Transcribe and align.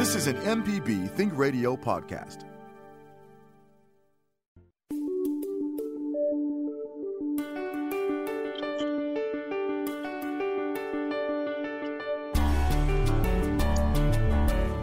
This 0.00 0.14
is 0.14 0.28
an 0.28 0.36
MPB 0.36 1.10
Think 1.10 1.36
Radio 1.36 1.76
podcast. 1.76 2.46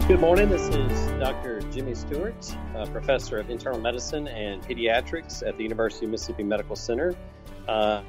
Good 0.07 0.19
morning. 0.19 0.49
This 0.49 0.67
is 0.67 1.07
Dr. 1.19 1.61
Jimmy 1.71 1.95
Stewart, 1.95 2.55
professor 2.91 3.39
of 3.39 3.49
internal 3.49 3.79
medicine 3.79 4.27
and 4.27 4.61
pediatrics 4.61 5.41
at 5.41 5.57
the 5.57 5.63
University 5.63 6.05
of 6.05 6.11
Mississippi 6.11 6.43
Medical 6.43 6.75
Center. 6.75 7.15
Uh, 7.67 8.03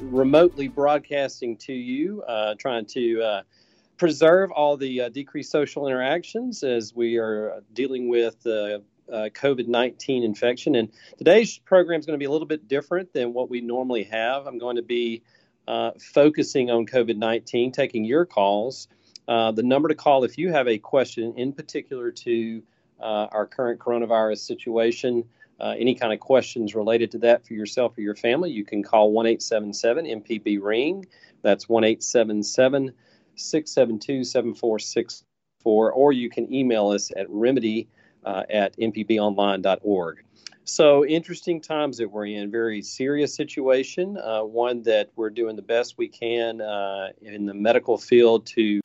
remotely 0.00 0.68
broadcasting 0.68 1.56
to 1.56 1.72
you, 1.72 2.22
uh, 2.22 2.54
trying 2.54 2.86
to 2.86 3.20
uh, 3.20 3.42
preserve 4.02 4.50
all 4.50 4.76
the 4.76 5.02
uh, 5.02 5.08
decreased 5.10 5.52
social 5.52 5.86
interactions 5.86 6.64
as 6.64 6.92
we 6.92 7.18
are 7.18 7.62
dealing 7.72 8.08
with 8.08 8.42
the 8.42 8.82
uh, 9.08 9.28
COVID 9.32 9.68
19 9.68 10.24
infection. 10.24 10.74
And 10.74 10.88
today's 11.18 11.58
program 11.58 12.00
is 12.00 12.06
going 12.06 12.18
to 12.18 12.18
be 12.18 12.24
a 12.24 12.30
little 12.32 12.48
bit 12.48 12.66
different 12.66 13.12
than 13.12 13.32
what 13.32 13.48
we 13.48 13.60
normally 13.60 14.02
have. 14.02 14.48
I'm 14.48 14.58
going 14.58 14.74
to 14.74 14.82
be 14.82 15.22
uh, 15.68 15.92
focusing 16.00 16.68
on 16.68 16.84
COVID 16.84 17.16
19, 17.16 17.70
taking 17.70 18.04
your 18.04 18.26
calls. 18.26 18.88
Uh, 19.28 19.52
the 19.52 19.62
number 19.62 19.88
to 19.88 19.94
call 19.94 20.24
if 20.24 20.36
you 20.36 20.50
have 20.50 20.66
a 20.66 20.78
question 20.78 21.34
in 21.36 21.52
particular 21.52 22.10
to 22.10 22.60
uh, 23.00 23.28
our 23.30 23.46
current 23.46 23.78
coronavirus 23.78 24.38
situation, 24.38 25.22
uh, 25.60 25.76
any 25.78 25.94
kind 25.94 26.12
of 26.12 26.18
questions 26.18 26.74
related 26.74 27.12
to 27.12 27.18
that 27.18 27.46
for 27.46 27.54
yourself 27.54 27.96
or 27.96 28.00
your 28.00 28.16
family, 28.16 28.50
you 28.50 28.64
can 28.64 28.82
call 28.82 29.12
1 29.12 29.26
877 29.26 30.06
MPB 30.06 30.60
Ring. 30.60 31.06
That's 31.42 31.68
1 31.68 31.84
877 31.84 32.94
672 33.42 34.24
7464, 34.24 35.92
or 35.92 36.12
you 36.12 36.30
can 36.30 36.52
email 36.52 36.88
us 36.88 37.10
at 37.16 37.26
remedy 37.28 37.88
uh, 38.24 38.44
at 38.50 38.76
mpbonline.org. 38.76 40.24
So, 40.64 41.04
interesting 41.04 41.60
times 41.60 41.98
that 41.98 42.08
we're 42.08 42.26
in, 42.26 42.50
very 42.50 42.82
serious 42.82 43.34
situation, 43.34 44.16
uh, 44.16 44.42
one 44.42 44.82
that 44.84 45.10
we're 45.16 45.30
doing 45.30 45.56
the 45.56 45.62
best 45.62 45.98
we 45.98 46.06
can 46.06 46.60
uh, 46.60 47.08
in 47.20 47.46
the 47.46 47.54
medical 47.54 47.98
field 47.98 48.46
to 48.46 48.80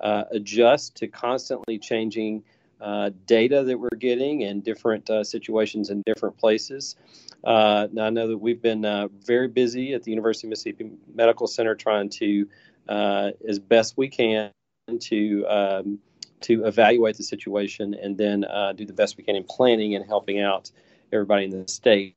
uh, 0.00 0.24
adjust 0.32 0.96
to 0.96 1.06
constantly 1.06 1.78
changing 1.78 2.42
uh, 2.80 3.10
data 3.26 3.62
that 3.62 3.78
we're 3.78 3.88
getting 3.98 4.42
and 4.44 4.64
different 4.64 5.08
uh, 5.10 5.22
situations 5.22 5.90
in 5.90 6.02
different 6.06 6.36
places. 6.38 6.96
Uh, 7.44 7.88
now, 7.92 8.06
I 8.06 8.10
know 8.10 8.28
that 8.28 8.38
we've 8.38 8.60
been 8.60 8.84
uh, 8.84 9.08
very 9.24 9.48
busy 9.48 9.94
at 9.94 10.02
the 10.02 10.10
University 10.10 10.46
of 10.46 10.50
Mississippi 10.50 10.90
Medical 11.14 11.46
Center 11.46 11.74
trying 11.74 12.08
to, 12.10 12.48
uh, 12.90 13.30
as 13.48 13.58
best 13.58 13.96
we 13.96 14.08
can, 14.08 14.50
to 14.98 15.46
um, 15.46 15.98
to 16.40 16.64
evaluate 16.66 17.16
the 17.16 17.22
situation 17.22 17.94
and 17.94 18.18
then 18.18 18.44
do 18.76 18.84
the 18.84 18.92
best 18.92 19.16
we 19.16 19.24
can 19.24 19.36
in 19.36 19.44
planning 19.44 19.94
and 19.94 20.04
helping 20.04 20.40
out 20.40 20.70
everybody 21.12 21.44
in 21.44 21.50
the 21.50 21.68
state. 21.68 22.14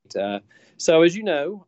so, 0.77 1.01
as 1.01 1.15
you 1.15 1.23
know, 1.23 1.65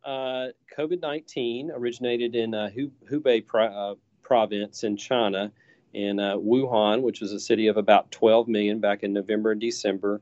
COVID 0.76 1.00
19 1.00 1.70
originated 1.70 2.34
in 2.34 2.50
Hubei 2.52 3.46
pro- 3.46 3.96
province 4.22 4.82
in 4.84 4.96
China 4.96 5.52
in 5.96 6.20
uh, 6.20 6.36
Wuhan, 6.36 7.00
which 7.00 7.20
was 7.20 7.32
a 7.32 7.40
city 7.40 7.68
of 7.68 7.78
about 7.78 8.10
12 8.10 8.48
million 8.48 8.80
back 8.80 9.02
in 9.02 9.14
November 9.14 9.52
and 9.52 9.60
December. 9.60 10.20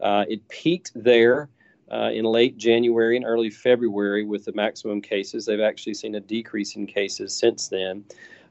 Uh, 0.00 0.24
it 0.28 0.46
peaked 0.48 0.92
there 0.94 1.48
uh, 1.90 2.10
in 2.12 2.24
late 2.24 2.56
January 2.56 3.16
and 3.16 3.24
early 3.24 3.50
February 3.50 4.24
with 4.24 4.44
the 4.44 4.52
maximum 4.52 5.00
cases. 5.00 5.46
They've 5.46 5.60
actually 5.60 5.94
seen 5.94 6.14
a 6.14 6.20
decrease 6.20 6.76
in 6.76 6.86
cases 6.86 7.36
since 7.36 7.68
then, 7.68 8.04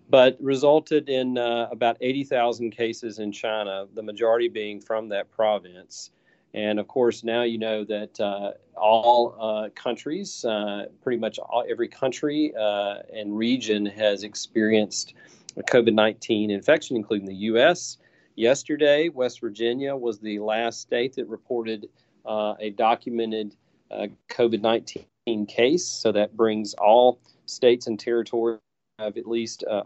but 0.10 0.38
resulted 0.40 1.10
in 1.10 1.38
uh, 1.38 1.68
about 1.72 1.98
80,000 2.02 2.72
cases 2.72 3.20
in 3.20 3.32
China, 3.32 3.88
the 3.94 4.04
majority 4.04 4.48
being 4.48 4.80
from 4.80 5.10
that 5.10 5.32
province. 5.32 6.12
And 6.54 6.80
of 6.80 6.88
course, 6.88 7.24
now 7.24 7.44
you 7.44 7.58
know 7.58 7.84
that 7.84 8.18
uh, 8.18 8.52
all 8.78 9.36
uh, 9.38 9.70
countries, 9.76 10.46
uh, 10.46 10.86
pretty 11.04 11.20
much 11.20 11.38
all, 11.38 11.66
every 11.70 11.90
country 11.90 12.54
uh, 12.58 13.00
and 13.14 13.38
region 13.38 13.86
has 13.86 14.24
experienced 14.24 15.16
a 15.58 15.64
COVID 15.64 15.94
19 15.94 16.52
infection, 16.52 16.96
including 16.96 17.28
the 17.28 17.36
U.S. 17.36 17.98
Yesterday, 18.36 19.10
West 19.10 19.42
Virginia 19.42 19.96
was 19.98 20.20
the 20.20 20.40
last 20.40 20.80
state 20.80 21.16
that 21.16 21.28
reported 21.28 21.88
a 22.26 22.72
documented 22.72 23.56
uh, 23.92 24.08
COVID 24.30 24.62
19 24.62 25.46
case. 25.48 25.86
So 25.86 26.12
that 26.12 26.36
brings 26.36 26.74
all 26.76 27.20
states 27.46 27.88
and 27.88 28.00
territories 28.00 28.60
of 29.00 29.18
at 29.18 29.28
least 29.28 29.64
uh, 29.70 29.84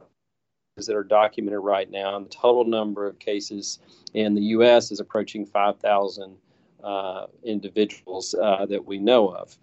that 0.77 0.95
are 0.95 1.03
documented 1.03 1.59
right 1.59 1.89
now. 1.89 2.15
And 2.15 2.25
the 2.25 2.29
total 2.29 2.63
number 2.63 3.07
of 3.07 3.19
cases 3.19 3.79
in 4.13 4.35
the 4.35 4.41
U.S. 4.41 4.91
is 4.91 4.99
approaching 4.99 5.45
5,000 5.45 6.37
uh, 6.83 7.25
individuals 7.43 8.35
uh, 8.41 8.65
that 8.67 8.85
we 8.85 8.97
know 8.97 9.29
of. 9.29 9.57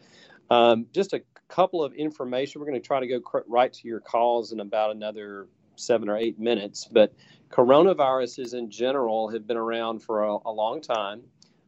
Um, 0.50 0.86
just 0.92 1.12
a 1.12 1.22
couple 1.48 1.82
of 1.82 1.94
information. 1.94 2.60
We're 2.60 2.66
going 2.66 2.80
to 2.80 2.86
try 2.86 3.00
to 3.00 3.06
go 3.06 3.20
right 3.48 3.72
to 3.72 3.88
your 3.88 4.00
calls 4.00 4.52
in 4.52 4.60
about 4.60 4.90
another 4.90 5.46
seven 5.76 6.08
or 6.08 6.16
eight 6.16 6.38
minutes. 6.38 6.88
But 6.90 7.14
coronaviruses 7.50 8.54
in 8.54 8.70
general 8.70 9.28
have 9.28 9.46
been 9.46 9.56
around 9.56 10.00
for 10.00 10.24
a, 10.24 10.36
a 10.44 10.50
long 10.50 10.80
time. 10.80 11.22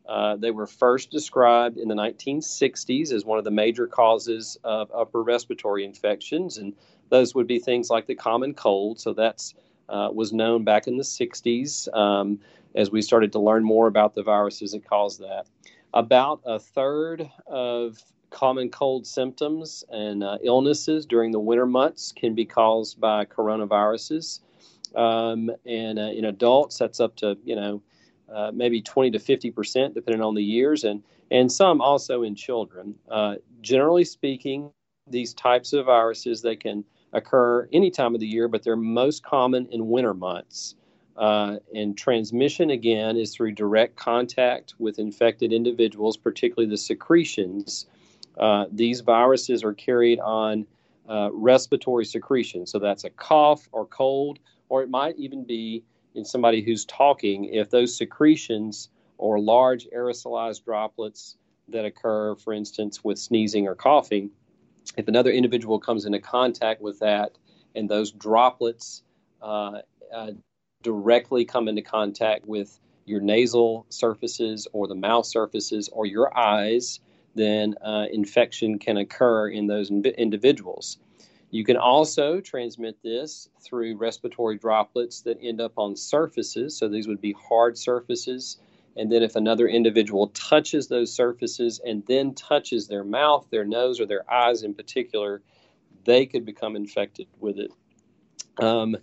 Uh, 0.08 0.36
they 0.36 0.50
were 0.50 0.66
first 0.66 1.10
described 1.10 1.76
in 1.76 1.88
the 1.88 1.94
1960s 1.94 3.12
as 3.12 3.24
one 3.24 3.38
of 3.38 3.44
the 3.44 3.50
major 3.50 3.86
causes 3.86 4.56
of 4.64 4.90
upper 4.94 5.22
respiratory 5.22 5.84
infections, 5.84 6.56
and 6.56 6.72
those 7.10 7.34
would 7.34 7.46
be 7.46 7.58
things 7.58 7.90
like 7.90 8.06
the 8.06 8.14
common 8.14 8.54
cold. 8.54 8.98
So 8.98 9.12
that's 9.12 9.54
uh, 9.88 10.10
was 10.12 10.32
known 10.32 10.64
back 10.64 10.86
in 10.86 10.96
the 10.96 11.02
60s 11.02 11.94
um, 11.96 12.38
as 12.74 12.90
we 12.90 13.02
started 13.02 13.32
to 13.32 13.38
learn 13.38 13.64
more 13.64 13.86
about 13.86 14.14
the 14.14 14.22
viruses 14.22 14.72
that 14.72 14.84
cause 14.84 15.18
that. 15.18 15.46
About 15.94 16.40
a 16.44 16.58
third 16.58 17.30
of 17.46 17.98
common 18.30 18.70
cold 18.70 19.06
symptoms 19.06 19.84
and 19.90 20.22
uh, 20.22 20.38
illnesses 20.42 21.06
during 21.06 21.32
the 21.32 21.40
winter 21.40 21.66
months 21.66 22.12
can 22.12 22.34
be 22.34 22.44
caused 22.44 23.00
by 23.00 23.24
coronaviruses. 23.24 24.40
Um, 24.94 25.50
and 25.66 25.98
uh, 25.98 26.02
in 26.02 26.24
adults, 26.26 26.78
that's 26.78 27.00
up 27.00 27.16
to 27.16 27.36
you 27.44 27.56
know 27.56 27.82
uh, 28.32 28.50
maybe 28.54 28.80
20 28.82 29.12
to 29.12 29.18
50 29.18 29.50
percent, 29.50 29.94
depending 29.94 30.22
on 30.22 30.34
the 30.34 30.42
years, 30.42 30.84
and 30.84 31.02
and 31.30 31.50
some 31.50 31.80
also 31.80 32.22
in 32.22 32.34
children. 32.34 32.94
Uh, 33.10 33.36
generally 33.60 34.04
speaking, 34.04 34.70
these 35.08 35.34
types 35.34 35.72
of 35.72 35.86
viruses 35.86 36.42
they 36.42 36.56
can 36.56 36.84
occur 37.12 37.68
any 37.72 37.90
time 37.90 38.14
of 38.14 38.20
the 38.20 38.26
year, 38.26 38.48
but 38.48 38.62
they're 38.62 38.76
most 38.76 39.22
common 39.22 39.66
in 39.70 39.88
winter 39.88 40.14
months. 40.14 40.74
Uh, 41.16 41.56
and 41.74 41.98
transmission 41.98 42.70
again 42.70 43.16
is 43.16 43.34
through 43.34 43.50
direct 43.50 43.96
contact 43.96 44.74
with 44.78 45.00
infected 45.00 45.52
individuals, 45.52 46.16
particularly 46.16 46.70
the 46.70 46.76
secretions 46.76 47.86
uh, 48.38 48.66
these 48.70 49.00
viruses 49.00 49.64
are 49.64 49.74
carried 49.74 50.20
on 50.20 50.66
uh, 51.08 51.30
respiratory 51.32 52.04
secretion. 52.04 52.66
So 52.66 52.78
that's 52.78 53.04
a 53.04 53.10
cough 53.10 53.68
or 53.72 53.86
cold, 53.86 54.38
or 54.68 54.82
it 54.82 54.90
might 54.90 55.16
even 55.18 55.44
be 55.44 55.82
in 56.18 56.24
somebody 56.24 56.62
who's 56.62 56.84
talking 56.84 57.44
if 57.44 57.70
those 57.70 57.96
secretions 57.96 58.90
or 59.16 59.40
large 59.40 59.86
aerosolized 59.96 60.64
droplets 60.64 61.36
that 61.68 61.84
occur, 61.84 62.34
for 62.34 62.52
instance, 62.52 63.02
with 63.02 63.18
sneezing 63.18 63.66
or 63.66 63.74
coughing, 63.74 64.30
if 64.96 65.08
another 65.08 65.30
individual 65.30 65.78
comes 65.78 66.04
into 66.04 66.18
contact 66.18 66.82
with 66.82 66.98
that 66.98 67.38
and 67.74 67.88
those 67.88 68.10
droplets 68.10 69.02
uh, 69.40 69.80
uh, 70.12 70.32
directly 70.82 71.44
come 71.44 71.68
into 71.68 71.82
contact 71.82 72.46
with 72.46 72.78
your 73.04 73.20
nasal 73.20 73.86
surfaces 73.88 74.66
or 74.72 74.88
the 74.88 74.94
mouth 74.94 75.26
surfaces 75.26 75.88
or 75.92 76.04
your 76.04 76.36
eyes, 76.36 77.00
then 77.34 77.74
uh, 77.82 78.06
infection 78.12 78.78
can 78.78 78.96
occur 78.96 79.48
in 79.48 79.66
those 79.66 79.90
individuals. 79.90 80.98
You 81.50 81.64
can 81.64 81.76
also 81.76 82.40
transmit 82.40 83.02
this 83.02 83.48
through 83.62 83.96
respiratory 83.96 84.58
droplets 84.58 85.22
that 85.22 85.38
end 85.42 85.60
up 85.60 85.72
on 85.76 85.96
surfaces. 85.96 86.76
So 86.76 86.88
these 86.88 87.08
would 87.08 87.20
be 87.20 87.32
hard 87.32 87.78
surfaces. 87.78 88.58
And 88.96 89.10
then 89.10 89.22
if 89.22 89.36
another 89.36 89.66
individual 89.66 90.28
touches 90.28 90.88
those 90.88 91.12
surfaces 91.12 91.80
and 91.84 92.04
then 92.06 92.34
touches 92.34 92.88
their 92.88 93.04
mouth, 93.04 93.46
their 93.50 93.64
nose, 93.64 94.00
or 94.00 94.06
their 94.06 94.30
eyes 94.30 94.62
in 94.62 94.74
particular, 94.74 95.42
they 96.04 96.26
could 96.26 96.44
become 96.44 96.76
infected 96.76 97.28
with 97.38 97.58
it. 97.58 97.70
Um, 98.58 98.96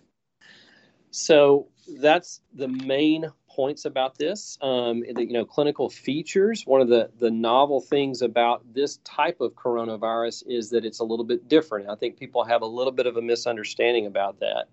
So 1.16 1.70
that's 2.02 2.42
the 2.54 2.68
main 2.68 3.32
points 3.56 3.86
about 3.86 4.18
this. 4.18 4.58
Um, 4.62 5.02
the, 5.02 5.26
you 5.26 5.34
know, 5.34 5.46
clinical 5.46 5.90
features. 5.90 6.64
One 6.66 6.82
of 6.82 6.90
the 6.90 7.10
the 7.20 7.32
novel 7.32 7.80
things 7.80 8.22
about 8.22 8.62
this 8.74 8.98
type 9.04 9.40
of 9.40 9.54
coronavirus 9.54 10.44
is 10.48 10.70
that 10.72 10.84
it's 10.84 11.00
a 11.00 11.04
little 11.04 11.26
bit 11.26 11.48
different. 11.48 11.90
I 11.90 11.96
think 11.96 12.20
people 12.20 12.44
have 12.44 12.62
a 12.62 12.66
little 12.66 12.92
bit 12.92 13.08
of 13.08 13.18
a 13.18 13.22
misunderstanding 13.22 14.06
about 14.06 14.40
that. 14.40 14.68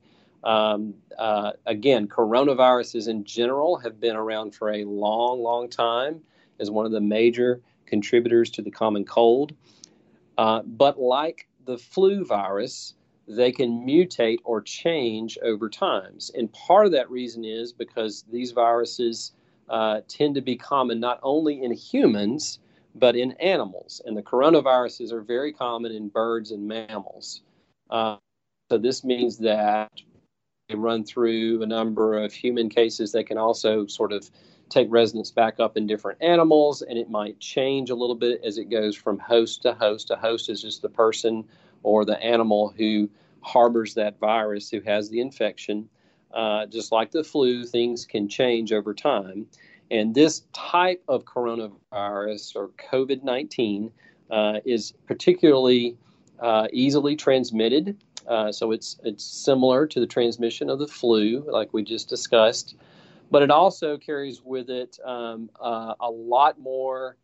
Um, 0.45 0.95
uh, 1.19 1.53
again, 1.67 2.09
coronaviruses 2.09 3.09
in 3.09 3.25
general 3.25 3.77
have 3.77 4.01
been 4.01 4.17
around 4.17 4.55
for 4.55 4.73
a 4.73 4.85
long, 4.85 5.41
long 5.41 5.69
time 5.69 6.21
as 6.59 6.71
one 6.71 6.85
of 6.85 6.93
the 6.93 7.01
major 7.01 7.61
contributors 7.87 8.51
to 8.51 8.63
the 8.63 8.71
common 8.71 9.05
cold. 9.05 9.55
Uh, 10.39 10.63
but 10.63 10.99
like 10.99 11.47
the 11.67 11.79
flu 11.79 12.25
virus, 12.25 12.95
they 13.29 13.53
can 13.53 13.87
mutate 13.87 14.39
or 14.45 14.61
change 14.61 15.39
over 15.43 15.69
times. 15.69 16.31
And 16.35 16.53
part 16.53 16.87
of 16.87 16.93
that 16.93 17.11
reason 17.11 17.45
is 17.45 17.73
because 17.73 18.25
these 18.31 18.53
viruses 18.53 19.33
uh, 19.69 20.01
tend 20.09 20.35
to 20.35 20.41
be 20.41 20.57
common 20.57 21.01
not 21.01 21.21
only 21.23 21.63
in 21.63 21.73
humans, 21.73 22.59
but 22.95 23.17
in 23.17 23.33
animals. 23.33 24.03
And 24.05 24.17
the 24.17 24.23
coronaviruses 24.23 25.13
are 25.13 25.23
very 25.23 25.53
common 25.53 25.93
in 25.93 26.09
birds 26.09 26.51
and 26.51 26.67
mammals. 26.67 27.43
Uh, 27.89 28.17
so 28.71 28.79
this 28.79 29.05
means 29.05 29.39
that 29.39 29.91
they 30.69 30.75
run 30.75 31.05
through 31.05 31.63
a 31.63 31.67
number 31.67 32.23
of 32.23 32.33
human 32.33 32.69
cases. 32.69 33.13
They 33.13 33.25
can 33.25 33.39
also 33.39 33.87
sort 33.87 34.13
of 34.13 34.31
take 34.69 34.89
resonance 34.91 35.31
back 35.31 35.61
up 35.61 35.77
in 35.77 35.87
different 35.87 36.23
animals, 36.23 36.83
and 36.83 36.99
it 36.99 37.11
might 37.11 37.39
change 37.39 37.91
a 37.91 37.95
little 37.95 38.15
bit 38.15 38.41
as 38.43 38.57
it 38.59 38.71
goes 38.71 38.97
from 38.97 39.19
host 39.19 39.63
to 39.63 39.75
host. 39.75 40.11
A 40.11 40.17
host 40.17 40.49
is 40.49 40.63
just 40.63 40.81
the 40.81 40.89
person 40.89 41.45
or 41.83 42.05
the 42.05 42.21
animal 42.23 42.73
who 42.77 43.09
harbors 43.43 43.95
that 43.95 44.19
virus, 44.19 44.71
who 44.71 44.81
has 44.81 45.11
the 45.11 45.21
infection. 45.21 45.89
Uh, 46.33 46.65
just 46.67 46.93
like 46.93 47.11
the 47.11 47.23
flu, 47.23 47.65
things 47.65 48.07
can 48.07 48.29
change 48.29 48.73
over 48.73 48.95
time. 48.95 49.47
And 49.91 50.15
this 50.15 50.45
type 50.55 51.03
of 51.07 51.25
coronavirus 51.25 52.57
or 52.57 52.71
COVID 52.91 53.23
19 53.23 53.91
uh, 54.31 54.61
is 54.65 54.93
particularly 55.07 55.97
uh, 56.41 56.69
easily 56.73 57.15
transmitted. 57.17 58.03
Uh, 58.27 58.51
so 58.51 58.73
it's 58.73 58.99
it's 59.05 59.25
similar 59.25 59.87
to 59.87 60.01
the 60.01 60.07
transmission 60.07 60.71
of 60.71 60.79
the 60.79 60.87
flu, 60.87 61.45
like 61.51 61.73
we 61.73 61.83
just 61.83 62.09
discussed, 62.09 62.77
but 63.31 63.43
it 63.43 63.51
also 63.51 63.99
carries 63.99 64.43
with 64.43 64.71
it 64.71 64.99
um, 65.05 65.51
uh, 65.61 65.95
a 66.01 66.11
lot 66.11 66.59
more 66.59 67.17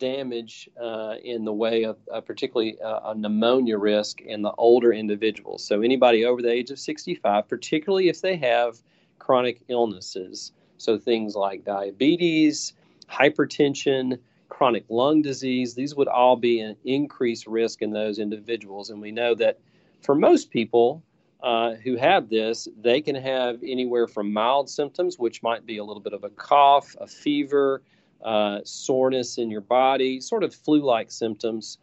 damage 0.00 0.68
uh, 0.82 1.14
in 1.22 1.44
the 1.44 1.52
way 1.52 1.84
of 1.84 1.98
uh, 2.12 2.20
particularly 2.20 2.80
uh, 2.80 3.12
a 3.12 3.14
pneumonia 3.14 3.78
risk 3.78 4.20
in 4.22 4.42
the 4.42 4.52
older 4.58 4.92
individuals. 4.92 5.64
So 5.64 5.82
anybody 5.82 6.24
over 6.24 6.42
the 6.42 6.50
age 6.50 6.72
of 6.72 6.80
65, 6.80 7.48
particularly 7.48 8.08
if 8.08 8.20
they 8.20 8.36
have 8.36 8.82
chronic 9.20 9.60
illnesses, 9.68 10.50
so 10.78 10.98
things 10.98 11.36
like 11.36 11.64
diabetes, 11.64 12.72
hypertension, 13.08 14.18
chronic 14.48 14.84
lung 14.88 15.22
disease, 15.22 15.74
these 15.74 15.94
would 15.94 16.08
all 16.08 16.36
be 16.36 16.60
an 16.60 16.74
increased 16.84 17.46
risk 17.46 17.82
in 17.82 17.92
those 17.92 18.18
individuals. 18.18 18.90
And 18.90 19.00
we 19.00 19.12
know 19.12 19.34
that 19.36 19.60
for 20.02 20.14
most 20.14 20.50
people 20.50 21.02
uh, 21.42 21.74
who 21.74 21.96
have 21.96 22.28
this, 22.28 22.66
they 22.80 23.00
can 23.00 23.14
have 23.14 23.62
anywhere 23.62 24.08
from 24.08 24.32
mild 24.32 24.68
symptoms, 24.68 25.18
which 25.18 25.42
might 25.42 25.64
be 25.64 25.78
a 25.78 25.84
little 25.84 26.02
bit 26.02 26.12
of 26.12 26.24
a 26.24 26.30
cough, 26.30 26.96
a 27.00 27.06
fever, 27.06 27.82
uh, 28.24 28.60
soreness 28.64 29.38
in 29.38 29.50
your 29.50 29.60
body, 29.60 30.20
sort 30.20 30.44
of 30.44 30.54
flu 30.54 30.82
like 30.82 31.10
symptoms, 31.10 31.78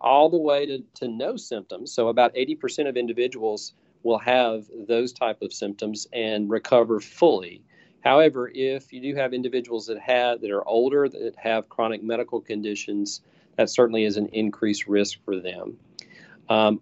all 0.00 0.28
the 0.28 0.38
way 0.38 0.66
to, 0.66 0.82
to 0.94 1.08
no 1.08 1.36
symptoms. 1.36 1.92
So, 1.92 2.08
about 2.08 2.34
80% 2.34 2.88
of 2.88 2.96
individuals 2.96 3.74
will 4.02 4.18
have 4.18 4.64
those 4.88 5.12
type 5.12 5.42
of 5.42 5.52
symptoms 5.52 6.06
and 6.12 6.48
recover 6.48 7.00
fully. 7.00 7.62
However, 8.02 8.50
if 8.54 8.92
you 8.92 9.00
do 9.00 9.14
have 9.16 9.34
individuals 9.34 9.86
that 9.86 9.98
have 9.98 10.40
that 10.40 10.50
are 10.50 10.66
older 10.66 11.08
that 11.08 11.34
have 11.36 11.68
chronic 11.68 12.02
medical 12.02 12.40
conditions, 12.40 13.20
that 13.56 13.68
certainly 13.68 14.04
is 14.04 14.16
an 14.16 14.28
increased 14.32 14.86
risk 14.86 15.18
for 15.24 15.38
them. 15.38 15.76
Um, 16.48 16.80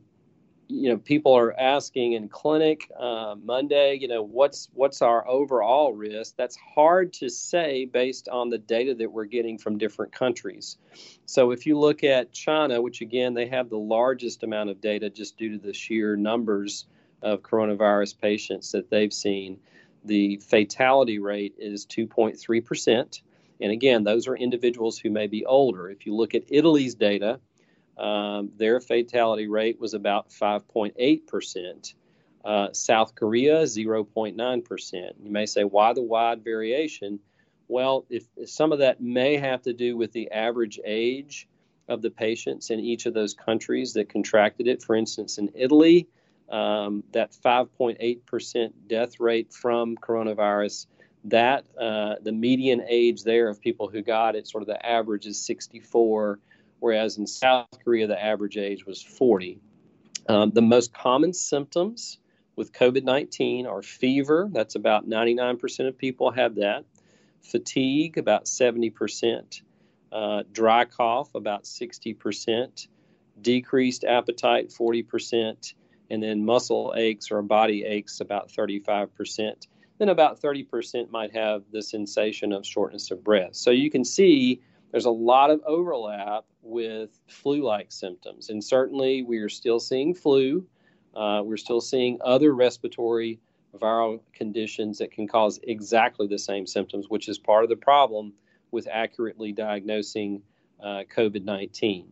you 0.68 0.90
know 0.90 0.98
people 0.98 1.36
are 1.36 1.58
asking 1.58 2.12
in 2.12 2.28
clinic 2.28 2.90
uh, 2.98 3.34
Monday, 3.42 3.98
you 4.00 4.06
know 4.06 4.22
what's 4.22 4.68
what's 4.74 5.00
our 5.00 5.26
overall 5.26 5.92
risk? 5.92 6.36
That's 6.36 6.56
hard 6.56 7.12
to 7.14 7.30
say 7.30 7.86
based 7.86 8.28
on 8.28 8.50
the 8.50 8.58
data 8.58 8.94
that 8.96 9.10
we're 9.10 9.24
getting 9.24 9.58
from 9.58 9.78
different 9.78 10.12
countries. 10.12 10.76
So 11.24 11.50
if 11.50 11.66
you 11.66 11.78
look 11.78 12.04
at 12.04 12.32
China, 12.32 12.82
which 12.82 13.00
again 13.00 13.34
they 13.34 13.46
have 13.46 13.70
the 13.70 13.78
largest 13.78 14.42
amount 14.42 14.70
of 14.70 14.80
data 14.80 15.08
just 15.08 15.38
due 15.38 15.52
to 15.52 15.58
the 15.58 15.72
sheer 15.72 16.16
numbers 16.16 16.86
of 17.22 17.42
coronavirus 17.42 18.20
patients 18.20 18.70
that 18.72 18.90
they've 18.90 19.12
seen, 19.12 19.58
the 20.04 20.36
fatality 20.36 21.18
rate 21.18 21.54
is 21.58 21.86
2.3 21.86 22.64
percent. 22.64 23.22
And 23.60 23.72
again, 23.72 24.04
those 24.04 24.28
are 24.28 24.36
individuals 24.36 24.98
who 24.98 25.10
may 25.10 25.26
be 25.26 25.44
older. 25.46 25.90
If 25.90 26.06
you 26.06 26.14
look 26.14 26.34
at 26.34 26.44
Italy's 26.48 26.94
data, 26.94 27.40
um, 27.98 28.50
their 28.56 28.80
fatality 28.80 29.48
rate 29.48 29.80
was 29.80 29.94
about 29.94 30.30
5.8%. 30.30 31.94
Uh, 32.44 32.72
South 32.72 33.14
Korea, 33.14 33.62
0.9%. 33.62 35.12
You 35.22 35.30
may 35.30 35.46
say, 35.46 35.64
why 35.64 35.92
the 35.92 36.02
wide 36.02 36.44
variation? 36.44 37.18
Well, 37.66 38.06
if, 38.08 38.24
if, 38.36 38.48
some 38.48 38.72
of 38.72 38.78
that 38.78 39.00
may 39.00 39.36
have 39.36 39.62
to 39.62 39.72
do 39.72 39.96
with 39.96 40.12
the 40.12 40.30
average 40.30 40.78
age 40.84 41.48
of 41.88 42.02
the 42.02 42.10
patients 42.10 42.70
in 42.70 42.80
each 42.80 43.06
of 43.06 43.14
those 43.14 43.34
countries 43.34 43.94
that 43.94 44.08
contracted 44.08 44.68
it. 44.68 44.82
For 44.82 44.94
instance, 44.94 45.38
in 45.38 45.50
Italy, 45.54 46.06
um, 46.50 47.02
that 47.12 47.32
5.8% 47.32 48.72
death 48.86 49.20
rate 49.20 49.52
from 49.52 49.96
coronavirus, 49.96 50.86
that 51.24 51.64
uh, 51.78 52.16
the 52.22 52.32
median 52.32 52.82
age 52.88 53.24
there 53.24 53.48
of 53.48 53.60
people 53.60 53.88
who 53.88 54.02
got 54.02 54.36
it, 54.36 54.46
sort 54.46 54.62
of 54.62 54.68
the 54.68 54.86
average 54.86 55.26
is 55.26 55.44
64 55.44 56.38
whereas 56.80 57.18
in 57.18 57.26
South 57.26 57.68
Korea, 57.84 58.06
the 58.06 58.22
average 58.22 58.56
age 58.56 58.86
was 58.86 59.02
40. 59.02 59.60
Um, 60.28 60.50
the 60.50 60.62
most 60.62 60.92
common 60.92 61.32
symptoms 61.32 62.18
with 62.56 62.72
COVID 62.72 63.04
19 63.04 63.66
are 63.66 63.82
fever, 63.82 64.48
that's 64.52 64.74
about 64.74 65.08
99% 65.08 65.88
of 65.88 65.96
people 65.96 66.30
have 66.32 66.56
that, 66.56 66.84
fatigue, 67.42 68.18
about 68.18 68.46
70%, 68.46 69.62
uh, 70.10 70.42
dry 70.52 70.84
cough, 70.84 71.34
about 71.34 71.64
60%, 71.64 72.88
decreased 73.40 74.04
appetite, 74.04 74.70
40%, 74.70 75.74
and 76.10 76.22
then 76.22 76.44
muscle 76.44 76.94
aches 76.96 77.30
or 77.30 77.42
body 77.42 77.84
aches, 77.84 78.20
about 78.20 78.48
35%. 78.50 79.66
Then 79.98 80.08
about 80.08 80.40
30% 80.40 81.10
might 81.10 81.34
have 81.34 81.62
the 81.70 81.82
sensation 81.82 82.52
of 82.52 82.64
shortness 82.64 83.10
of 83.10 83.22
breath. 83.22 83.54
So 83.54 83.70
you 83.70 83.90
can 83.90 84.04
see 84.04 84.60
there's 84.90 85.04
a 85.04 85.10
lot 85.10 85.50
of 85.50 85.60
overlap 85.66 86.44
with 86.62 87.10
flu 87.26 87.62
like 87.62 87.92
symptoms. 87.92 88.48
And 88.50 88.62
certainly 88.62 89.22
we 89.22 89.38
are 89.38 89.48
still 89.48 89.80
seeing 89.80 90.14
flu. 90.14 90.66
Uh, 91.14 91.42
we're 91.44 91.56
still 91.56 91.80
seeing 91.80 92.18
other 92.24 92.54
respiratory 92.54 93.40
viral 93.74 94.20
conditions 94.32 94.98
that 94.98 95.10
can 95.10 95.28
cause 95.28 95.60
exactly 95.62 96.26
the 96.26 96.38
same 96.38 96.66
symptoms, 96.66 97.08
which 97.08 97.28
is 97.28 97.38
part 97.38 97.64
of 97.64 97.70
the 97.70 97.76
problem 97.76 98.32
with 98.70 98.88
accurately 98.90 99.52
diagnosing 99.52 100.42
uh, 100.82 101.02
COVID 101.14 101.44
19. 101.44 102.06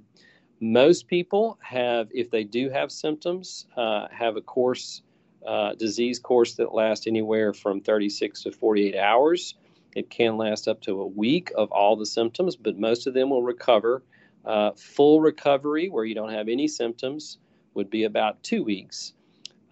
Most 0.61 1.06
people 1.06 1.59
have, 1.62 2.09
if 2.12 2.30
they 2.30 2.45
do 2.45 2.71
have 2.71 2.90
symptoms, 2.90 3.66
uh, 3.76 4.09
have 4.11 4.37
a 4.37 4.40
course, 4.40 5.02
uh, 5.47 5.75
disease 5.75 6.18
course 6.18 6.54
that 6.54 6.75
lasts 6.75 7.06
anywhere 7.06 7.52
from 7.52 7.80
36 7.80 8.42
to 8.45 8.52
48 8.52 8.97
hours. 8.97 9.54
It 9.97 10.11
can 10.11 10.37
last 10.37 10.69
up 10.69 10.83
to 10.83 11.00
a 11.00 11.07
week 11.07 11.50
of 11.57 11.73
all 11.73 11.97
the 11.97 12.05
symptoms, 12.05 12.55
but 12.55 12.79
most 12.79 13.07
of 13.07 13.15
them 13.15 13.31
will 13.31 13.43
recover. 13.43 14.03
Uh, 14.45 14.73
full 14.73 15.23
recovery, 15.23 15.88
where 15.88 16.05
you 16.05 16.15
don't 16.15 16.35
have 16.35 16.50
any 16.50 16.69
symptoms, 16.69 17.38
would 17.73 17.88
be 17.88 18.05
about 18.05 18.43
two 18.43 18.62
weeks. 18.62 19.15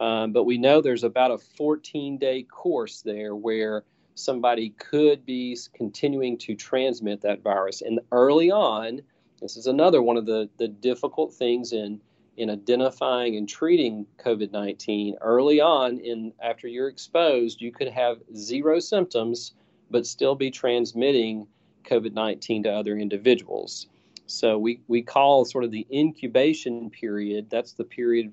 Um, 0.00 0.32
but 0.32 0.44
we 0.44 0.56
know 0.56 0.80
there's 0.80 1.04
about 1.04 1.30
a 1.30 1.36
14 1.36 2.16
day 2.16 2.42
course 2.42 3.02
there 3.02 3.36
where 3.36 3.84
somebody 4.14 4.70
could 4.70 5.26
be 5.26 5.58
continuing 5.74 6.38
to 6.38 6.54
transmit 6.54 7.20
that 7.20 7.42
virus. 7.42 7.82
And 7.82 8.00
early 8.10 8.50
on, 8.50 9.02
this 9.42 9.58
is 9.58 9.66
another 9.66 10.00
one 10.00 10.16
of 10.16 10.24
the, 10.24 10.48
the 10.56 10.68
difficult 10.68 11.34
things 11.34 11.74
in, 11.74 12.00
in 12.38 12.48
identifying 12.48 13.36
and 13.36 13.46
treating 13.46 14.06
COVID 14.18 14.52
19. 14.52 15.16
Early 15.20 15.60
on, 15.60 15.98
in 15.98 16.32
after 16.40 16.66
you're 16.66 16.88
exposed, 16.88 17.60
you 17.60 17.72
could 17.72 17.88
have 17.88 18.22
zero 18.34 18.80
symptoms 18.80 19.52
but 19.90 20.06
still 20.06 20.34
be 20.34 20.50
transmitting 20.50 21.46
COVID 21.84 22.12
19 22.12 22.64
to 22.64 22.70
other 22.70 22.96
individuals. 22.96 23.86
So 24.26 24.58
we, 24.58 24.80
we 24.88 25.02
call 25.02 25.44
sort 25.44 25.64
of 25.64 25.70
the 25.70 25.86
incubation 25.92 26.90
period, 26.90 27.50
that's 27.50 27.72
the 27.72 27.84
period 27.84 28.32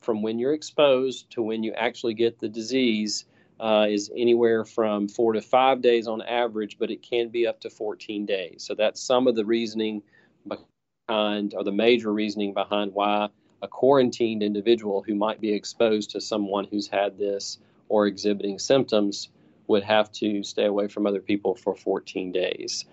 from 0.00 0.22
when 0.22 0.38
you're 0.38 0.54
exposed 0.54 1.30
to 1.32 1.42
when 1.42 1.64
you 1.64 1.72
actually 1.72 2.14
get 2.14 2.38
the 2.38 2.48
disease, 2.48 3.24
uh, 3.58 3.86
is 3.88 4.10
anywhere 4.14 4.64
from 4.64 5.08
four 5.08 5.32
to 5.32 5.40
five 5.40 5.80
days 5.80 6.06
on 6.06 6.22
average, 6.22 6.78
but 6.78 6.90
it 6.90 7.02
can 7.02 7.28
be 7.28 7.46
up 7.46 7.60
to 7.60 7.70
14 7.70 8.26
days. 8.26 8.62
So 8.64 8.74
that's 8.74 9.00
some 9.00 9.26
of 9.26 9.34
the 9.34 9.44
reasoning 9.44 10.02
behind, 10.46 11.54
or 11.54 11.64
the 11.64 11.72
major 11.72 12.12
reasoning 12.12 12.54
behind 12.54 12.92
why 12.92 13.28
a 13.62 13.68
quarantined 13.68 14.42
individual 14.42 15.02
who 15.02 15.14
might 15.14 15.40
be 15.40 15.52
exposed 15.52 16.10
to 16.10 16.20
someone 16.20 16.66
who's 16.70 16.86
had 16.86 17.18
this 17.18 17.58
or 17.88 18.06
exhibiting 18.06 18.58
symptoms 18.58 19.30
would 19.68 19.84
have 19.84 20.10
to 20.12 20.42
stay 20.42 20.64
away 20.64 20.88
from 20.88 21.06
other 21.06 21.20
people 21.20 21.54
for 21.54 21.74
14 21.74 22.32
days. 22.32 22.84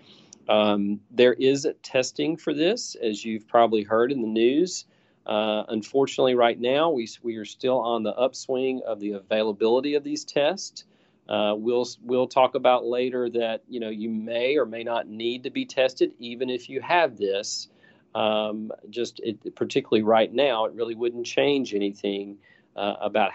Um, 0.48 1.00
there 1.10 1.32
is 1.32 1.66
testing 1.82 2.36
for 2.36 2.52
this, 2.52 2.94
as 2.96 3.24
you've 3.24 3.48
probably 3.48 3.82
heard 3.82 4.12
in 4.12 4.20
the 4.20 4.28
news. 4.28 4.84
Uh, 5.26 5.64
unfortunately, 5.68 6.34
right 6.34 6.60
now 6.60 6.90
we 6.90 7.08
we 7.22 7.36
are 7.36 7.46
still 7.46 7.78
on 7.78 8.02
the 8.02 8.14
upswing 8.14 8.82
of 8.86 9.00
the 9.00 9.12
availability 9.12 9.94
of 9.94 10.04
these 10.04 10.24
tests. 10.24 10.84
Uh, 11.28 11.54
we'll 11.56 11.86
we'll 12.02 12.26
talk 12.26 12.54
about 12.54 12.84
later 12.84 13.30
that 13.30 13.62
you 13.66 13.80
know 13.80 13.88
you 13.88 14.10
may 14.10 14.56
or 14.58 14.66
may 14.66 14.84
not 14.84 15.08
need 15.08 15.44
to 15.44 15.50
be 15.50 15.64
tested 15.64 16.12
even 16.18 16.50
if 16.50 16.68
you 16.68 16.82
have 16.82 17.16
this. 17.16 17.68
Um, 18.14 18.70
just 18.90 19.20
it, 19.20 19.56
particularly 19.56 20.02
right 20.02 20.32
now, 20.32 20.66
it 20.66 20.74
really 20.74 20.94
wouldn't 20.94 21.24
change 21.24 21.74
anything 21.74 22.36
uh, 22.76 22.94
about 23.00 23.32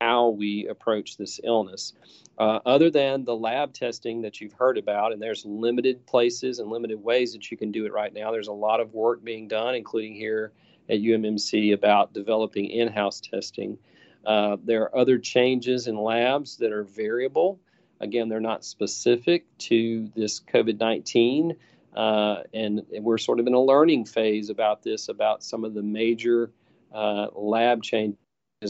how 0.00 0.28
we 0.28 0.66
approach 0.68 1.16
this 1.16 1.40
illness. 1.44 1.94
Uh, 2.38 2.60
other 2.66 2.90
than 2.90 3.24
the 3.24 3.34
lab 3.34 3.72
testing 3.72 4.20
that 4.22 4.40
you've 4.40 4.52
heard 4.52 4.76
about, 4.76 5.12
and 5.12 5.22
there's 5.22 5.44
limited 5.46 6.04
places 6.06 6.58
and 6.58 6.70
limited 6.70 7.02
ways 7.02 7.32
that 7.32 7.50
you 7.50 7.56
can 7.56 7.72
do 7.72 7.86
it 7.86 7.92
right 7.92 8.12
now. 8.12 8.30
There's 8.30 8.48
a 8.48 8.52
lot 8.52 8.80
of 8.80 8.92
work 8.92 9.24
being 9.24 9.48
done, 9.48 9.74
including 9.74 10.14
here 10.14 10.52
at 10.90 11.00
UMMC, 11.00 11.72
about 11.72 12.12
developing 12.12 12.66
in 12.66 12.88
house 12.88 13.20
testing. 13.20 13.78
Uh, 14.26 14.58
there 14.62 14.82
are 14.82 14.96
other 14.96 15.18
changes 15.18 15.86
in 15.86 15.96
labs 15.96 16.58
that 16.58 16.72
are 16.72 16.84
variable. 16.84 17.58
Again, 18.00 18.28
they're 18.28 18.40
not 18.40 18.64
specific 18.64 19.46
to 19.58 20.10
this 20.14 20.40
COVID 20.40 20.78
19. 20.78 21.56
Uh, 21.94 22.42
and, 22.52 22.82
we're 23.00 23.16
sort 23.16 23.40
of 23.40 23.46
in 23.46 23.54
a 23.54 23.60
learning 23.60 24.04
phase 24.04 24.50
about 24.50 24.82
this, 24.82 25.08
about 25.08 25.42
some 25.42 25.64
of 25.64 25.72
the 25.72 25.82
major 25.82 26.50
uh, 26.92 27.28
lab 27.34 27.82
changes 27.82 28.18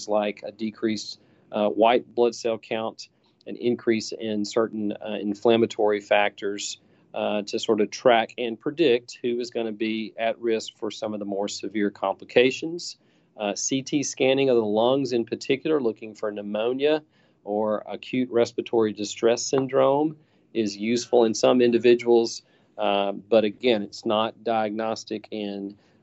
like 0.08 0.42
a 0.44 0.52
decreased 0.52 1.20
uh, 1.52 1.68
white 1.68 2.14
blood 2.14 2.34
cell 2.34 2.58
count, 2.58 3.08
an 3.46 3.56
increase 3.56 4.12
in 4.12 4.44
certain 4.44 4.92
uh, 4.92 5.16
inflammatory 5.20 6.00
factors 6.00 6.78
uh, 7.14 7.42
to 7.42 7.58
sort 7.58 7.80
of 7.80 7.90
track 7.90 8.34
and 8.36 8.60
predict 8.60 9.18
who 9.22 9.40
is 9.40 9.50
going 9.50 9.66
to 9.66 9.72
be 9.72 10.12
at 10.18 10.38
risk 10.38 10.76
for 10.76 10.90
some 10.90 11.14
of 11.14 11.18
the 11.18 11.24
more 11.24 11.48
severe 11.48 11.90
complications. 11.90 12.98
Uh, 13.38 13.54
CT 13.54 14.04
scanning 14.04 14.50
of 14.50 14.56
the 14.56 14.64
lungs, 14.64 15.12
in 15.12 15.24
particular, 15.24 15.80
looking 15.80 16.14
for 16.14 16.30
pneumonia 16.30 17.02
or 17.44 17.84
acute 17.88 18.28
respiratory 18.30 18.92
distress 18.92 19.42
syndrome, 19.42 20.16
is 20.52 20.76
useful 20.76 21.24
in 21.24 21.34
some 21.34 21.60
individuals, 21.60 22.42
uh, 22.78 23.12
but 23.12 23.44
again, 23.44 23.82
it's 23.82 24.04
not 24.04 24.42
diagnostic 24.42 25.28
in 25.30 25.76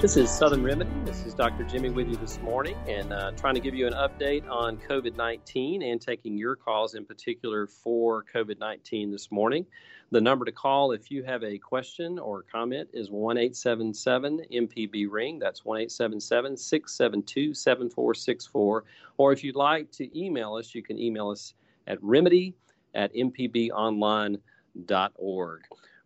This 0.00 0.16
is 0.16 0.30
Southern 0.30 0.62
Remedy. 0.64 0.88
This 1.04 1.26
is 1.26 1.34
Dr. 1.34 1.62
Jimmy 1.64 1.90
with 1.90 2.08
you 2.08 2.16
this 2.16 2.40
morning 2.40 2.74
and 2.88 3.12
uh, 3.12 3.32
trying 3.32 3.52
to 3.52 3.60
give 3.60 3.74
you 3.74 3.86
an 3.86 3.92
update 3.92 4.48
on 4.48 4.78
COVID 4.78 5.14
19 5.14 5.82
and 5.82 6.00
taking 6.00 6.38
your 6.38 6.56
calls 6.56 6.94
in 6.94 7.04
particular 7.04 7.66
for 7.66 8.24
COVID 8.34 8.58
19 8.58 9.10
this 9.10 9.30
morning. 9.30 9.66
The 10.10 10.22
number 10.22 10.46
to 10.46 10.52
call 10.52 10.92
if 10.92 11.10
you 11.10 11.22
have 11.24 11.44
a 11.44 11.58
question 11.58 12.18
or 12.18 12.44
comment 12.50 12.88
is 12.94 13.10
1 13.10 13.36
877 13.36 14.46
MPB 14.50 15.06
Ring. 15.10 15.38
That's 15.38 15.66
1 15.66 15.80
877 15.80 16.56
672 16.56 17.52
7464. 17.52 18.84
Or 19.18 19.32
if 19.34 19.44
you'd 19.44 19.54
like 19.54 19.92
to 19.92 20.18
email 20.18 20.54
us, 20.54 20.74
you 20.74 20.82
can 20.82 20.98
email 20.98 21.28
us 21.28 21.52
at 21.86 22.02
remedy 22.02 22.54
at 22.94 23.14
mpbonline.org. 23.14 24.40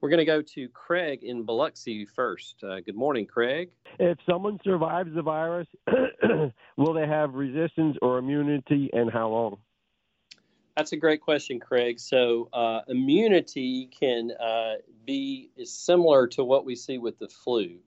We're 0.05 0.11
going 0.11 0.19
to 0.19 0.27
go 0.27 0.43
to 0.43 0.69
Craig 0.69 1.23
in 1.23 1.45
Biloxi 1.45 2.05
first. 2.05 2.63
Uh, 2.63 2.81
good 2.81 2.95
morning, 2.95 3.25
Craig. 3.25 3.71
If 3.99 4.19
someone 4.29 4.61
survives 4.63 5.15
the 5.15 5.23
virus, 5.23 5.67
will 6.77 6.93
they 6.93 7.07
have 7.07 7.33
resistance 7.33 7.97
or 8.03 8.19
immunity, 8.19 8.91
and 8.93 9.11
how 9.11 9.31
long? 9.31 9.57
That's 10.77 10.93
a 10.93 10.99
great 10.99 11.23
question, 11.23 11.59
Craig. 11.59 11.99
So, 11.99 12.51
uh, 12.53 12.81
immunity 12.87 13.89
can 13.99 14.33
uh, 14.33 14.75
be 15.07 15.49
is 15.57 15.73
similar 15.73 16.27
to 16.27 16.45
what 16.45 16.67
we 16.67 16.77
see 16.77 16.99
with 16.99 17.19
the 17.19 17.29
flu. 17.29 17.79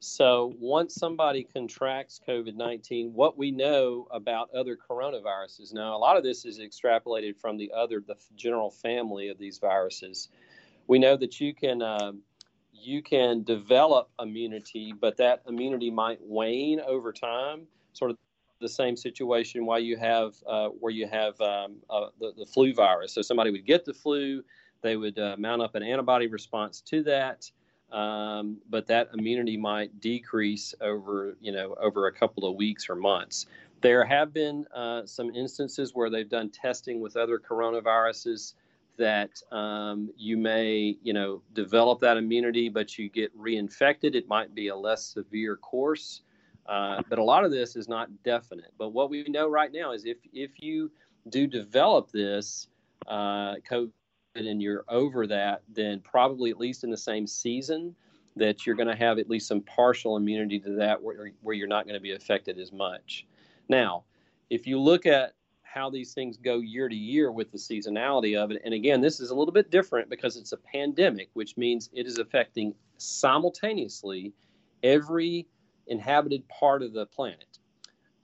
So, 0.00 0.54
once 0.58 0.94
somebody 0.94 1.44
contracts 1.44 2.18
COVID 2.26 2.54
19, 2.54 3.12
what 3.12 3.36
we 3.36 3.50
know 3.50 4.08
about 4.10 4.54
other 4.54 4.74
coronaviruses 4.74 5.74
now, 5.74 5.94
a 5.94 5.98
lot 5.98 6.16
of 6.16 6.22
this 6.22 6.46
is 6.46 6.60
extrapolated 6.60 7.36
from 7.36 7.58
the 7.58 7.72
other, 7.76 8.00
the 8.00 8.16
general 8.36 8.70
family 8.70 9.28
of 9.28 9.36
these 9.36 9.58
viruses. 9.58 10.30
We 10.88 10.98
know 10.98 11.16
that 11.16 11.40
you 11.40 11.54
can. 11.54 11.82
Uh, 11.82 12.12
you 12.80 13.02
can 13.02 13.42
develop 13.42 14.08
immunity, 14.20 14.94
but 14.98 15.16
that 15.16 15.42
immunity 15.48 15.90
might 15.90 16.18
wane 16.22 16.80
over 16.80 17.12
time, 17.12 17.66
sort 17.92 18.12
of 18.12 18.16
the 18.60 18.68
same 18.68 18.96
situation 18.96 19.66
why 19.66 19.78
you 19.78 19.96
have 19.96 20.34
uh, 20.46 20.68
where 20.68 20.92
you 20.92 21.06
have 21.06 21.40
um, 21.40 21.76
uh, 21.90 22.06
the, 22.20 22.32
the, 22.36 22.46
flu 22.46 22.74
virus. 22.74 23.12
So 23.12 23.22
somebody 23.22 23.50
would 23.50 23.66
get 23.66 23.84
the 23.84 23.94
flu, 23.94 24.42
they 24.82 24.96
would 24.96 25.18
uh, 25.18 25.36
mount 25.38 25.62
up 25.62 25.74
an 25.74 25.82
antibody 25.82 26.26
response 26.26 26.80
to 26.82 27.02
that, 27.04 27.50
um, 27.92 28.58
but 28.68 28.86
that 28.86 29.10
immunity 29.14 29.56
might 29.56 30.00
decrease 30.00 30.74
over 30.80 31.36
you 31.40 31.52
know 31.52 31.74
over 31.80 32.06
a 32.06 32.12
couple 32.12 32.48
of 32.48 32.56
weeks 32.56 32.88
or 32.88 32.94
months. 32.94 33.46
There 33.80 34.04
have 34.04 34.32
been 34.32 34.66
uh, 34.74 35.06
some 35.06 35.34
instances 35.34 35.94
where 35.94 36.10
they've 36.10 36.28
done 36.28 36.50
testing 36.50 37.00
with 37.00 37.16
other 37.16 37.38
coronaviruses 37.38 38.54
that 38.98 39.30
um, 39.50 40.10
you 40.16 40.36
may 40.36 40.96
you 41.02 41.12
know 41.12 41.42
develop 41.54 42.00
that 42.00 42.16
immunity, 42.16 42.68
but 42.68 42.98
you 42.98 43.08
get 43.08 43.36
reinfected. 43.38 44.14
It 44.14 44.28
might 44.28 44.54
be 44.54 44.68
a 44.68 44.76
less 44.76 45.04
severe 45.04 45.56
course. 45.56 46.22
Uh, 46.66 47.02
but 47.08 47.18
a 47.18 47.24
lot 47.24 47.44
of 47.44 47.50
this 47.50 47.76
is 47.76 47.88
not 47.88 48.10
definite. 48.24 48.72
But 48.76 48.90
what 48.90 49.08
we 49.08 49.24
know 49.24 49.48
right 49.48 49.72
now 49.72 49.92
is 49.92 50.04
if 50.04 50.18
if 50.32 50.60
you 50.62 50.90
do 51.30 51.46
develop 51.46 52.10
this 52.10 52.68
uh, 53.06 53.54
COVID 53.70 53.90
and 54.34 54.60
you're 54.62 54.84
over 54.88 55.26
that, 55.26 55.62
then 55.72 56.00
probably 56.00 56.50
at 56.50 56.58
least 56.58 56.84
in 56.84 56.90
the 56.90 56.96
same 56.96 57.26
season 57.26 57.94
that 58.36 58.66
you're 58.66 58.76
going 58.76 58.88
to 58.88 58.96
have 58.96 59.18
at 59.18 59.28
least 59.28 59.48
some 59.48 59.60
partial 59.62 60.16
immunity 60.16 60.60
to 60.60 60.70
that 60.76 61.02
where, 61.02 61.32
where 61.42 61.54
you're 61.54 61.66
not 61.66 61.84
going 61.86 61.94
to 61.94 62.00
be 62.00 62.12
affected 62.12 62.58
as 62.58 62.72
much. 62.72 63.26
Now, 63.68 64.04
if 64.48 64.66
you 64.66 64.78
look 64.78 65.06
at 65.06 65.34
how 65.72 65.90
these 65.90 66.14
things 66.14 66.36
go 66.36 66.60
year 66.60 66.88
to 66.88 66.94
year 66.94 67.30
with 67.30 67.50
the 67.52 67.58
seasonality 67.58 68.36
of 68.36 68.50
it, 68.50 68.62
and 68.64 68.74
again, 68.74 69.00
this 69.00 69.20
is 69.20 69.30
a 69.30 69.34
little 69.34 69.52
bit 69.52 69.70
different 69.70 70.08
because 70.08 70.36
it's 70.36 70.52
a 70.52 70.56
pandemic, 70.56 71.30
which 71.34 71.56
means 71.56 71.90
it 71.92 72.06
is 72.06 72.18
affecting 72.18 72.74
simultaneously 72.96 74.32
every 74.82 75.46
inhabited 75.86 76.46
part 76.48 76.82
of 76.82 76.92
the 76.92 77.06
planet. 77.06 77.58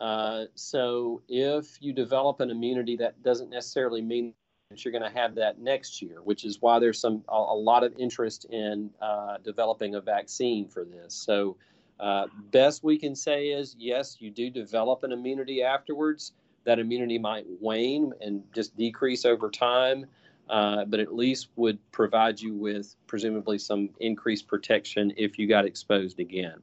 Uh, 0.00 0.44
so 0.54 1.22
if 1.28 1.78
you 1.80 1.92
develop 1.92 2.40
an 2.40 2.50
immunity, 2.50 2.96
that 2.96 3.22
doesn't 3.22 3.50
necessarily 3.50 4.02
mean 4.02 4.34
that 4.70 4.84
you're 4.84 4.92
going 4.92 5.02
to 5.02 5.18
have 5.18 5.34
that 5.36 5.60
next 5.60 6.02
year, 6.02 6.22
which 6.22 6.44
is 6.44 6.60
why 6.60 6.78
there's 6.78 6.98
some 6.98 7.22
a, 7.28 7.34
a 7.34 7.56
lot 7.56 7.84
of 7.84 7.94
interest 7.98 8.46
in 8.50 8.90
uh, 9.00 9.36
developing 9.44 9.94
a 9.94 10.00
vaccine 10.00 10.68
for 10.68 10.84
this. 10.84 11.14
So 11.14 11.56
uh, 12.00 12.26
best 12.50 12.82
we 12.82 12.98
can 12.98 13.14
say 13.14 13.48
is 13.48 13.76
yes, 13.78 14.16
you 14.18 14.30
do 14.30 14.50
develop 14.50 15.04
an 15.04 15.12
immunity 15.12 15.62
afterwards, 15.62 16.32
that 16.64 16.78
immunity 16.78 17.18
might 17.18 17.46
wane 17.60 18.12
and 18.20 18.42
just 18.54 18.76
decrease 18.76 19.24
over 19.24 19.50
time, 19.50 20.06
uh, 20.48 20.84
but 20.84 21.00
at 21.00 21.14
least 21.14 21.48
would 21.56 21.78
provide 21.92 22.40
you 22.40 22.54
with 22.54 22.94
presumably 23.06 23.58
some 23.58 23.90
increased 24.00 24.46
protection 24.46 25.12
if 25.16 25.38
you 25.38 25.46
got 25.46 25.64
exposed 25.64 26.20
again. 26.20 26.60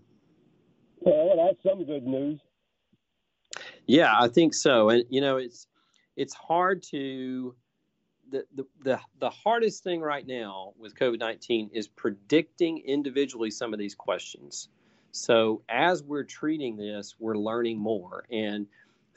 Well, 1.00 1.48
that's 1.48 1.64
some 1.64 1.84
good 1.86 2.06
news. 2.06 2.40
Yeah, 3.86 4.14
I 4.18 4.28
think 4.28 4.54
so. 4.54 4.90
And 4.90 5.04
you 5.10 5.22
know, 5.22 5.38
it's 5.38 5.68
it's 6.16 6.34
hard 6.34 6.84
to 6.84 7.56
the, 8.30 8.46
the, 8.56 8.66
the, 8.84 9.00
the 9.20 9.30
hardest 9.30 9.84
thing 9.84 10.02
right 10.02 10.26
now 10.26 10.74
with 10.80 10.96
COVID 10.96 11.20
19 11.20 11.70
is 11.74 11.88
predicting 11.88 12.80
individually 12.80 13.52
some 13.52 13.74
of 13.74 13.80
these 13.80 13.94
questions. 13.94 14.70
So, 15.12 15.62
as 15.68 16.04
we're 16.04 16.24
treating 16.24 16.78
this, 16.78 17.16
we're 17.20 17.36
learning 17.36 17.78
more. 17.78 18.24
And 18.32 18.66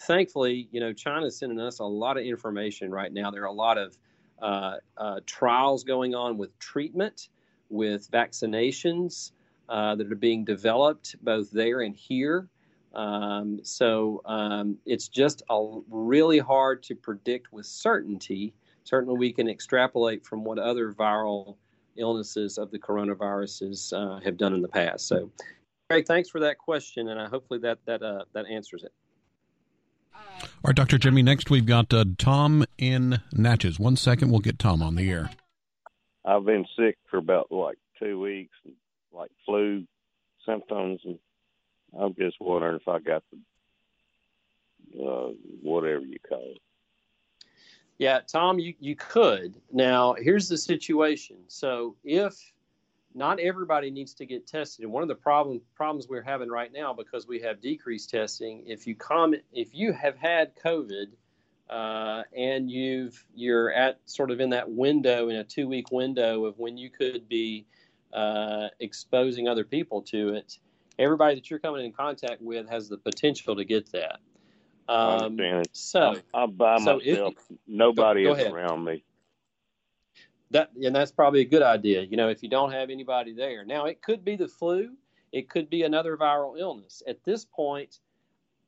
thankfully, 0.01 0.69
you 0.73 0.81
know, 0.81 0.93
China's 0.93 1.39
sending 1.39 1.61
us 1.61 1.79
a 1.79 1.85
lot 1.85 2.17
of 2.17 2.25
information 2.25 2.91
right 2.91 3.13
now. 3.13 3.31
There 3.31 3.43
are 3.43 3.47
a 3.47 3.53
lot 3.53 3.79
of 3.79 3.97
uh, 4.41 4.77
uh, 4.97 5.21
trials 5.27 5.85
going 5.85 6.15
on 6.15 6.37
with 6.37 6.59
treatment, 6.59 7.29
with 7.71 8.11
vaccinations 8.11 9.33
uh, 9.69 9.95
that 9.95 10.11
are 10.11 10.17
being 10.17 10.45
developed 10.45 11.17
both 11.23 11.51
there 11.51 11.81
and 11.83 11.97
here. 11.97 12.49
Um, 12.95 13.61
so 13.63 14.23
um, 14.25 14.79
it's 14.87 15.09
just 15.09 15.43
a, 15.51 15.81
really 15.89 16.39
hard 16.39 16.83
to 16.85 16.95
predict 16.95 17.53
with 17.53 17.67
certainty. 17.67 18.55
Certainly, 18.85 19.19
we 19.19 19.33
can 19.33 19.49
extrapolate 19.49 20.25
from 20.25 20.45
what 20.45 20.59
other 20.59 20.93
viral 20.93 21.57
illnesses 21.97 22.59
of 22.59 22.71
the 22.71 22.79
coronaviruses 22.79 23.93
uh, 23.93 24.21
have 24.21 24.37
done 24.37 24.53
in 24.53 24.63
the 24.63 24.69
past. 24.69 25.07
So, 25.09 25.31
Greg, 25.89 26.07
thanks 26.07 26.29
for 26.29 26.41
that 26.41 26.59
question, 26.59 27.09
and 27.09 27.21
I 27.21 27.29
hopefully 27.29 27.61
that 27.61 27.79
that 27.87 28.03
uh, 28.03 28.25
that 28.33 28.47
answers 28.47 28.85
it. 28.85 28.93
All 30.64 30.71
right, 30.71 30.76
Dr. 30.76 30.97
Jimmy. 30.97 31.23
Next, 31.23 31.50
we've 31.50 31.66
got 31.66 31.92
uh, 31.92 32.06
Tom 32.16 32.64
in 32.78 33.21
Natchez. 33.35 33.78
One 33.78 33.97
second, 33.97 34.30
we'll 34.30 34.40
get 34.40 34.59
Tom 34.59 34.83
on 34.83 34.94
the 34.94 35.11
air. 35.11 35.28
I've 36.25 36.47
been 36.47 36.64
sick 36.75 36.97
for 37.11 37.18
about 37.18 37.52
like 37.52 37.76
two 37.99 38.18
weeks, 38.18 38.56
like 39.12 39.30
flu 39.44 39.85
symptoms, 40.47 41.02
and 41.04 41.18
I'm 42.00 42.14
just 42.14 42.38
wondering 42.40 42.76
if 42.76 42.88
I 42.88 42.99
got 42.99 43.23
the 43.30 45.04
uh, 45.04 45.33
whatever 45.61 46.00
you 46.00 46.16
call 46.26 46.52
it. 46.54 46.62
Yeah, 47.99 48.21
Tom, 48.21 48.59
you, 48.59 48.73
you 48.80 48.97
could. 48.97 49.61
Now, 49.71 50.14
here's 50.14 50.49
the 50.49 50.56
situation. 50.56 51.37
So, 51.47 51.94
if 52.04 52.33
not 53.14 53.38
everybody 53.38 53.90
needs 53.90 54.14
to 54.14 54.26
get 54.26 54.47
tested, 54.47 54.85
and 54.85 54.92
one 54.92 55.02
of 55.02 55.09
the 55.09 55.14
problem 55.14 55.61
problems 55.75 56.09
we're 56.09 56.23
having 56.23 56.49
right 56.49 56.73
now 56.73 56.92
because 56.92 57.26
we 57.26 57.40
have 57.40 57.61
decreased 57.61 58.11
testing, 58.11 58.64
if 58.66 58.87
you 58.87 58.94
comment, 58.94 59.42
if 59.52 59.75
you 59.75 59.92
have 59.92 60.16
had 60.16 60.52
COVID 60.64 61.06
uh, 61.71 62.23
and 62.37 62.71
you've 62.71 63.25
you're 63.35 63.73
at 63.73 64.00
sort 64.04 64.30
of 64.30 64.40
in 64.40 64.50
that 64.50 64.71
window 64.71 65.28
in 65.28 65.37
a 65.37 65.44
two 65.44 65.68
week 65.68 65.90
window 65.90 66.44
of 66.44 66.59
when 66.59 66.76
you 66.76 66.90
could 66.90 67.28
be 67.28 67.66
uh, 68.12 68.68
exposing 68.80 69.49
other 69.49 69.64
people 69.64 70.02
to 70.02 70.35
it, 70.35 70.59
everybody 70.99 71.37
that 71.37 71.50
you're 71.50 71.61
coming 71.61 71.85
in 71.85 71.92
contact 71.92 72.42
with 72.42 72.68
has 72.68 72.88
the 72.88 72.99
potential 72.99 73.56
to 73.56 73.64
get 73.64 73.90
that. 73.92 74.18
Um, 74.88 75.38
so 75.73 76.16
I'm 76.35 76.52
by 76.52 76.78
so 76.78 76.97
myself. 76.97 77.35
If, 77.38 77.59
Nobody 77.66 78.25
go, 78.25 78.35
go 78.35 78.35
is 78.35 78.42
ahead. 78.42 78.52
around 78.52 78.85
me. 78.85 79.02
That 80.54 80.70
and 80.80 80.94
that's 80.94 81.11
probably 81.11 81.40
a 81.40 81.44
good 81.46 81.62
idea. 81.62 82.02
You 82.02 82.16
know, 82.16 82.28
if 82.28 82.42
you 82.42 82.49
don't 82.49 82.70
have 82.70 82.88
anybody 82.88 83.34
there. 83.34 83.64
Now 83.64 83.87
it 83.87 84.00
could 84.00 84.25
be 84.25 84.37
the 84.37 84.46
flu. 84.46 84.90
It 85.32 85.50
could 85.50 85.68
be 85.68 85.82
another 85.82 86.16
viral 86.16 86.58
illness. 86.58 87.02
At 87.08 87.25
this 87.25 87.44
point, 87.44 87.99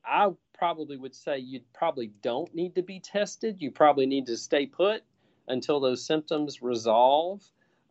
I 0.05 0.31
probably 0.53 0.97
would 0.97 1.15
say 1.15 1.39
you 1.39 1.61
probably 1.73 2.09
don't 2.23 2.53
need 2.53 2.75
to 2.75 2.83
be 2.83 2.99
tested. 2.99 3.63
You 3.63 3.71
probably 3.71 4.05
need 4.05 4.27
to 4.27 4.37
stay 4.37 4.67
put 4.67 5.05
until 5.47 5.79
those 5.79 6.05
symptoms 6.05 6.61
resolve. 6.61 7.41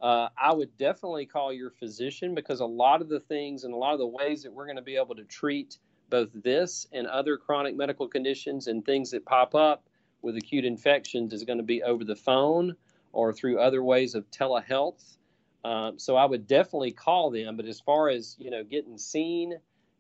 Uh, 0.02 0.28
I 0.38 0.54
would 0.54 0.76
definitely 0.78 1.26
call 1.26 1.54
your 1.54 1.72
physician 1.72 2.36
because 2.36 2.60
a 2.60 2.66
lot 2.66 3.02
of 3.02 3.08
the 3.08 3.22
things 3.22 3.64
and 3.64 3.74
a 3.74 3.78
lot 3.78 3.94
of 3.94 4.00
the 4.00 4.08
ways 4.08 4.44
that 4.44 4.52
we're 4.52 4.66
going 4.66 4.76
to 4.76 4.82
be 4.82 4.98
able 4.98 5.16
to 5.16 5.24
treat 5.24 5.78
both 6.10 6.30
this 6.44 6.86
and 6.92 7.08
other 7.08 7.38
chronic 7.38 7.78
medical 7.78 8.10
conditions 8.10 8.68
and 8.68 8.86
things 8.86 9.12
that 9.12 9.26
pop 9.26 9.56
up 9.56 9.88
with 10.22 10.36
acute 10.36 10.66
infections 10.66 11.32
is 11.32 11.46
going 11.46 11.60
to 11.60 11.64
be 11.64 11.82
over 11.82 12.04
the 12.04 12.16
phone 12.16 12.76
or 13.16 13.34
through 13.34 13.60
other 13.60 13.84
ways 13.84 14.16
of 14.16 14.30
telehealth. 14.32 15.18
Um, 15.64 15.98
so 15.98 16.16
I 16.16 16.26
would 16.26 16.46
definitely 16.48 16.92
call 16.92 17.32
them. 17.32 17.58
But 17.58 17.66
as 17.66 17.80
far 17.80 18.10
as 18.10 18.36
you 18.38 18.52
know, 18.52 18.64
getting 18.64 18.98
seen, 18.98 19.54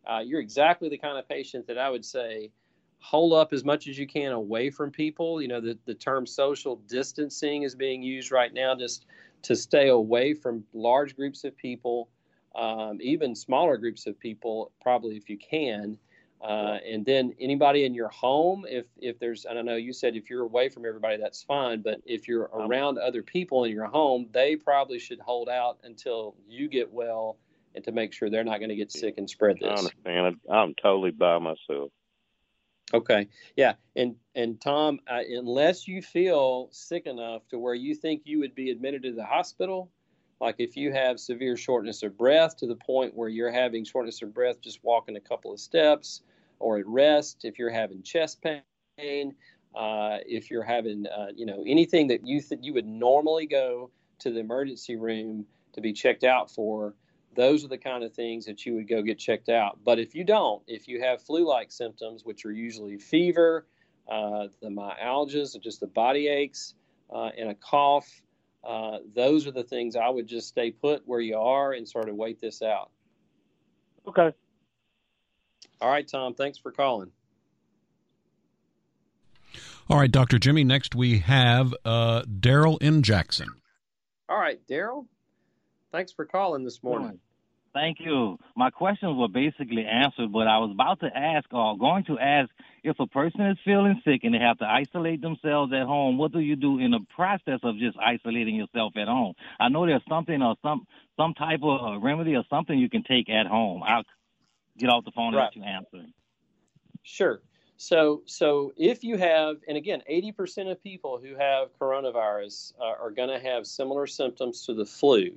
uh, 0.06 0.20
you're 0.20 0.42
exactly 0.42 0.90
the 0.90 0.98
kind 0.98 1.18
of 1.18 1.28
patient 1.28 1.68
that 1.68 1.78
I 1.78 1.90
would 1.90 2.06
say 2.06 2.52
hold 3.00 3.34
up 3.34 3.54
as 3.54 3.64
much 3.64 3.88
as 3.88 3.98
you 3.98 4.08
can 4.08 4.32
away 4.32 4.70
from 4.70 4.92
people. 4.92 5.42
You 5.42 5.48
know, 5.48 5.62
the, 5.62 5.78
the 5.86 5.96
term 5.96 6.26
social 6.26 6.76
distancing 6.88 7.64
is 7.64 7.76
being 7.76 8.04
used 8.04 8.32
right 8.32 8.54
now 8.54 8.76
just 8.76 9.06
to 9.44 9.56
stay 9.56 9.90
away 9.90 10.34
from 10.34 10.64
large 10.74 11.16
groups 11.16 11.44
of 11.44 11.56
people 11.58 12.10
um, 12.56 13.00
even 13.02 13.36
smaller 13.36 13.78
groups 13.78 14.08
of 14.08 14.18
people, 14.18 14.72
probably 14.82 15.18
if 15.18 15.30
you 15.30 15.38
can. 15.38 15.98
Uh, 16.42 16.78
and 16.88 17.06
then 17.06 17.34
anybody 17.40 17.86
in 17.86 17.94
your 17.94 18.10
home, 18.10 18.66
if 18.70 18.86
if 18.98 19.18
there's, 19.20 19.46
I 19.46 19.54
don't 19.54 19.66
know, 19.66 19.78
you 19.78 19.94
said 19.94 20.16
if 20.16 20.30
you're 20.30 20.44
away 20.44 20.70
from 20.70 20.86
everybody, 20.86 21.18
that's 21.18 21.42
fine. 21.42 21.82
But 21.82 22.02
if 22.06 22.28
you're 22.28 22.50
around 22.54 23.00
other 23.00 23.24
people 23.24 23.64
in 23.64 23.72
your 23.72 23.86
home, 23.86 24.28
they 24.32 24.56
probably 24.56 25.00
should 25.00 25.20
hold 25.20 25.50
out 25.50 25.80
until 25.84 26.36
you 26.48 26.68
get 26.68 26.92
well, 26.92 27.38
and 27.74 27.84
to 27.86 27.92
make 27.92 28.14
sure 28.14 28.30
they're 28.30 28.44
not 28.44 28.60
going 28.60 28.70
to 28.70 28.76
get 28.76 28.92
sick 28.92 29.16
and 29.18 29.30
spread 29.30 29.58
this. 29.60 29.70
I 29.70 29.76
understand. 29.76 30.36
I'm 30.52 30.76
totally 30.76 31.12
by 31.12 31.40
myself. 31.40 31.92
Okay. 32.94 33.28
Yeah. 33.56 33.74
And 33.96 34.16
and 34.36 34.62
Tom, 34.62 35.00
uh, 35.08 35.22
unless 35.28 35.88
you 35.88 36.02
feel 36.02 36.70
sick 36.72 37.08
enough 37.08 37.48
to 37.50 37.58
where 37.58 37.74
you 37.74 37.96
think 37.96 38.22
you 38.26 38.40
would 38.40 38.54
be 38.54 38.70
admitted 38.70 39.04
to 39.04 39.14
the 39.14 39.26
hospital, 39.26 39.92
like 40.42 40.56
if 40.60 40.76
you 40.76 40.92
have 40.92 41.20
severe 41.20 41.56
shortness 41.56 42.04
of 42.04 42.18
breath 42.18 42.58
to 42.58 42.68
the 42.68 42.76
point 42.76 43.16
where 43.16 43.30
you're 43.30 43.52
having 43.52 43.84
shortness 43.84 44.22
of 44.22 44.34
breath 44.34 44.62
just 44.62 44.84
walking 44.84 45.16
a 45.16 45.22
couple 45.22 45.54
of 45.54 45.60
steps, 45.60 46.22
or 46.60 46.78
at 46.78 46.88
rest, 46.88 47.44
if 47.44 47.60
you're 47.60 47.70
having 47.70 48.02
chest 48.02 48.44
pain, 48.98 49.34
uh, 49.76 50.18
if 50.26 50.50
you're 50.50 50.64
having 50.64 51.06
uh, 51.08 51.28
you 51.36 51.46
know 51.46 51.64
anything 51.68 52.08
that 52.08 52.26
you 52.26 52.42
th- 52.42 52.62
you 52.64 52.74
would 52.74 52.88
normally 52.88 53.46
go 53.46 53.90
to 54.20 54.32
the 54.32 54.40
emergency 54.40 54.96
room 54.96 55.46
to 55.74 55.82
be 55.82 55.92
checked 55.92 56.24
out 56.24 56.50
for, 56.50 56.94
those 57.36 57.66
are 57.66 57.68
the 57.68 57.78
kind 57.78 58.04
of 58.04 58.14
things 58.14 58.46
that 58.46 58.66
you 58.66 58.76
would 58.76 58.88
go 58.88 59.02
get 59.02 59.20
checked 59.20 59.50
out. 59.50 59.78
But 59.84 60.00
if 60.00 60.16
you 60.16 60.24
don't, 60.24 60.64
if 60.68 60.88
you 60.88 61.02
have 61.02 61.22
flu-like 61.22 61.72
symptoms, 61.72 62.24
which 62.24 62.46
are 62.46 62.52
usually 62.52 62.98
fever, 62.98 63.68
uh, 64.10 64.48
the 64.62 64.70
myalgias, 64.70 65.60
just 65.62 65.82
the 65.82 65.88
body 65.88 66.28
aches, 66.30 66.76
uh, 67.14 67.32
and 67.38 67.50
a 67.50 67.56
cough, 67.56 68.22
uh, 68.66 69.00
those 69.16 69.48
are 69.48 69.52
the 69.52 69.64
things 69.64 69.96
I 69.96 70.10
would 70.10 70.28
just 70.28 70.48
stay 70.48 70.72
put 70.72 71.04
where 71.06 71.20
you 71.20 71.38
are 71.38 71.74
and 71.74 71.88
sort 71.88 72.10
of 72.10 72.16
wait 72.16 72.42
this 72.42 72.62
out. 72.62 72.90
Okay. 74.08 74.32
All 75.82 75.90
right, 75.90 76.08
Tom. 76.08 76.34
Thanks 76.34 76.58
for 76.58 76.72
calling. 76.72 77.12
All 79.90 79.98
right, 79.98 80.12
Dr. 80.12 80.40
Jimmy. 80.40 80.64
Next 80.64 80.96
we 80.96 81.20
have 81.20 81.74
uh, 81.86 82.24
Daryl 82.24 82.82
in 82.82 83.04
Jackson. 83.04 83.50
All 84.28 84.38
right, 84.40 84.60
Daryl. 84.68 85.06
Thanks 85.92 86.12
for 86.12 86.26
calling 86.26 86.64
this 86.64 86.82
morning. 86.82 87.20
Thank 87.76 88.00
you. 88.00 88.40
My 88.56 88.70
questions 88.70 89.18
were 89.18 89.28
basically 89.28 89.86
answered, 89.86 90.32
but 90.32 90.48
I 90.48 90.60
was 90.60 90.72
about 90.72 91.02
to 91.02 91.08
ask, 91.08 91.46
or 91.52 91.78
going 91.78 92.06
to 92.06 92.18
ask, 92.18 92.50
if 92.86 92.98
a 93.02 93.06
person 93.06 93.42
is 93.48 93.58
feeling 93.66 94.02
sick 94.06 94.22
and 94.24 94.34
they 94.34 94.40
have 94.40 94.58
to 94.60 94.66
isolate 94.66 95.22
themselves 95.22 95.74
at 95.74 95.86
home, 95.86 96.18
what 96.18 96.32
do 96.32 96.40
you 96.40 96.56
do 96.56 96.80
in 96.80 96.92
the 96.92 97.02
process 97.14 97.60
of 97.64 97.78
just 97.78 97.98
isolating 98.00 98.56
yourself 98.56 98.94
at 98.96 99.10
home? 99.10 99.34
I 99.60 99.68
know 99.68 99.86
there's 99.86 100.02
something 100.08 100.42
or 100.42 100.56
some 100.62 100.88
some 101.20 101.34
type 101.34 101.60
of 101.64 102.02
remedy 102.02 102.38
or 102.38 102.46
something 102.50 102.80
you 102.80 102.90
can 102.90 103.04
take 103.04 103.30
at 103.30 103.46
home. 103.46 103.84
I'll 103.86 104.06
get 104.78 104.90
off 104.90 105.04
the 105.04 105.12
phone 105.12 105.34
and 105.34 105.36
right. 105.36 105.44
let 105.44 105.56
you 105.58 105.64
answer. 105.64 106.08
Sure. 107.04 107.42
So, 107.76 108.22
so 108.26 108.72
if 108.78 109.04
you 109.04 109.18
have, 109.18 109.58
and 109.68 109.78
again, 109.78 110.02
80% 110.10 110.72
of 110.72 110.82
people 110.82 111.20
who 111.22 111.36
have 111.36 111.78
coronavirus 111.78 112.74
uh, 112.80 113.04
are 113.04 113.12
going 113.12 113.28
to 113.28 113.40
have 113.40 113.68
similar 113.68 114.08
symptoms 114.08 114.66
to 114.66 114.74
the 114.74 114.86
flu. 114.86 115.32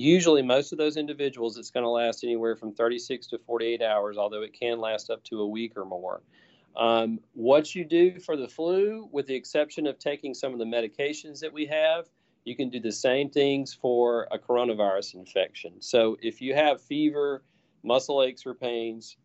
Usually, 0.00 0.40
most 0.40 0.72
of 0.72 0.78
those 0.78 0.96
individuals, 0.96 1.58
it's 1.58 1.70
going 1.70 1.84
to 1.84 1.90
last 1.90 2.24
anywhere 2.24 2.56
from 2.56 2.72
36 2.72 3.26
to 3.26 3.38
48 3.38 3.82
hours, 3.82 4.16
although 4.16 4.40
it 4.40 4.58
can 4.58 4.80
last 4.80 5.10
up 5.10 5.22
to 5.24 5.42
a 5.42 5.46
week 5.46 5.74
or 5.76 5.84
more. 5.84 6.22
Um, 6.74 7.20
what 7.34 7.74
you 7.74 7.84
do 7.84 8.18
for 8.18 8.34
the 8.34 8.48
flu, 8.48 9.10
with 9.12 9.26
the 9.26 9.34
exception 9.34 9.86
of 9.86 9.98
taking 9.98 10.32
some 10.32 10.54
of 10.54 10.58
the 10.58 10.64
medications 10.64 11.40
that 11.40 11.52
we 11.52 11.66
have, 11.66 12.06
you 12.46 12.56
can 12.56 12.70
do 12.70 12.80
the 12.80 12.90
same 12.90 13.28
things 13.28 13.74
for 13.74 14.26
a 14.30 14.38
coronavirus 14.38 15.16
infection. 15.16 15.82
So, 15.82 16.16
if 16.22 16.40
you 16.40 16.54
have 16.54 16.80
fever, 16.80 17.42
muscle 17.82 18.22
aches 18.22 18.46
or 18.46 18.54
pains, 18.54 19.18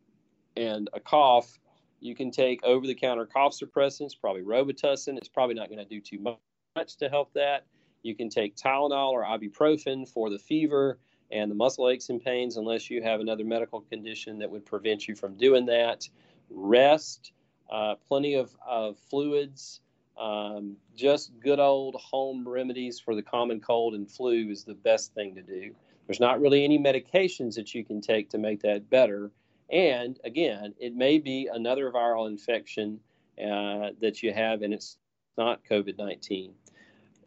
and 0.57 0.89
a 0.91 0.99
cough, 0.99 1.57
you 2.01 2.15
can 2.15 2.31
take 2.31 2.61
over 2.65 2.85
the 2.85 2.95
counter 2.95 3.25
cough 3.25 3.53
suppressants, 3.57 4.11
probably 4.19 4.41
Robitussin. 4.41 5.15
It's 5.15 5.29
probably 5.29 5.55
not 5.55 5.69
going 5.69 5.79
to 5.79 5.85
do 5.85 6.01
too 6.01 6.37
much 6.75 6.97
to 6.97 7.07
help 7.07 7.31
that. 7.35 7.65
You 8.05 8.15
can 8.15 8.29
take 8.29 8.55
Tylenol 8.55 9.11
or 9.11 9.23
ibuprofen 9.23 10.07
for 10.07 10.29
the 10.29 10.37
fever 10.37 10.99
and 11.31 11.49
the 11.49 11.55
muscle 11.55 11.89
aches 11.89 12.09
and 12.09 12.23
pains, 12.23 12.55
unless 12.55 12.89
you 12.89 13.01
have 13.01 13.19
another 13.19 13.43
medical 13.43 13.81
condition 13.81 14.37
that 14.39 14.51
would 14.51 14.63
prevent 14.63 15.07
you 15.07 15.15
from 15.15 15.35
doing 15.35 15.65
that. 15.65 16.07
Rest. 16.51 17.31
uh, 17.69 17.95
plenty 18.07 18.35
of, 18.35 18.55
of 18.65 18.99
fluids. 19.09 19.81
Um, 20.19 20.77
just 20.95 21.31
good 21.39 21.59
old 21.59 21.95
home 21.95 22.47
remedies 22.47 22.99
for 22.99 23.15
the 23.15 23.23
common 23.23 23.59
cold 23.59 23.95
and 23.95 24.09
flu 24.09 24.49
is 24.51 24.63
the 24.63 24.75
best 24.75 25.15
thing 25.15 25.33
to 25.35 25.41
do. 25.41 25.73
There's 26.05 26.19
not 26.19 26.39
really 26.39 26.63
any 26.63 26.77
medications 26.77 27.55
that 27.55 27.73
you 27.73 27.83
can 27.83 28.01
take 28.01 28.29
to 28.29 28.37
make 28.37 28.61
that 28.61 28.87
better. 28.89 29.31
And 29.71 30.19
again, 30.23 30.75
it 30.79 30.95
may 30.95 31.17
be 31.17 31.49
another 31.51 31.91
viral 31.91 32.27
infection 32.29 32.99
uh, 33.39 33.89
that 33.99 34.21
you 34.21 34.31
have, 34.31 34.61
and 34.61 34.73
it's 34.75 34.99
not 35.37 35.65
COVID 35.65 35.97
19. 35.97 36.53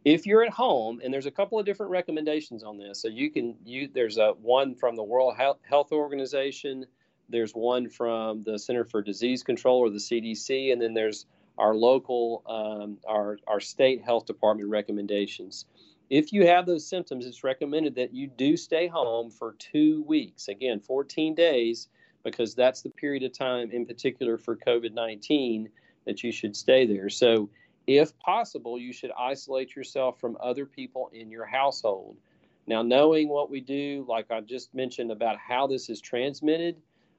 If 0.09 0.25
you're 0.25 0.43
at 0.43 0.49
home, 0.49 1.03
and 1.05 1.13
there's 1.13 1.27
a 1.27 1.31
couple 1.31 1.59
of 1.59 1.67
different 1.67 1.93
recommendations 1.93 2.65
on 2.65 2.79
this, 2.79 3.03
so 3.03 3.09
you 3.09 3.31
can 3.31 3.55
you 3.67 3.91
there's 3.93 4.17
a 4.17 4.31
one 4.41 4.75
from 4.75 4.97
the 4.97 5.03
World 5.03 5.35
Health 5.37 5.93
Organization, 5.93 6.87
there's 7.29 7.53
one 7.53 7.91
from 7.91 8.43
the 8.43 8.59
Center 8.59 8.87
for 8.87 9.03
Disease 9.03 9.43
Control 9.43 9.79
or 9.81 9.91
the 9.91 9.99
CDC, 9.99 10.73
and 10.73 10.81
then 10.81 10.95
there's 10.95 11.27
our 11.59 11.75
local, 11.75 12.43
um, 12.47 12.97
our 13.07 13.37
our 13.47 13.61
state 13.61 14.03
health 14.03 14.25
department 14.25 14.71
recommendations. 14.71 15.67
If 16.09 16.33
you 16.33 16.47
have 16.47 16.65
those 16.65 16.87
symptoms, 16.87 17.27
it's 17.27 17.45
recommended 17.45 17.95
that 17.97 18.15
you 18.15 18.29
do 18.29 18.57
stay 18.57 18.87
home 18.87 19.31
for 19.31 19.57
two 19.59 20.05
weeks. 20.05 20.49
Again, 20.49 20.81
14 20.81 21.35
days, 21.35 21.89
because 22.25 22.55
that's 22.55 22.81
the 22.81 22.89
period 22.89 23.25
of 23.25 23.35
time, 23.35 23.71
in 23.73 23.85
particular 23.85 24.39
for 24.39 24.57
COVID 24.57 24.95
19, 24.95 25.69
that 26.07 26.25
you 26.25 26.33
should 26.33 26.57
stay 26.57 26.87
there. 26.87 27.11
So, 27.11 27.51
if 27.89 28.17
possible, 28.19 28.79
you 28.79 28.93
should 28.93 29.11
isolate 29.19 29.75
yourself 29.75 30.21
from 30.21 30.37
other 30.41 30.67
people 30.67 31.11
in 31.15 31.31
your 31.31 31.47
household. 31.47 32.19
Now, 32.67 32.83
knowing 32.83 33.31
what 33.31 33.51
we 33.51 33.63
do, 33.63 34.05
like 34.07 34.31
I 34.31 34.43
just 34.43 34.75
mentioned 34.75 35.11
about 35.11 35.39
how 35.39 35.67
this 35.67 35.89
is 35.89 36.03
transmitted, 36.03 36.77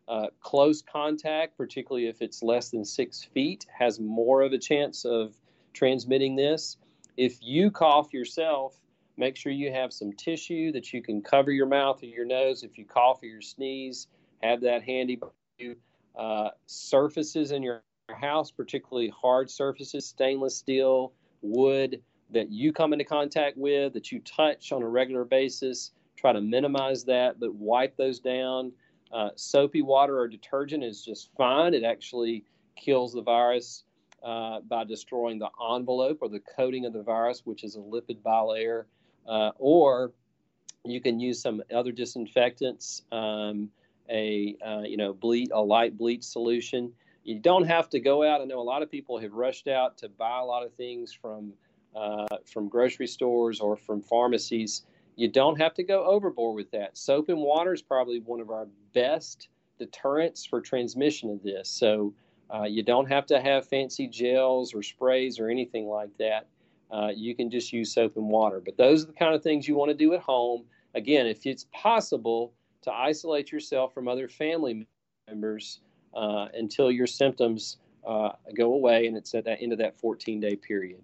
uh, 0.07 0.27
close 0.41 0.83
contact, 0.83 1.57
particularly 1.57 2.07
if 2.07 2.21
it's 2.21 2.43
less 2.43 2.69
than 2.69 2.85
six 2.85 3.23
feet, 3.23 3.65
has 3.75 3.99
more 3.99 4.43
of 4.43 4.53
a 4.53 4.59
chance 4.59 5.05
of 5.05 5.33
transmitting 5.73 6.35
this. 6.35 6.77
If 7.17 7.39
you 7.41 7.71
cough 7.71 8.13
yourself, 8.13 8.79
make 9.17 9.37
sure 9.37 9.51
you 9.51 9.71
have 9.71 9.91
some 9.91 10.13
tissue 10.13 10.71
that 10.73 10.93
you 10.93 11.01
can 11.01 11.23
cover 11.23 11.51
your 11.51 11.65
mouth 11.65 12.03
or 12.03 12.05
your 12.05 12.25
nose. 12.25 12.61
If 12.63 12.77
you 12.77 12.85
cough 12.85 13.23
or 13.23 13.25
you 13.25 13.41
sneeze, 13.41 14.05
have 14.43 14.61
that 14.61 14.83
handy. 14.83 15.19
Uh, 16.15 16.49
surfaces 16.65 17.51
in 17.51 17.63
your 17.63 17.81
house, 18.15 18.51
particularly 18.51 19.09
hard 19.09 19.49
surfaces, 19.49 20.05
stainless 20.05 20.55
steel, 20.55 21.13
wood 21.41 22.01
that 22.31 22.51
you 22.51 22.71
come 22.71 22.93
into 22.93 23.05
contact 23.05 23.57
with, 23.57 23.93
that 23.93 24.11
you 24.11 24.19
touch 24.19 24.71
on 24.71 24.83
a 24.83 24.87
regular 24.87 25.25
basis, 25.25 25.91
try 26.15 26.31
to 26.31 26.41
minimize 26.41 27.03
that, 27.05 27.39
but 27.39 27.53
wipe 27.55 27.95
those 27.97 28.19
down. 28.19 28.71
Uh, 29.11 29.29
soapy 29.35 29.81
water 29.81 30.19
or 30.19 30.27
detergent 30.27 30.83
is 30.83 31.03
just 31.03 31.31
fine. 31.35 31.73
It 31.73 31.83
actually 31.83 32.43
kills 32.75 33.13
the 33.13 33.21
virus 33.21 33.83
uh, 34.23 34.59
by 34.61 34.83
destroying 34.83 35.39
the 35.39 35.49
envelope 35.73 36.19
or 36.21 36.29
the 36.29 36.41
coating 36.41 36.85
of 36.85 36.93
the 36.93 37.01
virus, 37.01 37.41
which 37.45 37.63
is 37.63 37.75
a 37.75 37.79
lipid 37.79 38.17
bilayer. 38.23 38.85
Uh, 39.27 39.51
or 39.57 40.11
you 40.85 41.01
can 41.01 41.19
use 41.19 41.41
some 41.41 41.61
other 41.73 41.91
disinfectants, 41.91 43.03
um, 43.11 43.69
a 44.09 44.55
uh, 44.65 44.81
you 44.81 44.97
know 44.97 45.13
bleach, 45.13 45.49
a 45.53 45.61
light 45.61 45.97
bleach 45.97 46.23
solution. 46.23 46.91
You 47.23 47.39
don't 47.39 47.65
have 47.65 47.89
to 47.89 47.99
go 47.99 48.23
out. 48.23 48.41
I 48.41 48.45
know 48.45 48.59
a 48.59 48.61
lot 48.61 48.81
of 48.81 48.89
people 48.89 49.19
have 49.19 49.33
rushed 49.33 49.67
out 49.67 49.97
to 49.99 50.09
buy 50.09 50.39
a 50.39 50.45
lot 50.45 50.65
of 50.65 50.73
things 50.73 51.13
from 51.13 51.53
uh, 51.95 52.27
from 52.45 52.69
grocery 52.69 53.07
stores 53.07 53.59
or 53.59 53.75
from 53.75 54.01
pharmacies 54.01 54.85
you 55.19 55.27
don't 55.27 55.59
have 55.59 55.73
to 55.73 55.83
go 55.83 56.05
overboard 56.05 56.55
with 56.55 56.71
that. 56.71 56.97
Soap 56.97 57.27
and 57.27 57.39
water 57.39 57.73
is 57.73 57.81
probably 57.81 58.21
one 58.21 58.39
of 58.39 58.49
our 58.49 58.69
best 58.93 59.49
deterrents 59.77 60.45
for 60.45 60.61
transmission 60.61 61.29
of 61.29 61.43
this. 61.43 61.69
So 61.69 62.13
uh, 62.49 62.63
you 62.63 62.83
don't 62.83 63.05
have 63.11 63.25
to 63.25 63.41
have 63.41 63.67
fancy 63.67 64.07
gels 64.07 64.73
or 64.73 64.81
sprays 64.81 65.37
or 65.37 65.49
anything 65.49 65.87
like 65.87 66.17
that. 66.19 66.47
Uh, 66.89 67.09
you 67.13 67.35
can 67.35 67.51
just 67.51 67.73
use 67.73 67.93
soap 67.93 68.15
and 68.15 68.29
water. 68.29 68.61
But 68.63 68.77
those 68.77 69.03
are 69.03 69.07
the 69.07 69.13
kind 69.13 69.35
of 69.35 69.43
things 69.43 69.67
you 69.67 69.75
want 69.75 69.89
to 69.89 69.97
do 69.97 70.13
at 70.13 70.21
home. 70.21 70.63
Again, 70.95 71.27
if 71.27 71.45
it's 71.45 71.67
possible 71.73 72.53
to 72.83 72.93
isolate 72.93 73.51
yourself 73.51 73.93
from 73.93 74.07
other 74.07 74.29
family 74.29 74.87
members 75.27 75.81
uh, 76.13 76.47
until 76.53 76.91
your 76.91 77.07
symptoms 77.07 77.77
uh, 78.07 78.31
go 78.55 78.73
away, 78.73 79.07
and 79.07 79.17
it's 79.17 79.33
at 79.35 79.45
the 79.45 79.59
end 79.59 79.71
of 79.71 79.79
that 79.79 79.99
14 79.99 80.39
day 80.39 80.55
period. 80.55 81.01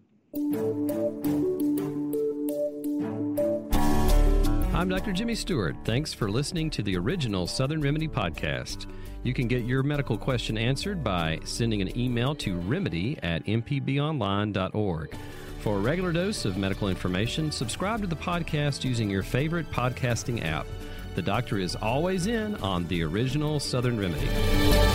I'm 4.73 4.89
Dr. 4.89 5.13
Jimmy 5.13 5.35
Stewart. 5.35 5.75
Thanks 5.83 6.13
for 6.13 6.29
listening 6.29 6.69
to 6.71 6.83
the 6.83 6.97
original 6.97 7.47
Southern 7.47 7.81
Remedy 7.81 8.07
podcast. 8.07 8.85
You 9.23 9.33
can 9.33 9.47
get 9.47 9.63
your 9.63 9.81
medical 9.81 10.17
question 10.17 10.57
answered 10.57 11.03
by 11.03 11.39
sending 11.45 11.81
an 11.81 11.97
email 11.97 12.35
to 12.35 12.57
remedy 12.57 13.17
at 13.23 13.43
mpbonline.org. 13.45 15.15
For 15.61 15.77
a 15.77 15.79
regular 15.79 16.11
dose 16.11 16.45
of 16.45 16.57
medical 16.57 16.89
information, 16.89 17.51
subscribe 17.51 18.01
to 18.01 18.07
the 18.07 18.15
podcast 18.15 18.83
using 18.83 19.09
your 19.09 19.23
favorite 19.23 19.71
podcasting 19.71 20.45
app. 20.45 20.67
The 21.15 21.23
doctor 21.23 21.57
is 21.57 21.75
always 21.75 22.27
in 22.27 22.55
on 22.57 22.85
the 22.87 23.01
original 23.01 23.59
Southern 23.59 23.97
Remedy. 23.97 24.94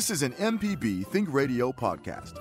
This 0.00 0.08
is 0.08 0.22
an 0.22 0.32
MPB 0.32 1.06
Think 1.08 1.28
Radio 1.30 1.72
podcast. 1.72 2.32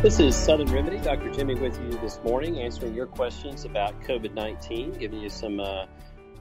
This 0.00 0.20
is 0.20 0.36
Southern 0.36 0.72
Remedy. 0.72 0.98
Dr. 0.98 1.32
Jimmy 1.32 1.56
with 1.56 1.76
you 1.80 1.90
this 1.98 2.20
morning, 2.22 2.60
answering 2.60 2.94
your 2.94 3.06
questions 3.06 3.64
about 3.64 4.00
COVID 4.02 4.34
19, 4.34 4.92
giving 4.92 5.18
you 5.18 5.30
some 5.30 5.58
uh, 5.58 5.86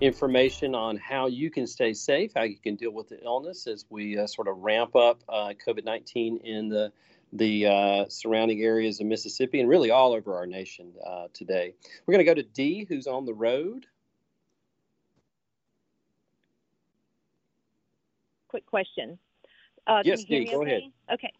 information 0.02 0.76
on 0.76 0.98
how 0.98 1.26
you 1.26 1.50
can 1.50 1.66
stay 1.66 1.94
safe, 1.94 2.34
how 2.36 2.44
you 2.44 2.58
can 2.60 2.76
deal 2.76 2.92
with 2.92 3.10
the 3.10 3.20
illness 3.24 3.66
as 3.66 3.86
we 3.90 4.20
uh, 4.20 4.28
sort 4.28 4.48
of 4.48 4.60
ramp 4.60 4.96
up 4.96 5.24
uh, 5.28 5.54
COVID 5.66 5.84
19 5.84 6.38
in 6.44 6.70
the 6.70 6.92
the 7.34 7.66
uh, 7.66 8.06
surrounding 8.10 8.62
areas 8.62 9.00
of 9.00 9.08
Mississippi 9.08 9.60
and 9.60 9.68
really 9.68 9.90
all 9.92 10.14
over 10.14 10.36
our 10.36 10.46
nation 10.46 10.94
uh, 11.06 11.28
today. 11.34 11.74
We're 12.06 12.14
going 12.14 12.26
to 12.26 12.32
go 12.32 12.36
to 12.36 12.44
Dee, 12.44 12.86
who's 12.88 13.08
on 13.08 13.26
the 13.26 13.34
road. 13.34 13.88
Quick 18.50 18.66
question. 18.68 19.18
Uh, 19.88 20.04
yes, 20.06 20.24
Dee, 20.24 20.46
go 20.46 20.62
okay? 20.62 20.72
ahead. 20.72 20.82
Okay. 21.12 21.34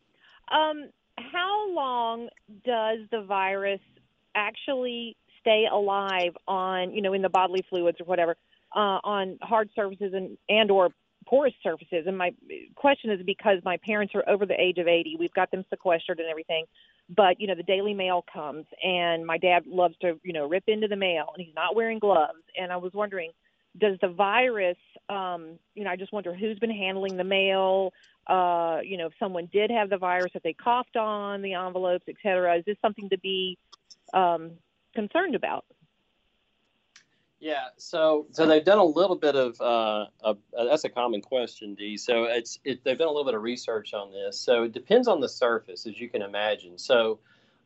Um, 0.52 0.90
how 1.18 1.72
long 1.72 2.30
does 2.66 3.00
the 3.12 3.22
virus 3.22 3.80
actually 4.34 5.16
stay 5.40 5.68
alive 5.72 6.36
on, 6.48 6.92
you 6.92 7.04
know, 7.04 7.14
in 7.14 7.22
the 7.22 7.30
bodily 7.30 7.64
fluids 7.70 8.02
or 8.02 8.06
whatever, 8.06 8.36
uh, 8.76 9.00
on 9.04 9.38
hard 9.44 9.70
surfaces 9.76 10.14
and 10.16 10.38
and 10.50 10.72
or 10.72 10.90
porous 11.24 11.54
surfaces. 11.62 12.06
And 12.08 12.18
my 12.18 12.34
question 12.76 13.12
is 13.12 13.22
because 13.26 13.60
my 13.64 13.78
parents 13.78 14.14
are 14.16 14.28
over 14.28 14.46
the 14.46 14.60
age 14.60 14.78
of 14.78 14.88
80, 14.88 15.18
we've 15.20 15.34
got 15.34 15.52
them 15.52 15.66
sequestered 15.70 16.20
and 16.20 16.30
everything. 16.30 16.66
But, 17.10 17.40
you 17.40 17.48
know, 17.48 17.56
the 17.56 17.64
Daily 17.64 17.94
Mail 17.94 18.24
comes 18.34 18.66
and 18.84 19.26
my 19.26 19.38
dad 19.38 19.68
loves 19.68 19.96
to, 20.02 20.20
you 20.24 20.34
know, 20.34 20.48
rip 20.48 20.64
into 20.68 20.88
the 20.88 20.96
mail 20.96 21.26
and 21.36 21.46
he's 21.46 21.56
not 21.56 21.76
wearing 21.76 22.00
gloves. 22.00 22.44
And 22.58 22.72
I 22.72 22.78
was 22.78 22.94
wondering, 22.94 23.32
does 23.78 23.98
the 24.02 24.08
virus, 24.08 24.78
um, 25.10 25.58
you 25.76 25.84
know, 25.84 25.90
I 25.90 25.96
just 25.96 26.14
wonder 26.14 26.34
who's 26.34 26.60
been 26.60 26.72
handling 26.72 27.18
the 27.18 27.24
mail, 27.24 27.92
uh, 28.28 28.80
you 28.84 28.98
know, 28.98 29.08
if 29.08 29.14
someone 29.20 29.50
did 29.52 29.72
have 29.72 29.90
the 29.90 29.98
virus, 29.98 30.32
if 30.36 30.44
they 30.44 30.54
coughed 30.54 30.96
on 30.96 31.42
the 31.42 31.54
envelopes, 31.54 32.06
et 32.08 32.16
cetera. 32.24 32.58
Is 32.58 32.66
this 32.66 32.78
something 32.82 33.10
to 33.10 33.18
be 33.18 33.58
um, 34.14 34.52
concerned 34.96 35.36
about? 35.36 35.66
Yeah, 37.44 37.66
so 37.76 38.26
so 38.32 38.48
they've 38.48 38.64
done 38.64 38.78
a 38.78 38.86
little 38.86 39.18
bit 39.18 39.36
of 39.36 39.60
uh, 39.60 40.06
uh, 40.24 40.34
that's 40.54 40.86
a 40.86 40.90
common 40.90 41.22
question, 41.22 41.76
Dee. 41.76 41.98
So 41.98 42.24
it's 42.24 42.58
it, 42.64 42.86
they've 42.86 42.98
done 42.98 43.10
a 43.10 43.12
little 43.12 43.26
bit 43.26 43.34
of 43.34 43.42
research 43.42 43.94
on 43.94 44.14
this. 44.14 44.40
So 44.40 44.64
it 44.64 44.72
depends 44.72 45.10
on 45.10 45.20
the 45.20 45.28
surface, 45.28 45.86
as 45.86 46.00
you 46.00 46.08
can 46.08 46.22
imagine. 46.22 46.78
So 46.78 47.20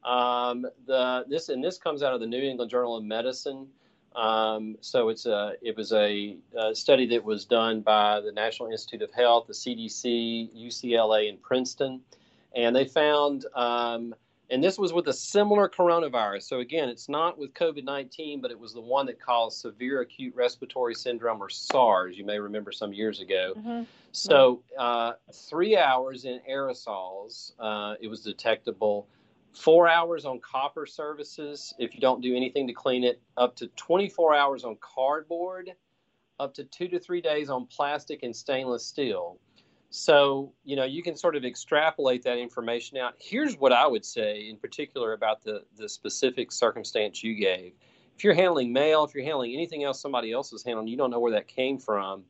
um, 0.03 0.65
the 0.87 1.25
this 1.29 1.49
and 1.49 1.63
this 1.63 1.77
comes 1.77 2.01
out 2.01 2.15
of 2.15 2.21
the 2.21 2.25
New 2.25 2.41
England 2.41 2.71
Journal 2.71 2.97
of 2.97 3.03
Medicine. 3.03 3.67
Um, 4.15 4.77
so 4.81 5.09
it's 5.09 5.27
a 5.27 5.53
it 5.61 5.77
was 5.77 5.93
a, 5.93 6.37
a, 6.57 6.73
study 6.73 7.05
that 7.09 7.23
was 7.23 7.45
done 7.45 7.81
by 7.81 8.19
the 8.19 8.31
National 8.31 8.71
Institute 8.71 9.03
of 9.03 9.13
Health, 9.13 9.45
the 9.45 9.53
CDC, 9.53 10.57
UCLA, 10.57 11.29
and 11.29 11.39
Princeton, 11.39 12.01
and 12.55 12.75
they 12.75 12.85
found. 12.85 13.45
Um, 13.53 14.15
and 14.49 14.63
this 14.63 14.77
was 14.77 14.93
with 14.93 15.07
a 15.07 15.13
similar 15.13 15.67
coronavirus. 15.67 16.43
So 16.43 16.59
again, 16.59 16.89
it's 16.89 17.09
not 17.09 17.37
with 17.37 17.53
COVID 17.53 17.83
nineteen, 17.83 18.41
but 18.41 18.51
it 18.51 18.59
was 18.59 18.73
the 18.73 18.81
one 18.81 19.05
that 19.07 19.19
caused 19.19 19.59
severe 19.59 20.01
acute 20.01 20.35
respiratory 20.35 20.95
syndrome 20.95 21.41
or 21.41 21.49
SARS. 21.49 22.17
You 22.17 22.25
may 22.25 22.39
remember 22.39 22.71
some 22.71 22.93
years 22.93 23.19
ago. 23.19 23.53
Mm-hmm. 23.57 23.83
So 24.11 24.63
uh, 24.77 25.13
three 25.33 25.77
hours 25.77 26.25
in 26.25 26.39
aerosols, 26.49 27.51
uh, 27.59 27.95
it 28.01 28.07
was 28.07 28.21
detectable 28.21 29.07
four 29.57 29.87
hours 29.87 30.25
on 30.25 30.39
copper 30.39 30.85
surfaces 30.85 31.73
if 31.79 31.95
you 31.95 31.99
don't 31.99 32.21
do 32.21 32.35
anything 32.35 32.67
to 32.67 32.73
clean 32.73 33.03
it, 33.03 33.19
up 33.37 33.55
to 33.55 33.67
24 33.75 34.35
hours 34.35 34.63
on 34.63 34.77
cardboard, 34.79 35.71
up 36.39 36.53
to 36.53 36.63
two 36.65 36.87
to 36.87 36.99
three 36.99 37.21
days 37.21 37.49
on 37.49 37.65
plastic 37.65 38.23
and 38.23 38.35
stainless 38.35 38.85
steel. 38.85 39.39
So, 39.89 40.51
you 40.65 40.75
know, 40.75 40.83
you 40.83 41.01
can 41.01 41.15
sort 41.15 41.35
of 41.35 41.45
extrapolate 41.45 42.23
that 42.23 42.37
information 42.37 42.97
out. 42.97 43.13
Here's 43.19 43.55
what 43.57 43.71
I 43.71 43.87
would 43.87 44.05
say 44.05 44.49
in 44.49 44.57
particular 44.57 45.13
about 45.13 45.43
the, 45.43 45.63
the 45.77 45.87
specific 45.87 46.51
circumstance 46.51 47.23
you 47.23 47.35
gave. 47.35 47.73
If 48.17 48.23
you're 48.23 48.33
handling 48.33 48.73
mail, 48.73 49.03
if 49.03 49.13
you're 49.13 49.23
handling 49.23 49.53
anything 49.53 49.83
else 49.83 50.01
somebody 50.01 50.31
else 50.31 50.51
is 50.51 50.63
handling, 50.63 50.87
you 50.87 50.97
don't 50.97 51.11
know 51.11 51.19
where 51.19 51.31
that 51.33 51.47
came 51.47 51.77
from, 51.77 52.23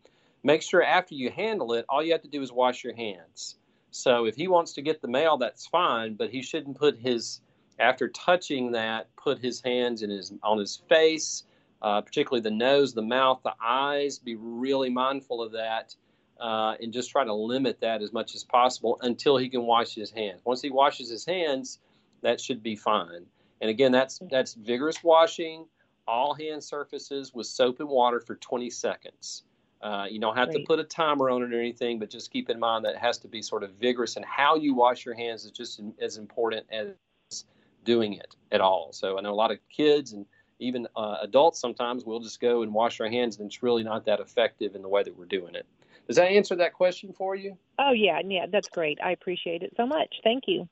make 0.43 0.62
sure 0.62 0.84
after 0.84 1.15
you 1.15 1.32
handle 1.32 1.74
it, 1.74 1.86
all 1.89 2.04
you 2.04 2.12
have 2.12 2.22
to 2.22 2.28
do 2.28 2.41
is 2.41 2.52
wash 2.52 2.84
your 2.84 2.96
hands. 2.96 3.56
So 3.89 4.26
if 4.26 4.36
he 4.36 4.48
wants 4.48 4.74
to 4.74 4.82
get 4.82 5.02
the 5.02 5.08
mail, 5.08 5.38
that's 5.38 5.65
fine, 5.65 6.13
but 6.13 6.30
he 6.30 6.41
shouldn't 6.41 6.78
put 6.78 7.00
his 7.00 7.41
after 7.80 8.08
touching 8.10 8.72
that, 8.72 9.08
put 9.15 9.39
his 9.39 9.62
hands 9.62 10.02
in 10.02 10.10
his 10.10 10.34
on 10.43 10.58
his 10.58 10.78
face, 10.89 11.43
uh, 11.82 12.02
particularly 12.02 12.41
the 12.41 12.52
nose, 12.52 12.93
the 12.93 13.02
mouth, 13.02 13.39
the 13.43 13.54
eyes. 13.63 14.20
Be 14.20 14.36
really 14.36 14.89
mindful 14.89 15.41
of 15.41 15.52
that, 15.54 15.96
uh, 16.39 16.76
and 16.82 16.93
just 16.93 17.12
try 17.12 17.23
to 17.23 17.34
limit 17.34 17.80
that 17.82 18.02
as 18.02 18.13
much 18.13 18.36
as 18.36 18.43
possible 18.43 18.97
until 19.02 19.38
he 19.38 19.50
can 19.50 19.63
wash 19.63 19.95
his 19.95 20.12
hands. 20.12 20.41
Once 20.45 20.62
he 20.62 20.69
washes 20.69 21.10
his 21.10 21.26
hands, 21.26 21.80
that 22.21 22.39
should 22.39 22.63
be 22.63 22.76
fine. 22.76 23.26
And 23.62 23.69
again, 23.69 23.91
that's 23.91 24.19
that's 24.30 24.54
vigorous 24.54 25.04
washing 25.04 25.65
all 26.08 26.34
hand 26.34 26.63
surfaces 26.63 27.34
with 27.34 27.47
soap 27.47 27.80
and 27.80 27.89
water 27.89 28.19
for 28.19 28.36
20 28.36 28.69
seconds. 28.69 29.43
Uh, 29.82 30.06
you 30.10 30.19
don't 30.19 30.36
have 30.36 30.50
Great. 30.50 30.62
to 30.62 30.65
put 30.65 30.80
a 30.80 30.84
timer 30.84 31.30
on 31.30 31.43
it 31.43 31.54
or 31.54 31.60
anything, 31.60 32.00
but 32.00 32.10
just 32.10 32.32
keep 32.32 32.50
in 32.50 32.60
mind 32.60 32.86
that 32.86 32.95
it 32.95 33.00
has 33.00 33.17
to 33.19 33.28
be 33.28 33.41
sort 33.41 33.63
of 33.63 33.71
vigorous, 33.73 34.15
and 34.15 34.26
how 34.26 34.56
you 34.56 34.73
wash 34.73 35.06
your 35.06 35.13
hands 35.13 35.45
is 35.45 35.52
just 35.52 35.82
as 36.02 36.17
important 36.17 36.65
as 36.71 37.45
doing 37.84 38.13
it 38.13 38.36
at 38.52 38.60
all. 38.60 38.91
So 38.91 39.17
I 39.17 39.21
know 39.21 39.32
a 39.32 39.36
lot 39.36 39.52
of 39.52 39.60
kids 39.69 40.13
and 40.13 40.26
even 40.60 40.88
uh, 40.95 41.17
adults 41.21 41.60
sometimes 41.60 42.06
will 42.06 42.19
just 42.19 42.39
go 42.39 42.63
and 42.63 42.73
wash 42.73 42.97
their 42.97 43.10
hands, 43.10 43.38
and 43.38 43.45
it's 43.45 43.62
really 43.62 43.84
not 43.84 44.06
that 44.06 44.19
effective 44.19 44.76
in 44.76 44.82
the 44.82 44.89
way 44.89 45.04
that 45.04 45.15
we're 45.15 45.26
doing 45.26 45.54
it. 45.54 45.65
Does 46.08 46.15
that 46.15 46.30
answer 46.30 46.56
that 46.56 46.74
question 46.74 47.12
for 47.13 47.36
you? 47.36 47.58
Oh 47.80 47.91
yeah, 47.91 48.22
yeah, 48.26 48.46
that's 48.50 48.70
great. 48.70 48.98
I 49.04 49.12
appreciate 49.12 49.62
it 49.62 49.74
so 49.76 49.86
much. 49.86 50.15
Thank 50.24 50.46
you. 50.48 50.67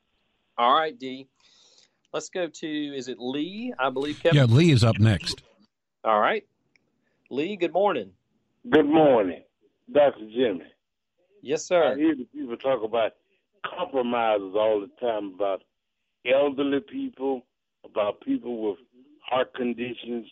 All 0.56 0.74
right, 0.74 0.98
Dee. 0.98 1.28
Let's 2.12 2.30
go 2.30 2.48
to 2.48 2.96
is 2.96 3.08
it 3.08 3.18
Lee? 3.18 3.74
I 3.78 3.90
believe 3.90 4.20
Kevin. 4.22 4.36
Yeah, 4.36 4.44
Lee 4.44 4.70
is 4.72 4.82
up 4.82 4.98
next. 4.98 5.42
All 6.04 6.18
right, 6.18 6.44
Lee. 7.30 7.56
Good 7.56 7.74
morning. 7.74 8.12
Good 8.70 8.86
morning, 8.86 9.42
Dr. 9.92 10.26
Jimmy. 10.34 10.64
Yes, 11.42 11.64
sir. 11.64 11.92
I 11.92 11.96
hear 11.96 12.16
the 12.16 12.24
people 12.24 12.56
talk 12.56 12.82
about 12.82 13.12
compromises 13.64 14.54
all 14.56 14.80
the 14.80 15.06
time 15.06 15.34
about 15.34 15.62
elderly 16.24 16.80
people, 16.80 17.42
about 17.84 18.20
people 18.22 18.70
with 18.70 18.78
heart 19.22 19.54
conditions, 19.54 20.26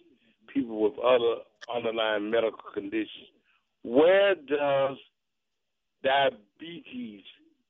people 0.52 0.80
with 0.80 0.98
other 0.98 1.42
underlying 1.74 2.30
medical 2.30 2.58
conditions. 2.72 3.33
Where 3.84 4.34
does 4.34 4.96
diabetes 6.02 7.22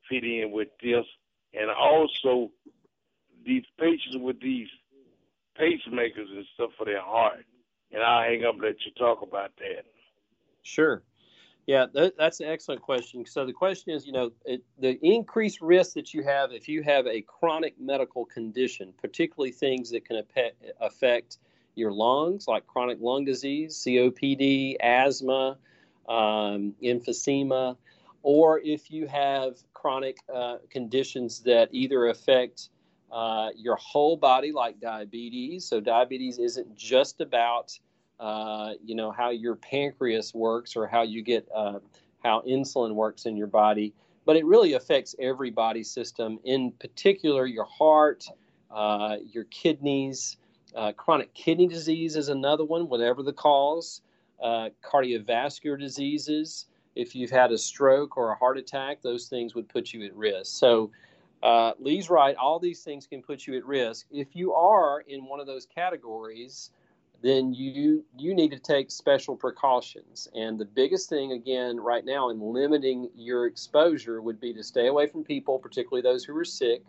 fit 0.08 0.24
in 0.24 0.52
with 0.52 0.68
this? 0.82 1.04
And 1.52 1.70
also, 1.70 2.50
these 3.44 3.64
patients 3.78 4.16
with 4.18 4.40
these 4.40 4.68
pacemakers 5.58 6.30
and 6.30 6.46
stuff 6.54 6.70
for 6.78 6.86
their 6.86 7.02
heart. 7.02 7.44
And 7.92 8.02
I'll 8.02 8.22
hang 8.24 8.44
up 8.44 8.54
and 8.54 8.62
let 8.62 8.84
you 8.86 8.92
talk 8.96 9.22
about 9.22 9.52
that. 9.58 9.84
Sure. 10.62 11.02
Yeah, 11.66 11.86
that, 11.94 12.16
that's 12.18 12.40
an 12.40 12.48
excellent 12.48 12.82
question. 12.82 13.24
So 13.24 13.46
the 13.46 13.52
question 13.52 13.92
is, 13.92 14.06
you 14.06 14.12
know, 14.12 14.32
it, 14.44 14.62
the 14.78 14.98
increased 15.02 15.60
risk 15.60 15.94
that 15.94 16.12
you 16.12 16.22
have 16.22 16.52
if 16.52 16.68
you 16.68 16.82
have 16.82 17.06
a 17.06 17.22
chronic 17.22 17.74
medical 17.80 18.24
condition, 18.24 18.92
particularly 19.00 19.52
things 19.52 19.90
that 19.90 20.04
can 20.04 20.22
affect 20.80 21.38
your 21.74 21.92
lungs, 21.92 22.46
like 22.46 22.66
chronic 22.66 22.98
lung 23.00 23.24
disease, 23.24 23.82
COPD, 23.84 24.76
asthma, 24.80 25.56
um, 26.08 26.74
emphysema, 26.82 27.76
or 28.22 28.60
if 28.60 28.90
you 28.90 29.06
have 29.06 29.56
chronic 29.72 30.18
uh, 30.32 30.56
conditions 30.70 31.40
that 31.40 31.68
either 31.72 32.06
affect 32.06 32.70
uh, 33.12 33.50
your 33.56 33.76
whole 33.76 34.16
body, 34.16 34.50
like 34.50 34.80
diabetes. 34.80 35.64
So 35.64 35.80
diabetes 35.80 36.38
isn't 36.38 36.74
just 36.74 37.20
about 37.20 37.78
uh, 38.20 38.74
you 38.84 38.94
know 38.94 39.10
how 39.10 39.30
your 39.30 39.56
pancreas 39.56 40.32
works 40.34 40.76
or 40.76 40.86
how 40.86 41.02
you 41.02 41.22
get 41.22 41.48
uh, 41.54 41.78
how 42.22 42.42
insulin 42.42 42.94
works 42.94 43.26
in 43.26 43.36
your 43.36 43.46
body 43.48 43.92
but 44.24 44.36
it 44.36 44.46
really 44.46 44.74
affects 44.74 45.14
every 45.18 45.50
body 45.50 45.82
system 45.82 46.38
in 46.44 46.72
particular 46.72 47.44
your 47.44 47.64
heart 47.64 48.24
uh, 48.70 49.16
your 49.32 49.44
kidneys 49.44 50.36
uh, 50.76 50.92
chronic 50.92 51.34
kidney 51.34 51.66
disease 51.66 52.14
is 52.16 52.28
another 52.28 52.64
one 52.64 52.88
whatever 52.88 53.22
the 53.22 53.32
cause 53.32 54.00
uh, 54.42 54.68
cardiovascular 54.82 55.78
diseases 55.78 56.66
if 56.94 57.14
you've 57.14 57.30
had 57.30 57.50
a 57.50 57.58
stroke 57.58 58.16
or 58.16 58.30
a 58.30 58.36
heart 58.36 58.58
attack 58.58 59.02
those 59.02 59.26
things 59.26 59.54
would 59.54 59.68
put 59.68 59.92
you 59.92 60.04
at 60.04 60.14
risk 60.14 60.56
so 60.56 60.90
uh, 61.44 61.74
Lee's 61.78 62.08
right. 62.08 62.34
All 62.36 62.58
these 62.58 62.82
things 62.82 63.06
can 63.06 63.20
put 63.20 63.46
you 63.46 63.54
at 63.58 63.66
risk. 63.66 64.06
If 64.10 64.34
you 64.34 64.54
are 64.54 65.00
in 65.06 65.26
one 65.26 65.40
of 65.40 65.46
those 65.46 65.66
categories, 65.66 66.70
then 67.22 67.52
you 67.52 68.02
you 68.16 68.34
need 68.34 68.50
to 68.52 68.58
take 68.58 68.90
special 68.90 69.36
precautions. 69.36 70.26
And 70.34 70.58
the 70.58 70.64
biggest 70.64 71.10
thing 71.10 71.32
again 71.32 71.78
right 71.78 72.04
now 72.04 72.30
in 72.30 72.40
limiting 72.40 73.10
your 73.14 73.46
exposure 73.46 74.22
would 74.22 74.40
be 74.40 74.54
to 74.54 74.62
stay 74.62 74.86
away 74.86 75.06
from 75.06 75.22
people, 75.22 75.58
particularly 75.58 76.00
those 76.00 76.24
who 76.24 76.34
are 76.34 76.46
sick. 76.46 76.82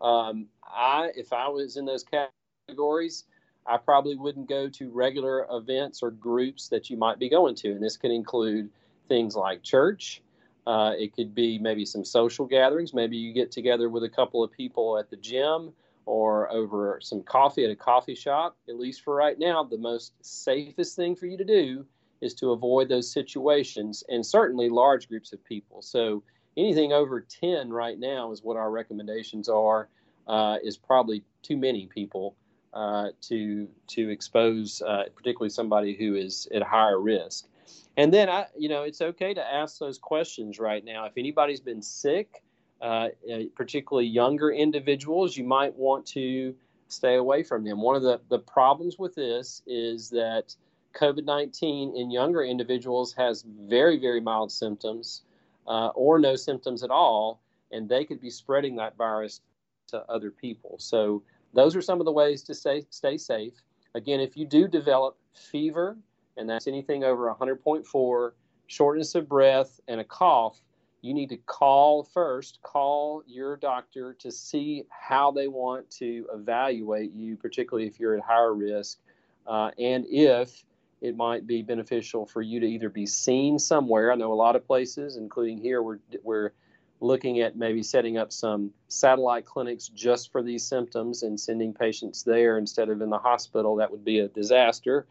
Um, 0.00 0.46
I 0.62 1.10
if 1.16 1.32
I 1.32 1.48
was 1.48 1.76
in 1.76 1.84
those 1.84 2.04
categories, 2.04 3.24
I 3.68 3.76
probably 3.76 4.16
wouldn't 4.16 4.48
go 4.48 4.68
to 4.68 4.90
regular 4.90 5.46
events 5.50 6.02
or 6.02 6.10
groups 6.10 6.68
that 6.68 6.88
you 6.88 6.96
might 6.96 7.18
be 7.18 7.28
going 7.28 7.54
to, 7.56 7.70
and 7.70 7.82
this 7.82 7.96
can 7.96 8.10
include 8.10 8.70
things 9.08 9.36
like 9.36 9.62
church. 9.62 10.22
Uh, 10.66 10.92
it 10.98 11.14
could 11.14 11.34
be 11.34 11.58
maybe 11.58 11.84
some 11.84 12.04
social 12.04 12.46
gatherings. 12.46 12.94
Maybe 12.94 13.16
you 13.16 13.32
get 13.32 13.50
together 13.50 13.88
with 13.88 14.04
a 14.04 14.08
couple 14.08 14.42
of 14.42 14.50
people 14.50 14.98
at 14.98 15.10
the 15.10 15.16
gym 15.16 15.72
or 16.06 16.50
over 16.50 16.98
some 17.02 17.22
coffee 17.22 17.64
at 17.64 17.70
a 17.70 17.76
coffee 17.76 18.14
shop, 18.14 18.56
at 18.68 18.78
least 18.78 19.02
for 19.02 19.14
right 19.14 19.38
now, 19.38 19.62
the 19.62 19.76
most 19.76 20.12
safest 20.22 20.96
thing 20.96 21.14
for 21.14 21.26
you 21.26 21.36
to 21.36 21.44
do 21.44 21.84
is 22.22 22.34
to 22.34 22.52
avoid 22.52 22.88
those 22.88 23.12
situations 23.12 24.02
and 24.08 24.24
certainly 24.24 24.70
large 24.70 25.08
groups 25.08 25.34
of 25.34 25.44
people. 25.44 25.82
So 25.82 26.22
anything 26.56 26.92
over 26.92 27.20
10 27.20 27.70
right 27.70 27.98
now 27.98 28.32
is 28.32 28.42
what 28.42 28.56
our 28.56 28.70
recommendations 28.70 29.50
are, 29.50 29.88
uh, 30.26 30.56
is 30.64 30.78
probably 30.78 31.22
too 31.42 31.58
many 31.58 31.86
people 31.86 32.34
uh, 32.78 33.10
to 33.20 33.66
to 33.88 34.08
expose, 34.08 34.80
uh, 34.82 35.02
particularly 35.16 35.50
somebody 35.50 35.96
who 35.96 36.14
is 36.14 36.46
at 36.54 36.62
higher 36.62 37.00
risk. 37.00 37.48
And 37.96 38.14
then 38.14 38.28
I, 38.28 38.46
you 38.56 38.68
know, 38.68 38.84
it's 38.84 39.00
okay 39.00 39.34
to 39.34 39.44
ask 39.44 39.78
those 39.78 39.98
questions 39.98 40.60
right 40.60 40.84
now. 40.84 41.04
If 41.06 41.14
anybody's 41.16 41.60
been 41.60 41.82
sick, 41.82 42.40
uh, 42.80 43.08
uh, 43.28 43.38
particularly 43.56 44.06
younger 44.06 44.52
individuals, 44.52 45.36
you 45.36 45.42
might 45.42 45.74
want 45.74 46.06
to 46.18 46.54
stay 46.86 47.16
away 47.16 47.42
from 47.42 47.64
them. 47.64 47.82
One 47.82 47.96
of 47.96 48.02
the, 48.02 48.20
the 48.28 48.38
problems 48.38 48.96
with 48.96 49.16
this 49.16 49.60
is 49.66 50.10
that 50.10 50.54
COVID 50.94 51.24
19 51.24 51.96
in 51.96 52.12
younger 52.12 52.44
individuals 52.44 53.12
has 53.14 53.42
very, 53.42 53.98
very 53.98 54.20
mild 54.20 54.52
symptoms 54.52 55.22
uh, 55.66 55.88
or 55.96 56.20
no 56.20 56.36
symptoms 56.36 56.84
at 56.84 56.90
all, 56.90 57.40
and 57.72 57.88
they 57.88 58.04
could 58.04 58.20
be 58.20 58.30
spreading 58.30 58.76
that 58.76 58.96
virus 58.96 59.40
to 59.88 59.98
other 60.08 60.30
people. 60.30 60.76
So, 60.78 61.24
those 61.54 61.74
are 61.76 61.82
some 61.82 62.00
of 62.00 62.04
the 62.04 62.12
ways 62.12 62.42
to 62.44 62.54
stay, 62.54 62.84
stay 62.90 63.16
safe. 63.16 63.54
Again, 63.94 64.20
if 64.20 64.36
you 64.36 64.46
do 64.46 64.68
develop 64.68 65.16
fever, 65.34 65.96
and 66.36 66.48
that's 66.48 66.66
anything 66.66 67.04
over 67.04 67.34
100.4, 67.34 68.32
shortness 68.66 69.14
of 69.14 69.28
breath, 69.28 69.80
and 69.88 70.00
a 70.00 70.04
cough, 70.04 70.60
you 71.00 71.14
need 71.14 71.28
to 71.28 71.36
call 71.36 72.02
first, 72.02 72.60
call 72.62 73.22
your 73.26 73.56
doctor 73.56 74.14
to 74.14 74.30
see 74.30 74.84
how 74.90 75.30
they 75.30 75.48
want 75.48 75.88
to 75.90 76.26
evaluate 76.32 77.12
you, 77.12 77.36
particularly 77.36 77.86
if 77.86 78.00
you're 78.00 78.16
at 78.16 78.22
higher 78.22 78.54
risk, 78.54 78.98
uh, 79.46 79.70
and 79.78 80.04
if 80.08 80.64
it 81.00 81.16
might 81.16 81.46
be 81.46 81.62
beneficial 81.62 82.26
for 82.26 82.42
you 82.42 82.58
to 82.60 82.66
either 82.66 82.88
be 82.88 83.06
seen 83.06 83.58
somewhere. 83.58 84.10
I 84.10 84.16
know 84.16 84.32
a 84.32 84.34
lot 84.34 84.56
of 84.56 84.66
places, 84.66 85.16
including 85.16 85.58
here, 85.58 85.82
we're 85.82 86.52
looking 87.00 87.40
at 87.40 87.56
maybe 87.56 87.82
setting 87.82 88.18
up 88.18 88.32
some 88.32 88.72
satellite 88.88 89.46
clinics 89.46 89.88
just 89.88 90.32
for 90.32 90.42
these 90.42 90.64
symptoms 90.66 91.22
and 91.22 91.38
sending 91.38 91.72
patients 91.72 92.22
there 92.22 92.58
instead 92.58 92.88
of 92.88 93.00
in 93.02 93.10
the 93.10 93.18
hospital. 93.18 93.76
That 93.76 93.90
would 93.90 94.04
be 94.04 94.20
a 94.20 94.28
disaster. 94.28 95.06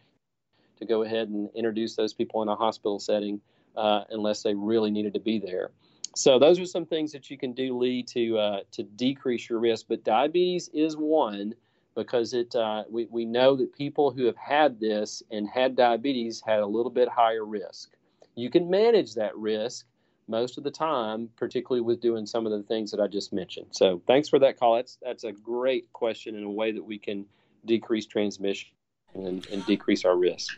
to 0.79 0.85
go 0.85 1.03
ahead 1.03 1.29
and 1.29 1.49
introduce 1.55 1.95
those 1.95 2.13
people 2.13 2.41
in 2.41 2.49
a 2.49 2.55
hospital 2.55 2.99
setting 2.99 3.41
uh, 3.75 4.03
unless 4.09 4.43
they 4.43 4.53
really 4.53 4.91
needed 4.91 5.13
to 5.13 5.19
be 5.19 5.39
there. 5.39 5.71
So 6.15 6.39
those 6.39 6.59
are 6.59 6.65
some 6.65 6.85
things 6.85 7.11
that 7.11 7.29
you 7.29 7.37
can 7.37 7.53
do, 7.53 7.77
Lee, 7.77 8.03
to 8.03 8.37
uh, 8.37 8.59
to 8.71 8.83
decrease 8.83 9.49
your 9.49 9.59
risk. 9.59 9.85
But 9.87 10.03
diabetes 10.03 10.69
is 10.73 10.97
one 10.97 11.53
because 11.95 12.33
it 12.33 12.55
uh, 12.55 12.85
we 12.89 13.07
we 13.11 13.25
know 13.25 13.55
that 13.55 13.73
people 13.73 14.11
who 14.11 14.25
have 14.25 14.37
had 14.37 14.79
this 14.79 15.23
and 15.31 15.47
had 15.47 15.75
diabetes 15.75 16.41
had 16.45 16.59
a 16.59 16.65
little 16.65 16.91
bit 16.91 17.07
higher 17.07 17.45
risk. 17.45 17.91
You 18.35 18.49
can 18.49 18.69
manage 18.69 19.15
that 19.15 19.35
risk 19.37 19.85
most 20.27 20.57
of 20.57 20.63
the 20.63 20.71
time, 20.71 21.29
particularly 21.37 21.81
with 21.81 22.01
doing 22.01 22.25
some 22.25 22.45
of 22.45 22.51
the 22.51 22.63
things 22.63 22.91
that 22.91 22.99
I 22.99 23.07
just 23.07 23.33
mentioned. 23.33 23.67
So 23.71 24.01
thanks 24.07 24.29
for 24.29 24.39
that 24.39 24.59
call. 24.59 24.75
That's 24.75 24.97
that's 25.01 25.23
a 25.23 25.31
great 25.31 25.91
question 25.93 26.35
in 26.35 26.43
a 26.43 26.49
way 26.49 26.71
that 26.71 26.83
we 26.83 26.97
can 26.97 27.25
decrease 27.65 28.05
transmission 28.05 28.69
and, 29.13 29.45
and 29.47 29.65
decrease 29.65 30.05
our 30.05 30.15
risk. 30.15 30.57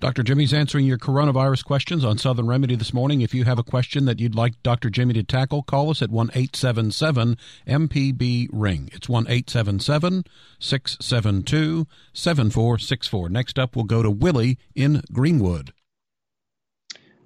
Dr. 0.00 0.22
Jimmy's 0.22 0.54
answering 0.54 0.86
your 0.86 0.98
coronavirus 0.98 1.64
questions 1.64 2.04
on 2.04 2.18
Southern 2.18 2.46
Remedy 2.46 2.76
this 2.76 2.94
morning. 2.94 3.20
If 3.20 3.34
you 3.34 3.44
have 3.44 3.58
a 3.58 3.64
question 3.64 4.04
that 4.04 4.20
you'd 4.20 4.36
like 4.36 4.62
Dr. 4.62 4.90
Jimmy 4.90 5.12
to 5.14 5.24
tackle, 5.24 5.64
call 5.64 5.90
us 5.90 6.02
at 6.02 6.10
1 6.10 6.30
877 6.34 7.36
MPB 7.66 8.48
Ring. 8.52 8.90
It's 8.92 9.08
1 9.08 9.24
877 9.24 10.24
672 10.60 11.86
7464. 12.12 13.28
Next 13.28 13.58
up, 13.58 13.74
we'll 13.74 13.86
go 13.86 14.04
to 14.04 14.10
Willie 14.10 14.56
in 14.76 15.02
Greenwood. 15.12 15.72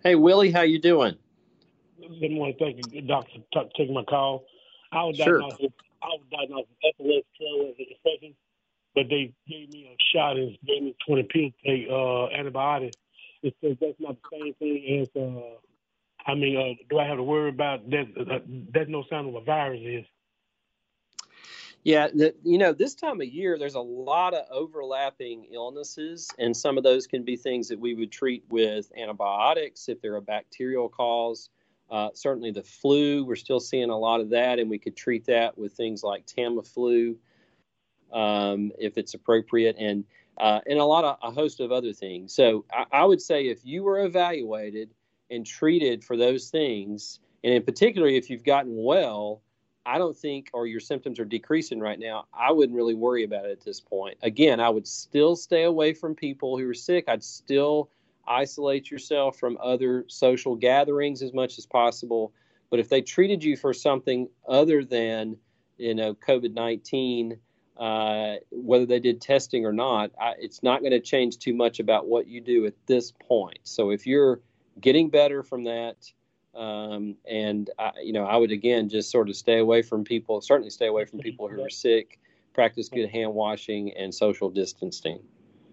Hey, 0.02 0.14
Willie, 0.14 0.50
how 0.50 0.62
you 0.62 0.80
doing? 0.80 1.16
Good 2.20 2.32
morning. 2.32 2.56
Thank 2.58 2.92
you, 2.92 3.02
Doctor, 3.02 3.40
for 3.52 3.64
taking 3.76 3.94
my 3.94 4.04
call. 4.04 4.44
I 4.92 5.04
was 5.04 5.16
Sure. 5.16 5.38
diagnosed 5.38 5.62
with, 5.62 5.72
I 6.02 6.08
was 6.08 6.22
diagnosed 6.30 6.68
with 6.68 6.94
epilepsy 6.94 7.98
infection, 8.04 8.34
but 8.94 9.08
they 9.08 9.32
gave 9.48 9.70
me 9.70 9.88
a 9.88 9.96
shot 10.12 10.36
and 10.36 10.58
gave 10.66 10.82
me 10.82 10.96
20 11.06 11.22
pills 11.24 11.52
to 11.64 11.70
take 11.70 11.88
uh, 11.90 12.26
antibiotics. 12.28 12.96
It 13.42 13.54
says 13.62 13.76
that's 13.80 13.98
not 13.98 14.16
the 14.22 14.38
same 14.38 14.54
thing 14.54 15.00
as, 15.00 15.08
uh, 15.20 16.30
I 16.30 16.34
mean, 16.34 16.56
uh, 16.56 16.74
do 16.90 16.98
I 16.98 17.06
have 17.06 17.16
to 17.16 17.22
worry 17.22 17.48
about 17.48 17.88
that? 17.90 18.06
Uh, 18.18 18.38
that's 18.74 18.90
no 18.90 19.04
sign 19.08 19.26
of 19.26 19.34
a 19.34 19.40
virus 19.40 19.80
is. 19.82 20.04
Yeah, 21.84 22.08
the, 22.14 22.34
you 22.44 22.58
know, 22.58 22.72
this 22.72 22.94
time 22.94 23.20
of 23.20 23.26
year, 23.26 23.58
there's 23.58 23.74
a 23.74 23.80
lot 23.80 24.34
of 24.34 24.44
overlapping 24.52 25.46
illnesses, 25.52 26.28
and 26.38 26.56
some 26.56 26.78
of 26.78 26.84
those 26.84 27.08
can 27.08 27.24
be 27.24 27.36
things 27.36 27.68
that 27.68 27.78
we 27.80 27.94
would 27.94 28.12
treat 28.12 28.44
with 28.50 28.92
antibiotics 28.96 29.88
if 29.88 30.00
they're 30.00 30.16
a 30.16 30.22
bacterial 30.22 30.88
cause. 30.88 31.48
Uh, 31.92 32.08
certainly, 32.14 32.50
the 32.50 32.62
flu, 32.62 33.22
we're 33.22 33.36
still 33.36 33.60
seeing 33.60 33.90
a 33.90 33.98
lot 33.98 34.22
of 34.22 34.30
that, 34.30 34.58
and 34.58 34.70
we 34.70 34.78
could 34.78 34.96
treat 34.96 35.26
that 35.26 35.58
with 35.58 35.74
things 35.74 36.02
like 36.02 36.24
Tamiflu 36.26 37.16
um, 38.10 38.72
if 38.78 38.96
it's 38.96 39.12
appropriate, 39.12 39.76
and 39.78 40.04
uh, 40.38 40.60
and 40.66 40.78
a 40.78 40.84
lot 40.86 41.04
of 41.04 41.18
a 41.22 41.30
host 41.30 41.60
of 41.60 41.70
other 41.70 41.92
things. 41.92 42.32
So, 42.34 42.64
I, 42.72 42.86
I 42.92 43.04
would 43.04 43.20
say 43.20 43.48
if 43.48 43.58
you 43.62 43.82
were 43.82 44.06
evaluated 44.06 44.88
and 45.30 45.44
treated 45.44 46.02
for 46.02 46.16
those 46.16 46.48
things, 46.48 47.20
and 47.44 47.52
in 47.52 47.62
particular, 47.62 48.08
if 48.08 48.30
you've 48.30 48.44
gotten 48.44 48.74
well, 48.74 49.42
I 49.84 49.98
don't 49.98 50.16
think, 50.16 50.48
or 50.54 50.66
your 50.66 50.80
symptoms 50.80 51.18
are 51.18 51.26
decreasing 51.26 51.78
right 51.78 51.98
now, 51.98 52.24
I 52.32 52.52
wouldn't 52.52 52.74
really 52.74 52.94
worry 52.94 53.24
about 53.24 53.44
it 53.44 53.50
at 53.50 53.60
this 53.60 53.80
point. 53.80 54.16
Again, 54.22 54.60
I 54.60 54.70
would 54.70 54.86
still 54.86 55.36
stay 55.36 55.64
away 55.64 55.92
from 55.92 56.14
people 56.14 56.56
who 56.58 56.66
are 56.70 56.74
sick. 56.74 57.04
I'd 57.06 57.22
still 57.22 57.90
isolate 58.26 58.90
yourself 58.90 59.38
from 59.38 59.58
other 59.62 60.04
social 60.08 60.56
gatherings 60.56 61.22
as 61.22 61.32
much 61.32 61.58
as 61.58 61.66
possible. 61.66 62.32
But 62.70 62.80
if 62.80 62.88
they 62.88 63.02
treated 63.02 63.44
you 63.44 63.56
for 63.56 63.72
something 63.72 64.28
other 64.48 64.84
than, 64.84 65.36
you 65.76 65.94
know, 65.94 66.14
COVID 66.14 66.54
19, 66.54 67.38
uh, 67.76 68.34
whether 68.50 68.86
they 68.86 69.00
did 69.00 69.20
testing 69.20 69.66
or 69.66 69.72
not, 69.72 70.10
I, 70.20 70.34
it's 70.38 70.62
not 70.62 70.80
going 70.80 70.92
to 70.92 71.00
change 71.00 71.38
too 71.38 71.54
much 71.54 71.80
about 71.80 72.06
what 72.06 72.28
you 72.28 72.40
do 72.40 72.66
at 72.66 72.74
this 72.86 73.12
point. 73.12 73.58
So 73.64 73.90
if 73.90 74.06
you're 74.06 74.40
getting 74.80 75.10
better 75.10 75.42
from 75.42 75.64
that, 75.64 75.96
um, 76.54 77.16
and 77.28 77.70
I, 77.78 77.92
you 78.02 78.12
know, 78.12 78.24
I 78.24 78.36
would 78.36 78.52
again 78.52 78.88
just 78.88 79.10
sort 79.10 79.28
of 79.28 79.36
stay 79.36 79.58
away 79.58 79.82
from 79.82 80.04
people. 80.04 80.40
Certainly, 80.40 80.70
stay 80.70 80.86
away 80.86 81.06
from 81.06 81.20
people 81.20 81.48
who 81.48 81.62
are 81.64 81.70
sick. 81.70 82.20
Practice 82.52 82.90
good 82.90 83.08
hand 83.08 83.32
washing 83.32 83.92
and 83.96 84.14
social 84.14 84.50
distancing. 84.50 85.20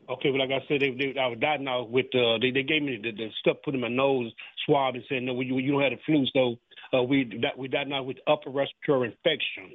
Okay, 0.10 0.32
well, 0.32 0.40
like 0.40 0.50
I 0.50 0.66
said, 0.68 0.82
they, 0.82 0.90
they, 0.90 1.20
I 1.20 1.28
was 1.28 1.38
diagnosed 1.40 1.92
with, 1.92 2.08
uh, 2.16 2.40
they, 2.40 2.50
they 2.50 2.64
gave 2.64 2.82
me 2.82 3.00
the, 3.02 3.12
the 3.12 3.30
stuff 3.40 3.58
put 3.64 3.76
in 3.76 3.82
my 3.82 3.90
nose 3.90 4.32
swab 4.66 4.96
and 4.96 5.04
said, 5.08 5.22
no, 5.22 5.40
you, 5.40 5.60
you 5.60 5.72
don't 5.72 5.84
have 5.84 5.92
the 5.92 6.00
flu. 6.04 6.26
So 6.34 6.98
uh, 6.98 7.04
we, 7.04 7.26
that, 7.44 7.58
we 7.58 7.68
diagnosed 7.68 8.08
with 8.08 8.18
upper 8.26 8.50
respiratory 8.50 9.10
infection. 9.10 9.72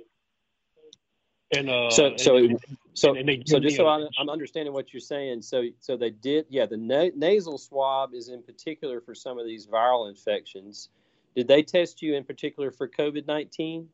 And 1.56 1.70
uh, 1.70 1.90
so, 1.90 2.16
so, 2.16 2.36
and, 2.36 2.58
so, 2.94 3.14
and 3.14 3.28
they 3.28 3.44
so 3.46 3.60
just 3.60 3.76
so 3.76 3.86
I'm, 3.86 4.08
I'm 4.18 4.28
understanding 4.28 4.72
what 4.72 4.92
you're 4.92 5.00
saying. 5.00 5.42
So, 5.42 5.68
so 5.78 5.96
they 5.96 6.10
did, 6.10 6.46
yeah. 6.48 6.66
The 6.66 6.78
na- 6.78 7.10
nasal 7.14 7.56
swab 7.58 8.12
is 8.12 8.28
in 8.28 8.42
particular 8.42 9.00
for 9.00 9.14
some 9.14 9.38
of 9.38 9.46
these 9.46 9.68
viral 9.68 10.08
infections. 10.08 10.88
Did 11.36 11.46
they 11.46 11.62
test 11.62 12.02
you 12.02 12.16
in 12.16 12.24
particular 12.24 12.72
for 12.72 12.88
COVID 12.88 13.26
nineteen? 13.28 13.88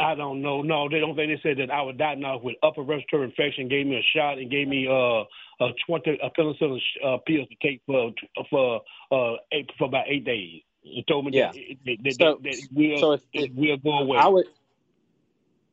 I 0.00 0.14
don't 0.16 0.42
know. 0.42 0.62
No, 0.62 0.88
they 0.88 0.98
don't 0.98 1.14
think 1.14 1.30
they 1.30 1.48
said 1.48 1.58
that 1.58 1.70
I 1.72 1.82
was 1.82 1.94
diagnosed 1.96 2.42
with 2.44 2.56
upper 2.62 2.82
respiratory 2.82 3.24
infection, 3.26 3.68
gave 3.68 3.86
me 3.86 3.96
a 3.96 4.02
shot, 4.18 4.38
and 4.38 4.50
gave 4.50 4.66
me 4.66 4.88
uh 4.88 5.24
a 5.64 5.70
twenty 5.86 6.18
a 6.22 6.30
penicillin 6.30 6.80
uh, 7.04 7.18
pills 7.26 7.48
to 7.48 7.56
take 7.62 7.82
for 7.86 8.10
for 8.50 8.82
uh 9.12 9.34
eight, 9.52 9.70
for 9.78 9.84
about 9.84 10.06
eight 10.08 10.24
days. 10.24 10.62
They 10.84 11.04
told 11.08 11.24
me 11.26 11.32
Yeah. 11.34 11.52
that, 11.52 11.76
that, 11.84 11.96
that, 12.04 12.14
So- 12.14 12.40
that 12.42 12.54
it 12.54 12.68
will 12.72 12.98
so 12.98 13.12
if- 13.12 13.22
it 13.32 13.54
will 13.54 13.76
go 13.76 13.98
away. 13.98 14.18
I 14.18 14.26
would, 14.28 14.46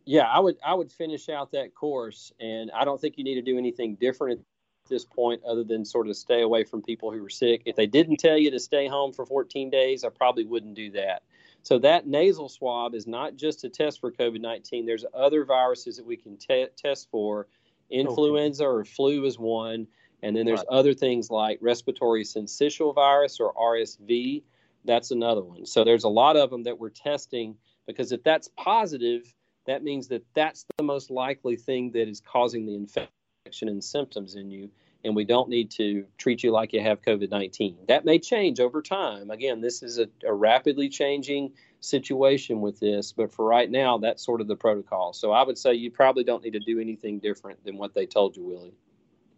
yeah, 0.05 0.23
I 0.23 0.39
would, 0.39 0.57
I 0.65 0.73
would 0.73 0.91
finish 0.91 1.29
out 1.29 1.51
that 1.53 1.73
course, 1.73 2.33
and 2.39 2.69
I 2.71 2.83
don't 2.83 2.99
think 2.99 3.17
you 3.17 3.23
need 3.23 3.35
to 3.35 3.41
do 3.41 3.57
anything 3.57 3.95
different 3.95 4.39
at 4.41 4.89
this 4.89 5.05
point, 5.05 5.43
other 5.45 5.63
than 5.63 5.85
sort 5.85 6.07
of 6.09 6.17
stay 6.17 6.41
away 6.41 6.65
from 6.65 6.81
people 6.81 7.11
who 7.11 7.23
are 7.25 7.29
sick. 7.29 7.61
If 7.65 7.75
they 7.77 7.87
didn't 7.87 8.17
tell 8.17 8.37
you 8.37 8.51
to 8.51 8.59
stay 8.59 8.87
home 8.87 9.13
for 9.13 9.25
14 9.25 9.69
days, 9.69 10.03
I 10.03 10.09
probably 10.09 10.43
wouldn't 10.45 10.73
do 10.75 10.91
that. 10.91 11.23
So 11.63 11.79
that 11.79 12.05
nasal 12.05 12.49
swab 12.49 12.93
is 12.93 13.07
not 13.07 13.35
just 13.35 13.63
a 13.63 13.69
test 13.69 14.01
for 14.01 14.11
COVID-19. 14.11 14.85
There's 14.85 15.05
other 15.13 15.45
viruses 15.45 15.95
that 15.97 16.05
we 16.05 16.17
can 16.17 16.37
te- 16.37 16.67
test 16.77 17.09
for. 17.09 17.47
Influenza 17.89 18.65
or 18.65 18.83
flu 18.83 19.23
is 19.25 19.39
one, 19.39 19.87
and 20.21 20.35
then 20.35 20.45
there's 20.45 20.59
Right. 20.59 20.67
other 20.69 20.93
things 20.93 21.31
like 21.31 21.57
respiratory 21.61 22.23
syncytial 22.23 22.93
virus 22.93 23.39
or 23.39 23.53
RSV. 23.53 24.43
That's 24.85 25.11
another 25.11 25.41
one. 25.41 25.65
So 25.65 25.83
there's 25.85 26.03
a 26.03 26.09
lot 26.09 26.35
of 26.35 26.49
them 26.49 26.63
that 26.63 26.77
we're 26.77 26.89
testing 26.89 27.57
because 27.85 28.11
if 28.11 28.23
that's 28.23 28.49
positive, 28.57 29.33
that 29.65 29.83
means 29.83 30.09
that 30.09 30.23
that's 30.33 30.65
the 30.77 30.83
most 30.83 31.09
likely 31.09 31.55
thing 31.55 31.91
that 31.91 32.09
is 32.09 32.19
causing 32.19 32.65
the 32.65 32.75
infection 32.75 33.69
and 33.69 33.81
symptoms 33.81 34.35
in 34.35 34.51
you. 34.51 34.69
And 35.03 35.15
we 35.15 35.25
don't 35.25 35.49
need 35.49 35.69
to 35.71 36.05
treat 36.17 36.43
you 36.43 36.51
like 36.51 36.71
you 36.71 36.81
have 36.81 37.01
COVID 37.01 37.29
19. 37.29 37.77
That 37.87 38.05
may 38.05 38.19
change 38.19 38.59
over 38.59 38.81
time. 38.81 39.31
Again, 39.31 39.59
this 39.59 39.83
is 39.83 39.99
a, 39.99 40.07
a 40.25 40.33
rapidly 40.33 40.87
changing 40.87 41.51
situation 41.81 42.61
with 42.61 42.79
this, 42.79 43.11
but 43.11 43.33
for 43.33 43.45
right 43.45 43.69
now, 43.69 43.97
that's 43.97 44.25
sort 44.25 44.39
of 44.39 44.47
the 44.47 44.55
protocol. 44.55 45.11
So 45.11 45.31
I 45.31 45.43
would 45.43 45.57
say 45.57 45.73
you 45.73 45.91
probably 45.91 46.23
don't 46.23 46.43
need 46.43 46.53
to 46.53 46.59
do 46.59 46.79
anything 46.79 47.19
different 47.19 47.63
than 47.65 47.77
what 47.77 47.93
they 47.93 48.05
told 48.05 48.37
you, 48.37 48.43
Willie. 48.43 48.73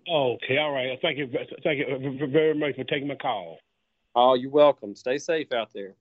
okay, 0.07 0.57
all 0.57 0.71
right. 0.71 0.99
Thank 1.01 1.17
you. 1.17 1.29
Thank 1.63 1.79
you 1.79 2.27
very 2.27 2.53
much 2.53 2.75
for 2.75 2.83
taking 2.83 3.07
my 3.07 3.15
call. 3.15 3.57
Oh, 4.15 4.35
you're 4.35 4.51
welcome. 4.51 4.95
Stay 4.95 5.17
safe 5.17 5.51
out 5.51 5.71
there. 5.73 5.95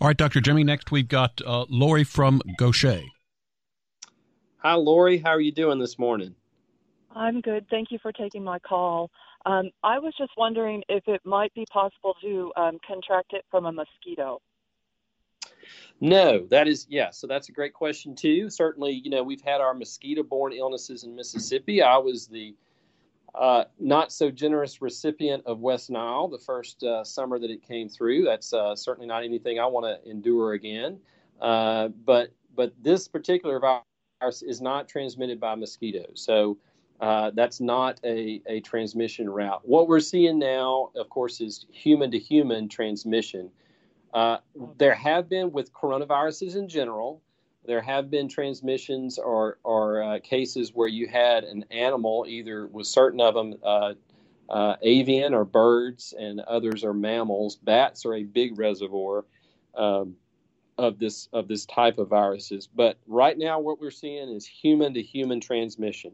All 0.00 0.08
right, 0.08 0.16
Dr. 0.16 0.40
Jimmy, 0.40 0.64
next 0.64 0.90
we've 0.90 1.08
got 1.08 1.40
uh, 1.44 1.64
Lori 1.68 2.04
from 2.04 2.40
Gautier. 2.58 3.02
Hi, 4.58 4.74
Lori. 4.74 5.18
How 5.18 5.30
are 5.30 5.40
you 5.40 5.52
doing 5.52 5.78
this 5.78 5.98
morning? 5.98 6.34
I'm 7.14 7.40
good. 7.40 7.66
Thank 7.70 7.90
you 7.90 7.98
for 8.00 8.12
taking 8.12 8.44
my 8.44 8.58
call. 8.58 9.10
Um, 9.46 9.70
I 9.82 9.98
was 9.98 10.14
just 10.18 10.32
wondering 10.36 10.82
if 10.88 11.06
it 11.06 11.20
might 11.24 11.52
be 11.54 11.64
possible 11.72 12.14
to 12.22 12.52
um, 12.56 12.78
contract 12.86 13.32
it 13.32 13.44
from 13.50 13.66
a 13.66 13.72
mosquito. 13.72 14.40
No, 16.00 16.46
that 16.50 16.68
is 16.68 16.86
yeah. 16.88 17.10
So 17.10 17.26
that's 17.26 17.48
a 17.48 17.52
great 17.52 17.72
question 17.72 18.14
too. 18.14 18.50
Certainly, 18.50 18.92
you 19.04 19.10
know 19.10 19.22
we've 19.22 19.40
had 19.40 19.60
our 19.60 19.74
mosquito-borne 19.74 20.52
illnesses 20.52 21.04
in 21.04 21.14
Mississippi. 21.14 21.82
I 21.82 21.96
was 21.96 22.26
the 22.26 22.54
uh, 23.34 23.64
not 23.78 24.12
so 24.12 24.30
generous 24.30 24.80
recipient 24.80 25.44
of 25.46 25.60
West 25.60 25.90
Nile 25.90 26.28
the 26.28 26.38
first 26.38 26.82
uh, 26.82 27.04
summer 27.04 27.38
that 27.38 27.50
it 27.50 27.62
came 27.62 27.88
through. 27.88 28.24
That's 28.24 28.52
uh, 28.52 28.74
certainly 28.76 29.06
not 29.06 29.24
anything 29.24 29.58
I 29.58 29.66
want 29.66 29.86
to 29.86 30.10
endure 30.10 30.52
again. 30.52 30.98
Uh, 31.40 31.88
but 31.88 32.32
but 32.54 32.72
this 32.82 33.08
particular 33.08 33.60
virus 33.60 34.42
is 34.42 34.60
not 34.60 34.88
transmitted 34.88 35.40
by 35.40 35.54
mosquitoes, 35.54 36.22
so 36.24 36.58
uh, 37.00 37.30
that's 37.34 37.60
not 37.60 38.00
a, 38.04 38.42
a 38.46 38.60
transmission 38.60 39.28
route. 39.30 39.60
What 39.62 39.88
we're 39.88 40.00
seeing 40.00 40.38
now, 40.38 40.90
of 40.96 41.08
course, 41.08 41.40
is 41.40 41.66
human 41.70 42.10
to 42.10 42.18
human 42.18 42.68
transmission. 42.68 43.50
Uh, 44.12 44.38
there 44.78 44.94
have 44.94 45.28
been 45.28 45.52
with 45.52 45.72
coronaviruses 45.72 46.56
in 46.56 46.68
general. 46.68 47.22
There 47.66 47.82
have 47.82 48.10
been 48.10 48.28
transmissions 48.28 49.18
or, 49.18 49.58
or 49.62 50.02
uh, 50.02 50.18
cases 50.20 50.72
where 50.74 50.88
you 50.88 51.06
had 51.06 51.44
an 51.44 51.64
animal, 51.70 52.24
either 52.26 52.66
with 52.66 52.86
certain 52.86 53.20
of 53.20 53.34
them 53.34 53.54
uh, 53.62 53.94
uh, 54.48 54.76
avian 54.82 55.34
or 55.34 55.44
birds, 55.44 56.14
and 56.18 56.40
others 56.40 56.82
are 56.82 56.94
mammals. 56.94 57.56
Bats 57.56 58.06
are 58.06 58.14
a 58.14 58.24
big 58.24 58.58
reservoir 58.58 59.24
um, 59.74 60.16
of 60.78 60.98
this 60.98 61.28
of 61.32 61.48
this 61.48 61.66
type 61.66 61.98
of 61.98 62.08
viruses. 62.08 62.66
But 62.66 62.98
right 63.06 63.36
now, 63.36 63.60
what 63.60 63.80
we're 63.80 63.90
seeing 63.90 64.30
is 64.30 64.46
human 64.46 64.94
to 64.94 65.02
human 65.02 65.40
transmission. 65.40 66.12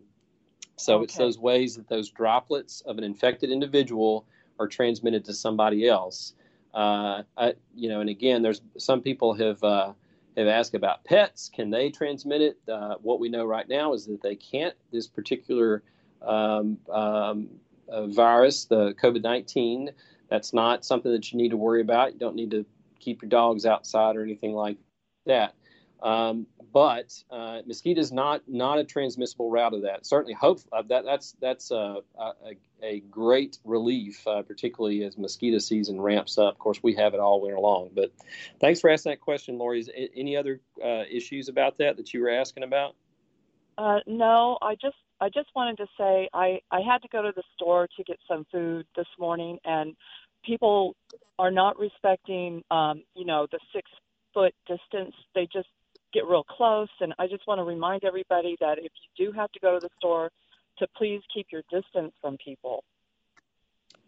So 0.77 0.97
okay. 0.97 1.05
it's 1.05 1.17
those 1.17 1.39
ways 1.39 1.77
that 1.77 1.89
those 1.89 2.11
droplets 2.11 2.81
of 2.83 2.99
an 2.99 3.05
infected 3.05 3.51
individual 3.51 4.27
are 4.59 4.69
transmitted 4.69 5.25
to 5.27 5.35
somebody 5.35 5.89
else. 5.89 6.35
Uh, 6.73 7.23
I, 7.37 7.55
you 7.75 7.89
know, 7.89 8.01
and 8.01 8.11
again, 8.11 8.43
there's 8.43 8.61
some 8.79 9.01
people 9.01 9.35
have 9.35 9.63
uh, 9.63 9.93
have 10.37 10.49
asked 10.49 10.75
about 10.75 11.05
pets. 11.05 11.51
Can 11.55 11.71
they 11.71 11.91
transmit 11.91 12.43
it? 12.43 12.59
Uh, 12.69 12.97
what 13.01 13.21
we 13.21 13.29
know 13.29 13.45
right 13.45 13.69
now 13.69 13.93
is 13.93 14.07
that 14.07 14.23
they 14.23 14.35
can't. 14.35 14.75
This 14.93 15.07
particular 15.07 15.83
um, 16.21 16.79
um, 16.91 17.49
uh, 17.89 18.07
virus, 18.07 18.65
the 18.65 18.95
COVID 18.95 19.23
19, 19.23 19.91
that's 20.29 20.53
not 20.53 20.85
something 20.85 21.13
that 21.13 21.33
you 21.33 21.39
need 21.39 21.51
to 21.51 21.57
worry 21.57 21.81
about. 21.81 22.15
You 22.15 22.19
don't 22.19 22.35
need 22.35 22.51
to 22.53 22.67
keep 22.99 23.23
your 23.23 23.29
dogs 23.29 23.67
outside 23.67 24.17
or 24.17 24.23
anything 24.23 24.55
like 24.55 24.79
that. 25.27 25.55
Um, 26.05 26.47
but 26.75 27.15
uh, 27.31 27.63
mosquito 27.67 27.99
is 27.99 28.13
not 28.13 28.43
not 28.47 28.79
a 28.79 28.85
transmissible 28.85 29.51
route 29.51 29.73
of 29.73 29.83
that. 29.83 30.05
Certainly, 30.05 30.35
hope 30.35 30.61
uh, 30.71 30.83
that 30.89 31.05
that's 31.07 31.35
that's 31.41 31.71
a, 31.71 32.01
a, 32.19 32.33
a 32.83 33.01
great 33.01 33.59
relief, 33.65 34.27
uh, 34.27 34.43
particularly 34.43 35.03
as 35.05 35.17
mosquito 35.17 35.59
season 35.59 35.99
ramps 35.99 36.37
up. 36.37 36.53
Of 36.53 36.59
course, 36.59 36.83
we 36.83 36.95
have 36.97 37.15
it 37.15 37.21
all 37.21 37.41
winter 37.41 37.59
long. 37.59 37.89
But 37.95 38.13
thanks 38.61 38.81
for 38.81 38.91
asking 38.91 39.13
that 39.13 39.21
question, 39.21 39.57
Lori. 39.57 39.81
Is 39.81 39.91
any 40.15 40.37
other 40.37 40.61
uh, 40.85 41.05
issues 41.11 41.49
about 41.49 41.79
that 41.79 41.97
that 41.97 42.13
you 42.13 42.21
were 42.21 42.31
asking 42.31 42.65
about? 42.65 42.97
Uh, 43.79 44.01
no, 44.07 44.59
I 44.61 44.75
just 44.75 44.97
I 45.23 45.31
just 45.31 45.49
wanted 45.57 45.79
to 45.79 45.87
say 45.97 46.29
I 46.35 46.61
I 46.71 46.81
had 46.81 47.01
to 47.01 47.09
go 47.09 47.23
to 47.23 47.33
the 47.35 47.45
store 47.55 47.89
to 47.97 48.05
get 48.05 48.19
some 48.29 48.45
food 48.53 48.85
this 48.95 49.09
morning, 49.19 49.59
and 49.65 49.97
people 50.45 50.97
are 51.39 51.51
not 51.51 51.79
respecting 51.79 52.63
um, 52.71 53.05
you 53.15 53.25
know 53.25 53.47
the 53.51 53.59
six 53.73 53.91
foot 54.35 54.55
distance. 54.67 55.15
They 55.35 55.49
just 55.51 55.69
get 56.15 56.27
real 56.27 56.45
close. 56.45 56.89
And 57.01 57.13
I 57.19 57.27
just 57.27 57.47
want 57.47 57.59
to 57.59 57.65
remind 57.65 58.05
everybody 58.05 58.57
that 58.61 58.79
if 58.79 58.93
you 59.19 59.27
do 59.27 59.33
have 59.33 59.53
to 59.53 59.61
go 59.61 59.79
to 59.79 59.81
the 59.81 59.91
store, 59.99 60.31
to 60.79 60.87
please 60.97 61.21
keep 61.33 61.49
your 61.53 61.63
distance 61.71 62.13
from 62.21 62.37
people. 62.43 62.83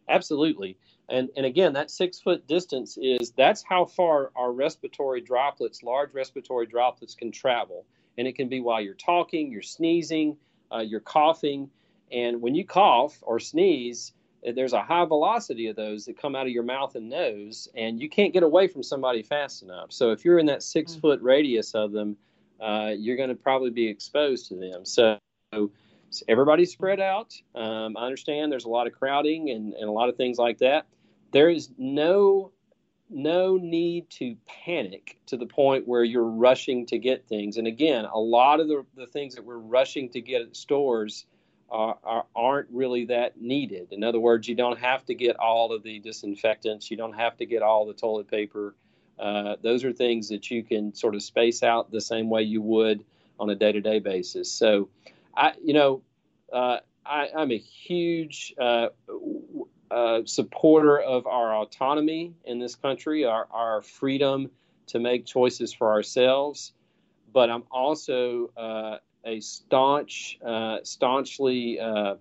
Absolutely. 0.09 0.79
And, 1.09 1.29
and 1.37 1.45
again, 1.45 1.73
that 1.75 1.91
six 1.91 2.21
foot 2.21 2.47
distance 2.47 2.97
is 3.01 3.33
that's 3.37 3.63
how 3.63 3.85
far 3.85 4.31
our 4.37 4.53
respiratory 4.53 5.21
droplets, 5.21 5.83
large 5.83 6.15
respiratory 6.15 6.67
droplets, 6.67 7.15
can 7.15 7.31
travel. 7.31 7.85
And 8.19 8.27
it 8.27 8.35
can 8.35 8.49
be 8.49 8.61
while 8.61 8.81
you're 8.81 8.95
talking, 8.95 9.51
you're 9.51 9.63
sneezing, 9.63 10.37
uh, 10.73 10.79
you're 10.79 11.01
coughing. 11.01 11.71
And 12.11 12.41
when 12.41 12.55
you 12.55 12.65
cough 12.65 13.19
or 13.23 13.39
sneeze, 13.41 14.13
there's 14.55 14.73
a 14.73 14.83
high 14.83 15.05
velocity 15.05 15.69
of 15.69 15.77
those 15.77 16.05
that 16.07 16.21
come 16.21 16.37
out 16.37 16.47
of 16.47 16.53
your 16.53 16.63
mouth 16.63 16.95
and 16.95 17.09
nose, 17.09 17.69
and 17.75 18.01
you 18.01 18.09
can't 18.09 18.33
get 18.33 18.43
away 18.43 18.69
from 18.69 18.83
somebody 18.83 19.23
fast 19.23 19.63
enough. 19.63 19.93
So 19.93 20.13
if 20.13 20.25
you're 20.25 20.39
in 20.39 20.47
that 20.47 20.63
six 20.63 20.93
mm. 20.93 21.01
foot 21.01 21.21
radius 21.23 21.75
of 21.75 21.93
them, 21.93 22.17
uh, 22.61 22.93
you're 22.97 23.17
going 23.17 23.29
to 23.29 23.35
probably 23.35 23.71
be 23.71 23.87
exposed 23.89 24.49
to 24.49 24.55
them. 24.55 24.85
So, 24.85 25.19
so 25.53 25.71
everybody 26.29 26.65
spread 26.65 27.01
out. 27.01 27.35
Um, 27.55 27.97
I 27.97 28.05
understand 28.05 28.51
there's 28.51 28.65
a 28.65 28.71
lot 28.71 28.87
of 28.87 28.93
crowding 28.93 29.51
and, 29.51 29.75
and 29.75 29.89
a 29.89 29.93
lot 29.93 30.09
of 30.09 30.17
things 30.17 30.39
like 30.39 30.59
that. 30.59 30.87
There 31.33 31.51
is 31.51 31.71
no 31.77 32.53
no 33.09 33.57
need 33.57 34.11
to 34.11 34.37
panic 34.47 35.19
to 35.27 35.37
the 35.37 35.47
point 35.47 35.87
where 35.87 36.03
you're 36.03 36.25
rushing 36.25 36.87
to 36.87 36.99
get 36.99 37.25
things. 37.29 37.57
And 37.57 37.67
again, 37.67 38.05
a 38.05 38.19
lot 38.19 38.59
of 38.59 38.69
the, 38.69 38.85
the 38.97 39.07
things 39.07 39.37
that 39.37 39.45
we're 39.45 39.59
rushing 39.59 40.09
to 40.11 40.21
get 40.21 40.43
at 40.43 40.57
stores 40.57 41.27
are, 41.69 41.99
are, 42.05 42.27
aren't 42.35 42.69
really 42.71 43.07
that 43.07 43.41
needed. 43.41 43.89
In 43.93 44.05
other 44.05 44.21
words, 44.21 44.49
you 44.49 44.55
don't 44.55 44.79
have 44.79 45.05
to 45.07 45.15
get 45.15 45.37
all 45.37 45.73
of 45.73 45.83
the 45.83 45.99
disinfectants, 45.99 46.91
you 46.91 46.97
don't 46.97 47.15
have 47.15 47.37
to 47.39 47.47
get 47.47 47.63
all 47.63 47.87
the 47.87 47.95
toilet 47.95 48.29
paper. 48.29 48.75
Uh, 49.19 49.57
those 49.63 49.85
are 49.85 49.93
things 49.93 50.29
that 50.29 50.51
you 50.51 50.63
can 50.63 50.95
sort 50.95 51.15
of 51.15 51.23
space 51.23 51.63
out 51.63 51.91
the 51.91 52.01
same 52.01 52.29
way 52.29 52.43
you 52.43 52.61
would 52.61 53.03
on 53.41 53.51
a 53.51 53.55
day-to-day 53.55 53.99
basis. 53.99 54.51
So, 54.53 54.89
I, 55.35 55.53
you 55.63 55.73
know, 55.73 56.03
uh, 56.53 56.79
I, 57.05 57.29
am 57.35 57.51
a 57.51 57.59
huge 57.59 58.55
uh, 58.61 58.89
uh, 59.91 60.21
supporter 60.25 60.99
of 61.01 61.27
our 61.27 61.55
autonomy 61.57 62.35
in 62.45 62.59
this 62.59 62.75
country, 62.75 63.25
our, 63.25 63.47
our 63.51 63.83
freedom 63.83 64.51
to 64.89 64.99
make 64.99 65.27
choices 65.27 65.73
for 65.73 65.91
ourselves. 65.93 66.73
But 67.33 67.51
I'm 67.51 67.65
also 67.71 68.51
uh, 68.57 68.99
a 69.27 69.41
staunch, 69.41 70.39
uh, 70.45 70.79
staunchly 70.85 71.79
uh, 71.81 72.15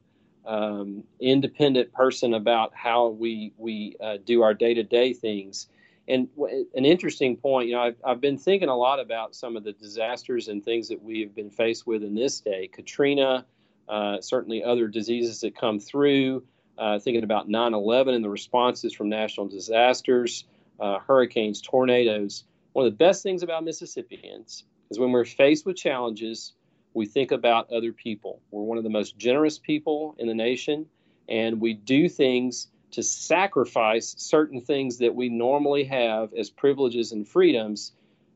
um, 0.46 1.04
independent 1.20 1.94
person 1.94 2.34
about 2.34 2.74
how 2.76 3.08
we 3.10 3.54
we 3.58 3.96
uh, 4.04 4.18
do 4.26 4.42
our 4.42 4.54
day 4.54 4.74
to 4.74 4.84
day 4.84 5.14
things. 5.14 5.68
And 6.08 6.28
w- 6.36 6.66
an 6.76 6.86
interesting 6.86 7.38
point, 7.38 7.70
you 7.70 7.76
know, 7.76 7.82
I've, 7.82 7.96
I've 8.06 8.22
been 8.22 8.38
thinking 8.38 8.70
a 8.70 8.76
lot 8.76 9.00
about 9.00 9.36
some 9.36 9.56
of 9.56 9.64
the 9.64 9.72
disasters 9.72 10.50
and 10.50 10.64
things 10.64 10.88
that 10.90 11.02
we 11.02 11.22
have 11.22 11.34
been 11.34 11.50
faced 11.50 11.88
with 11.88 12.04
in 12.04 12.14
this 12.14 12.42
day. 12.42 12.70
Katrina, 12.72 13.46
uh, 13.90 14.22
certainly 14.22 14.64
other 14.64 14.88
diseases 14.88 15.42
that 15.42 15.56
come 15.56 15.80
through. 15.80 16.44
Uh, 16.78 17.00
thinking 17.00 17.24
about 17.24 17.48
9/11 17.48 18.16
and 18.16 18.24
the 18.24 18.30
responses 18.30 18.94
from 18.94 19.08
national 19.08 19.48
disasters, 19.48 20.44
hurricanes, 20.78 21.62
tornadoes. 21.62 22.44
One 22.74 22.86
of 22.86 22.92
the 22.92 22.98
best 22.98 23.24
things 23.24 23.44
about 23.44 23.64
Mississippians 23.64 24.66
is 24.90 25.00
when 25.00 25.14
we're 25.14 25.24
faced 25.24 25.66
with 25.66 25.78
challenges, 25.78 26.54
we 26.96 27.06
think 27.06 27.32
about 27.32 27.72
other 27.72 27.92
people. 27.92 28.42
We're 28.50 28.64
one 28.64 28.78
of 28.78 28.84
the 28.84 28.90
most 28.90 29.18
generous 29.18 29.60
people 29.60 30.16
in 30.18 30.28
the 30.28 30.34
nation, 30.34 30.88
and 31.28 31.60
we 31.60 31.74
do 31.74 32.08
things 32.08 32.70
to 32.92 33.04
sacrifice 33.04 34.16
certain 34.18 34.62
things 34.62 35.00
that 35.00 35.14
we 35.14 35.28
normally 35.28 35.84
have 35.84 36.34
as 36.34 36.50
privileges 36.50 37.12
and 37.12 37.28
freedoms 37.28 37.92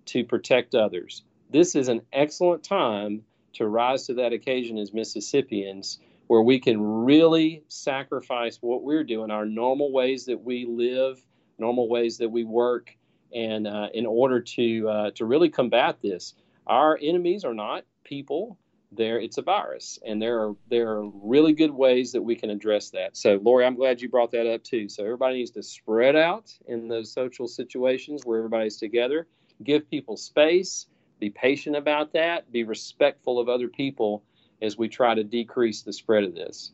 to 0.08 0.26
protect 0.26 0.76
others. 0.76 1.24
This 1.50 1.74
is 1.74 1.88
an 1.88 2.02
excellent 2.12 2.64
time 2.64 3.24
to 3.54 3.66
rise 3.66 4.08
to 4.08 4.16
that 4.16 4.34
occasion 4.34 4.78
as 4.78 4.94
Mississippians 4.94 6.00
where 6.28 6.42
we 6.42 6.60
can 6.60 6.80
really 6.80 7.64
sacrifice 7.70 8.58
what 8.62 8.84
we're 8.84 9.04
doing, 9.04 9.32
our 9.32 9.46
normal 9.46 9.92
ways 9.92 10.26
that 10.26 10.44
we 10.44 10.66
live, 10.66 11.20
normal 11.58 11.88
ways 11.88 12.18
that 12.18 12.30
we 12.30 12.44
work, 12.44 12.96
and 13.34 13.66
uh, 13.66 13.88
in 13.94 14.06
order 14.06 14.42
to 14.42 14.90
uh, 14.90 15.12
to 15.12 15.26
really 15.26 15.50
combat 15.50 16.02
this. 16.02 16.36
Our 16.68 17.00
enemies 17.02 17.46
are 17.46 17.54
not 17.54 17.84
people, 18.10 18.58
there 18.92 19.20
it's 19.20 19.38
a 19.38 19.44
virus, 19.44 20.00
and 20.04 20.20
there 20.20 20.40
are 20.40 20.56
there 20.70 20.90
are 20.90 21.08
really 21.08 21.54
good 21.54 21.72
ways 21.72 22.12
that 22.12 22.22
we 22.22 22.36
can 22.36 22.50
address 22.50 22.90
that. 22.90 23.16
So, 23.16 23.40
Lori, 23.44 23.66
I'm 23.66 23.76
glad 23.76 24.02
you 24.02 24.10
brought 24.10 24.32
that 24.32 24.52
up 24.52 24.64
too. 24.64 24.90
So, 24.90 25.04
everybody 25.04 25.36
needs 25.38 25.52
to 25.52 25.64
spread 25.64 26.16
out 26.16 26.52
in 26.68 26.88
those 26.88 27.14
social 27.14 27.48
situations 27.48 28.26
where 28.26 28.40
everybody's 28.40 28.78
together, 28.78 29.28
give 29.64 29.88
people 29.90 30.18
space, 30.18 30.88
be 31.20 31.30
patient 31.30 31.76
about 31.76 32.12
that, 32.14 32.52
be 32.52 32.64
respectful 32.64 33.40
of 33.40 33.48
other 33.48 33.68
people 33.68 34.24
as 34.62 34.78
we 34.78 34.90
try 34.90 35.14
to 35.14 35.24
decrease 35.24 35.84
the 35.84 35.94
spread 35.94 36.24
of 36.24 36.34
this. 36.34 36.72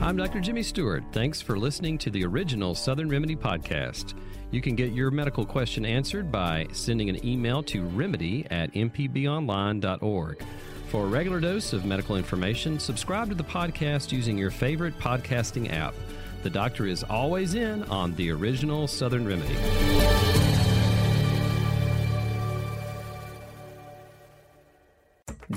I'm 0.00 0.16
Dr. 0.16 0.40
Jimmy 0.40 0.62
Stewart. 0.62 1.04
Thanks 1.12 1.42
for 1.42 1.58
listening 1.58 1.98
to 1.98 2.08
the 2.08 2.24
original 2.24 2.74
Southern 2.74 3.10
Remedy 3.10 3.36
podcast. 3.36 4.14
You 4.50 4.62
can 4.62 4.74
get 4.76 4.92
your 4.92 5.10
medical 5.10 5.44
question 5.44 5.84
answered 5.84 6.32
by 6.32 6.66
sending 6.72 7.10
an 7.10 7.24
email 7.24 7.62
to 7.64 7.84
remedy 7.84 8.46
at 8.50 8.72
mpbonline.org. 8.72 10.42
For 10.88 11.04
a 11.04 11.06
regular 11.06 11.38
dose 11.38 11.74
of 11.74 11.84
medical 11.84 12.16
information, 12.16 12.78
subscribe 12.78 13.28
to 13.28 13.34
the 13.34 13.44
podcast 13.44 14.10
using 14.10 14.38
your 14.38 14.50
favorite 14.50 14.98
podcasting 14.98 15.70
app. 15.70 15.94
The 16.42 16.50
doctor 16.50 16.86
is 16.86 17.04
always 17.04 17.54
in 17.54 17.82
on 17.84 18.14
the 18.14 18.30
original 18.30 18.86
Southern 18.86 19.26
Remedy. 19.26 20.47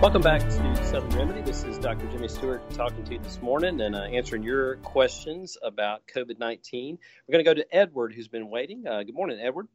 Welcome 0.00 0.22
back 0.22 0.40
to 0.40 0.84
Southern 0.86 1.10
Remedy. 1.10 1.42
This 1.42 1.62
is 1.62 1.76
Dr. 1.76 2.06
Jimmy 2.06 2.26
Stewart 2.26 2.62
talking 2.70 3.04
to 3.04 3.12
you 3.12 3.18
this 3.18 3.42
morning 3.42 3.82
and 3.82 3.94
uh, 3.94 4.04
answering 4.04 4.42
your 4.42 4.76
questions 4.76 5.58
about 5.62 6.06
COVID 6.06 6.38
19. 6.38 6.98
We're 7.28 7.32
going 7.32 7.44
to 7.44 7.50
go 7.50 7.52
to 7.52 7.76
Edward, 7.76 8.14
who's 8.14 8.26
been 8.26 8.48
waiting. 8.48 8.86
Uh, 8.86 9.02
good 9.02 9.14
morning, 9.14 9.38
Edward. 9.38 9.68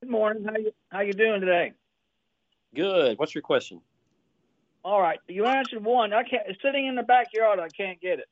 Good 0.00 0.08
morning. 0.08 0.44
How 0.44 0.56
you 0.56 0.72
how 0.88 1.00
you 1.00 1.12
doing 1.12 1.42
today? 1.42 1.74
Good. 2.74 3.18
What's 3.18 3.34
your 3.34 3.42
question? 3.42 3.82
All 4.82 4.98
right. 4.98 5.18
You 5.28 5.44
answered 5.44 5.84
one. 5.84 6.14
I 6.14 6.22
can't 6.22 6.44
sitting 6.62 6.86
in 6.86 6.94
the 6.94 7.02
backyard. 7.02 7.60
I 7.60 7.68
can't 7.68 8.00
get 8.00 8.20
it. 8.20 8.28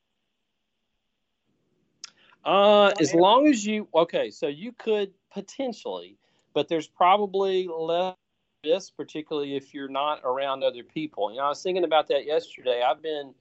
Uh, 2.43 2.91
as 2.99 3.13
long 3.13 3.45
as 3.45 3.63
you 3.63 3.87
okay, 3.93 4.31
so 4.31 4.47
you 4.47 4.71
could 4.71 5.11
potentially, 5.31 6.17
but 6.55 6.67
there's 6.67 6.87
probably 6.87 7.67
less 7.67 8.15
risk, 8.67 8.95
particularly 8.95 9.55
if 9.55 9.73
you're 9.73 9.89
not 9.89 10.21
around 10.23 10.63
other 10.63 10.83
people. 10.83 11.31
You 11.31 11.37
know, 11.37 11.45
I 11.45 11.49
was 11.49 11.61
thinking 11.61 11.83
about 11.83 12.07
that 12.09 12.25
yesterday. 12.25 12.81
I've 12.87 13.01
been 13.01 13.33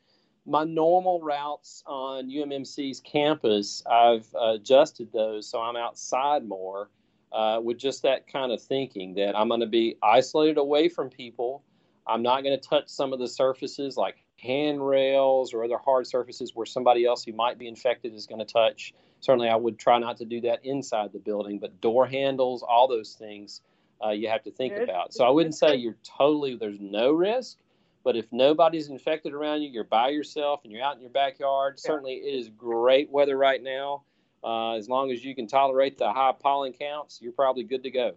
my 0.46 0.64
normal 0.64 1.20
routes 1.20 1.82
on 1.86 2.30
UMMC's 2.30 3.00
campus. 3.00 3.82
I've 3.90 4.26
adjusted 4.40 5.12
those 5.12 5.48
so 5.48 5.60
I'm 5.60 5.76
outside 5.76 6.46
more. 6.46 6.90
Uh, 7.32 7.60
with 7.60 7.76
just 7.76 8.02
that 8.02 8.26
kind 8.32 8.52
of 8.52 8.62
thinking 8.62 9.12
that 9.14 9.36
I'm 9.36 9.48
going 9.48 9.60
to 9.60 9.66
be 9.66 9.96
isolated 10.02 10.58
away 10.58 10.88
from 10.88 11.10
people. 11.10 11.62
I'm 12.06 12.22
not 12.22 12.44
going 12.44 12.58
to 12.58 12.68
touch 12.68 12.88
some 12.88 13.12
of 13.12 13.18
the 13.18 13.26
surfaces 13.26 13.96
like 13.96 14.16
handrails 14.40 15.52
or 15.52 15.64
other 15.64 15.76
hard 15.76 16.06
surfaces 16.06 16.54
where 16.54 16.64
somebody 16.64 17.04
else 17.04 17.24
who 17.24 17.32
might 17.32 17.58
be 17.58 17.66
infected 17.66 18.14
is 18.14 18.26
going 18.26 18.38
to 18.38 18.50
touch. 18.50 18.94
Certainly, 19.20 19.48
I 19.48 19.56
would 19.56 19.78
try 19.78 19.98
not 19.98 20.16
to 20.18 20.24
do 20.24 20.40
that 20.42 20.64
inside 20.64 21.12
the 21.12 21.18
building, 21.18 21.58
but 21.58 21.80
door 21.80 22.06
handles, 22.06 22.62
all 22.62 22.86
those 22.86 23.14
things 23.14 23.60
uh, 24.04 24.10
you 24.10 24.28
have 24.28 24.42
to 24.44 24.50
think 24.50 24.76
about. 24.76 25.14
So 25.14 25.24
I 25.24 25.30
wouldn't 25.30 25.54
say 25.54 25.76
you're 25.76 25.96
totally, 26.04 26.56
there's 26.56 26.80
no 26.80 27.12
risk, 27.12 27.58
but 28.04 28.16
if 28.16 28.26
nobody's 28.32 28.88
infected 28.88 29.32
around 29.32 29.62
you, 29.62 29.70
you're 29.70 29.84
by 29.84 30.08
yourself 30.08 30.60
and 30.64 30.72
you're 30.72 30.82
out 30.82 30.96
in 30.96 31.00
your 31.00 31.10
backyard, 31.10 31.74
yeah. 31.76 31.88
certainly 31.88 32.14
it 32.14 32.38
is 32.38 32.50
great 32.50 33.10
weather 33.10 33.36
right 33.36 33.62
now. 33.62 34.02
Uh, 34.44 34.74
as 34.74 34.88
long 34.88 35.10
as 35.10 35.24
you 35.24 35.34
can 35.34 35.46
tolerate 35.46 35.98
the 35.98 36.12
high 36.12 36.32
pollen 36.38 36.72
counts, 36.72 37.20
you're 37.20 37.32
probably 37.32 37.64
good 37.64 37.82
to 37.82 37.90
go. 37.90 38.12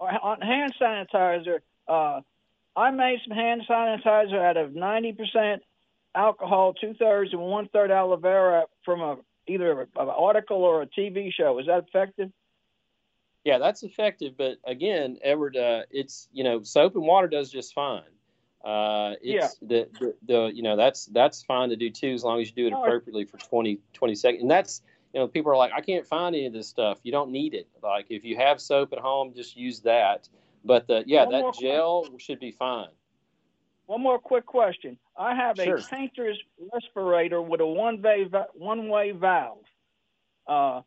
On 0.00 0.40
hand 0.40 0.72
sanitizer, 0.80 1.58
uh, 1.88 2.20
I 2.76 2.90
made 2.92 3.18
some 3.26 3.36
hand 3.36 3.62
sanitizer 3.68 4.38
out 4.40 4.56
of 4.56 4.70
90% 4.70 5.58
alcohol, 6.14 6.74
two 6.74 6.94
thirds, 6.94 7.32
and 7.32 7.42
one 7.42 7.68
third 7.72 7.90
aloe 7.90 8.16
vera 8.16 8.64
from 8.84 9.00
a 9.00 9.16
either 9.48 9.82
an 9.82 9.88
article 9.96 10.58
or 10.58 10.82
a 10.82 10.86
TV 10.86 11.32
show. 11.32 11.58
Is 11.58 11.66
that 11.66 11.86
effective? 11.88 12.30
Yeah, 13.48 13.56
that's 13.56 13.82
effective. 13.82 14.34
But 14.36 14.58
again, 14.66 15.16
Edward, 15.24 15.56
uh, 15.56 15.84
it's 15.90 16.28
you 16.32 16.44
know 16.44 16.62
soap 16.62 16.96
and 16.96 17.04
water 17.06 17.28
does 17.28 17.50
just 17.50 17.72
fine. 17.72 18.02
Uh, 18.62 19.14
it's 19.22 19.56
yeah. 19.62 19.66
the, 19.66 19.88
the, 19.98 20.14
the 20.26 20.52
you 20.52 20.62
know 20.62 20.76
that's 20.76 21.06
that's 21.06 21.44
fine 21.44 21.70
to 21.70 21.76
do 21.76 21.88
too 21.88 22.12
as 22.12 22.22
long 22.22 22.42
as 22.42 22.48
you 22.48 22.54
do 22.54 22.66
it 22.66 22.74
appropriately 22.74 23.24
for 23.24 23.38
20, 23.38 23.78
20 23.94 24.14
seconds. 24.16 24.42
And 24.42 24.50
that's 24.50 24.82
you 25.14 25.20
know 25.20 25.28
people 25.28 25.50
are 25.50 25.56
like 25.56 25.72
I 25.74 25.80
can't 25.80 26.06
find 26.06 26.36
any 26.36 26.44
of 26.44 26.52
this 26.52 26.68
stuff. 26.68 26.98
You 27.04 27.10
don't 27.10 27.30
need 27.30 27.54
it. 27.54 27.66
Like 27.82 28.08
if 28.10 28.22
you 28.22 28.36
have 28.36 28.60
soap 28.60 28.92
at 28.92 28.98
home, 28.98 29.32
just 29.34 29.56
use 29.56 29.80
that. 29.80 30.28
But 30.62 30.86
the, 30.86 31.04
yeah, 31.06 31.24
One 31.24 31.32
that 31.32 31.54
gel 31.58 32.00
question. 32.00 32.18
should 32.18 32.40
be 32.40 32.50
fine. 32.50 32.88
One 33.86 34.02
more 34.02 34.18
quick 34.18 34.44
question. 34.44 34.98
I 35.16 35.34
have 35.34 35.56
sure. 35.56 35.76
a 35.76 35.82
painter's 35.82 36.38
respirator 36.70 37.40
with 37.40 37.62
a 37.62 37.66
one 37.66 38.02
way 38.02 38.28
one 38.52 38.90
way 38.90 39.12
valve. 39.12 39.64
Uh, 40.46 40.82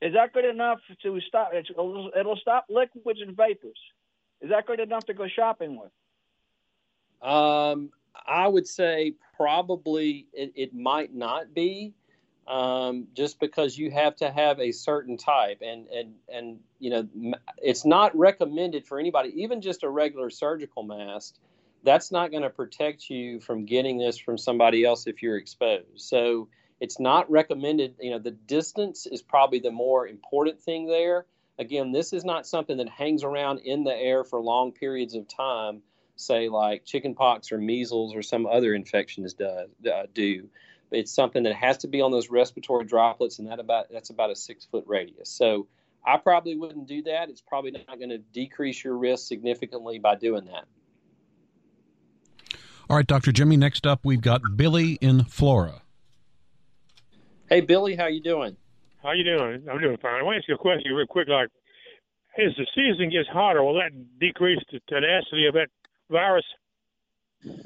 is 0.00 0.14
that 0.14 0.32
good 0.32 0.44
enough 0.44 0.78
to 1.02 1.20
stop? 1.26 1.50
It'll, 1.54 2.38
stop 2.40 2.66
liquids 2.68 3.20
and 3.20 3.36
vapors. 3.36 3.78
Is 4.40 4.50
that 4.50 4.66
good 4.66 4.80
enough 4.80 5.04
to 5.06 5.14
go 5.14 5.26
shopping 5.26 5.76
with? 5.76 5.90
Um, 7.28 7.90
I 8.26 8.46
would 8.46 8.66
say 8.66 9.14
probably 9.36 10.26
it, 10.32 10.52
it 10.54 10.74
might 10.74 11.12
not 11.14 11.52
be 11.52 11.94
um, 12.46 13.08
just 13.14 13.38
because 13.40 13.76
you 13.76 13.90
have 13.90 14.16
to 14.16 14.30
have 14.30 14.58
a 14.58 14.72
certain 14.72 15.16
type 15.16 15.60
and 15.60 15.86
and 15.88 16.14
and 16.32 16.58
you 16.78 16.90
know 16.90 17.08
it's 17.58 17.84
not 17.84 18.16
recommended 18.16 18.86
for 18.86 18.98
anybody 18.98 19.30
even 19.42 19.60
just 19.60 19.82
a 19.82 19.88
regular 19.88 20.30
surgical 20.30 20.82
mask 20.82 21.34
that's 21.84 22.10
not 22.10 22.30
going 22.30 22.42
to 22.42 22.50
protect 22.50 23.10
you 23.10 23.38
from 23.38 23.66
getting 23.66 23.98
this 23.98 24.16
from 24.16 24.38
somebody 24.38 24.84
else 24.84 25.06
if 25.06 25.22
you're 25.22 25.36
exposed 25.36 25.84
so 25.96 26.48
it's 26.80 26.98
not 26.98 27.30
recommended 27.30 27.94
you 28.00 28.10
know 28.10 28.18
the 28.18 28.30
distance 28.30 29.06
is 29.06 29.22
probably 29.22 29.58
the 29.58 29.70
more 29.70 30.06
important 30.06 30.60
thing 30.60 30.86
there 30.86 31.26
again 31.58 31.92
this 31.92 32.12
is 32.12 32.24
not 32.24 32.46
something 32.46 32.76
that 32.76 32.88
hangs 32.88 33.24
around 33.24 33.58
in 33.60 33.84
the 33.84 33.94
air 33.94 34.24
for 34.24 34.40
long 34.40 34.72
periods 34.72 35.14
of 35.14 35.26
time 35.28 35.82
say 36.16 36.48
like 36.48 36.84
chickenpox 36.84 37.52
or 37.52 37.58
measles 37.58 38.14
or 38.14 38.22
some 38.22 38.46
other 38.46 38.74
infections 38.74 39.34
do, 39.34 39.46
uh, 39.46 40.06
do 40.14 40.48
it's 40.90 41.12
something 41.12 41.42
that 41.44 41.54
has 41.54 41.78
to 41.78 41.88
be 41.88 42.00
on 42.00 42.10
those 42.10 42.30
respiratory 42.30 42.84
droplets, 42.84 43.38
and 43.38 43.48
that 43.48 43.58
about 43.58 43.86
that's 43.90 44.10
about 44.10 44.30
a 44.30 44.36
six 44.36 44.64
foot 44.64 44.84
radius. 44.86 45.30
So 45.30 45.66
I 46.06 46.16
probably 46.16 46.56
wouldn't 46.56 46.86
do 46.86 47.02
that. 47.02 47.28
It's 47.28 47.40
probably 47.40 47.72
not 47.72 47.98
going 47.98 48.10
to 48.10 48.18
decrease 48.18 48.82
your 48.82 48.96
risk 48.96 49.26
significantly 49.26 49.98
by 49.98 50.14
doing 50.14 50.46
that. 50.46 50.64
All 52.88 52.96
right, 52.96 53.06
Dr. 53.06 53.32
Jimmy. 53.32 53.56
Next 53.56 53.86
up, 53.86 54.00
we've 54.04 54.22
got 54.22 54.40
Billy 54.56 54.92
in 54.94 55.24
Flora. 55.24 55.82
Hey, 57.48 57.62
Billy, 57.62 57.96
how 57.96 58.08
you 58.08 58.20
doing? 58.20 58.56
How 59.02 59.12
you 59.12 59.24
doing? 59.24 59.66
I'm 59.70 59.80
doing 59.80 59.96
fine. 59.96 60.20
I 60.20 60.22
want 60.22 60.34
to 60.34 60.38
ask 60.38 60.48
you 60.48 60.54
a 60.54 60.58
question 60.58 60.92
real 60.92 61.06
quick. 61.06 61.28
Like, 61.28 61.48
as 62.38 62.54
the 62.58 62.66
season 62.74 63.08
gets 63.08 63.26
hotter, 63.26 63.64
will 63.64 63.74
that 63.74 63.90
decrease 64.20 64.62
the 64.70 64.80
tenacity 64.86 65.46
of 65.46 65.54
that 65.54 65.68
virus? 66.10 66.44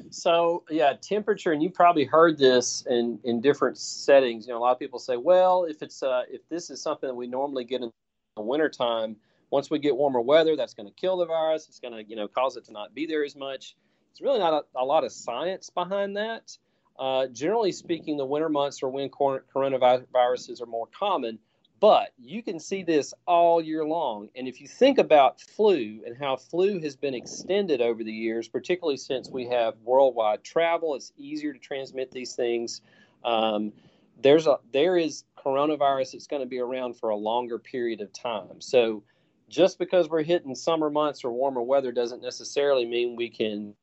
So 0.09 0.63
yeah, 0.69 0.93
temperature, 1.01 1.51
and 1.51 1.61
you 1.61 1.69
probably 1.69 2.05
heard 2.05 2.37
this 2.37 2.85
in 2.89 3.19
in 3.25 3.41
different 3.41 3.77
settings. 3.77 4.47
You 4.47 4.53
know, 4.53 4.59
a 4.59 4.61
lot 4.61 4.71
of 4.71 4.79
people 4.79 4.99
say, 4.99 5.17
well, 5.17 5.65
if 5.65 5.81
it's 5.81 6.01
uh, 6.01 6.23
if 6.29 6.47
this 6.47 6.69
is 6.69 6.81
something 6.81 7.09
that 7.09 7.15
we 7.15 7.27
normally 7.27 7.65
get 7.65 7.81
in 7.81 7.91
the 8.37 8.41
wintertime, 8.41 9.17
once 9.49 9.69
we 9.69 9.79
get 9.79 9.97
warmer 9.97 10.21
weather, 10.21 10.55
that's 10.55 10.73
going 10.73 10.87
to 10.87 10.93
kill 10.93 11.17
the 11.17 11.25
virus. 11.25 11.67
It's 11.67 11.79
going 11.79 11.93
to 11.93 12.09
you 12.09 12.15
know 12.15 12.29
cause 12.29 12.55
it 12.55 12.63
to 12.65 12.71
not 12.71 12.95
be 12.95 13.05
there 13.05 13.25
as 13.25 13.35
much. 13.35 13.75
It's 14.11 14.21
really 14.21 14.39
not 14.39 14.53
a, 14.53 14.79
a 14.79 14.85
lot 14.85 15.03
of 15.03 15.11
science 15.11 15.69
behind 15.69 16.15
that. 16.15 16.55
Uh, 16.97 17.27
generally 17.27 17.71
speaking, 17.71 18.17
the 18.17 18.25
winter 18.25 18.49
months 18.49 18.83
are 18.83 18.89
when 18.89 19.09
coronaviruses 19.09 20.61
are 20.61 20.65
more 20.65 20.87
common. 20.97 21.39
But 21.79 22.13
you 22.17 22.41
can 22.41 22.61
see 22.61 22.81
this 22.83 23.13
all 23.27 23.61
year 23.61 23.83
long. 23.83 24.29
And 24.37 24.47
if 24.47 24.61
you 24.61 24.69
think 24.69 24.99
about 24.99 25.41
flu 25.41 26.01
and 26.05 26.15
how 26.17 26.37
flu 26.37 26.79
has 26.79 26.95
been 26.95 27.13
extended 27.13 27.81
over 27.81 28.05
the 28.05 28.11
years, 28.13 28.47
particularly 28.47 28.95
since 28.95 29.29
we 29.29 29.47
have 29.47 29.73
worldwide 29.83 30.45
travel, 30.45 30.95
it's 30.95 31.11
easier 31.17 31.51
to 31.51 31.59
transmit 31.59 32.09
these 32.09 32.35
things. 32.35 32.79
Um, 33.25 33.73
there's 34.21 34.47
a 34.47 34.59
there 34.71 34.95
is 34.95 35.25
coronavirus 35.37 36.13
that's 36.13 36.27
going 36.27 36.41
to 36.41 36.47
be 36.47 36.59
around 36.59 36.95
for 36.95 37.09
a 37.09 37.17
longer 37.17 37.59
period 37.59 37.99
of 37.99 38.13
time. 38.13 38.61
So 38.61 39.03
just 39.49 39.77
because 39.77 40.07
we're 40.07 40.23
hitting 40.23 40.55
summer 40.55 40.89
months 40.89 41.25
or 41.25 41.33
warmer 41.33 41.61
weather 41.61 41.91
doesn't 41.91 42.21
necessarily 42.21 42.85
mean 42.85 43.17
we 43.17 43.29
can 43.29 43.75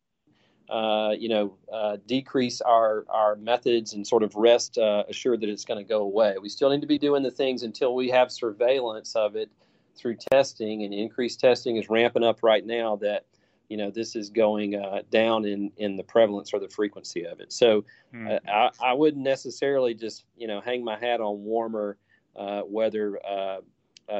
uh, 0.71 1.17
you 1.19 1.29
know, 1.29 1.57
uh, 1.73 1.97
decrease 2.07 2.61
our 2.61 3.05
our 3.09 3.35
methods 3.35 3.93
and 3.93 4.07
sort 4.07 4.23
of 4.23 4.37
rest 4.37 4.79
uh, 4.79 5.03
assured 5.09 5.41
that 5.41 5.49
it's 5.49 5.65
going 5.65 5.85
to 5.85 5.89
go 5.89 6.03
away. 6.03 6.37
We 6.41 6.49
still 6.49 6.71
need 6.71 6.81
to 6.81 6.87
be 6.87 6.99
doing 6.99 7.25
the 7.25 7.31
things 7.31 7.65
until 7.65 7.97
we 7.97 8.09
have 8.11 8.31
surveillance 8.31 9.17
of 9.17 9.35
it 9.35 9.51
through 9.97 10.17
testing, 10.31 10.85
and 10.85 10.95
increased 10.95 11.41
testing 11.41 11.77
is 11.77 11.91
ramping 11.91 12.23
up 12.23 12.45
right 12.45 12.65
now. 12.65 12.95
That 12.97 13.27
you 13.69 13.77
know 13.77 13.91
this 13.91 14.15
is 14.15 14.31
going 14.31 14.77
uh, 14.77 15.03
down 15.11 15.45
in 15.45 15.73
in 15.77 15.97
the 15.97 16.05
prevalence 16.05 16.55
or 16.55 16.61
the 16.61 16.69
frequency 16.69 17.27
of 17.27 17.41
it. 17.41 17.53
So 17.53 17.85
mm. 18.15 18.39
I, 18.49 18.71
I 18.81 18.93
wouldn't 18.93 19.25
necessarily 19.25 19.93
just 19.93 20.25
you 20.37 20.47
know 20.47 20.61
hang 20.61 20.85
my 20.85 20.97
hat 20.97 21.21
on 21.21 21.43
warmer 21.43 21.97
weather. 22.37 23.19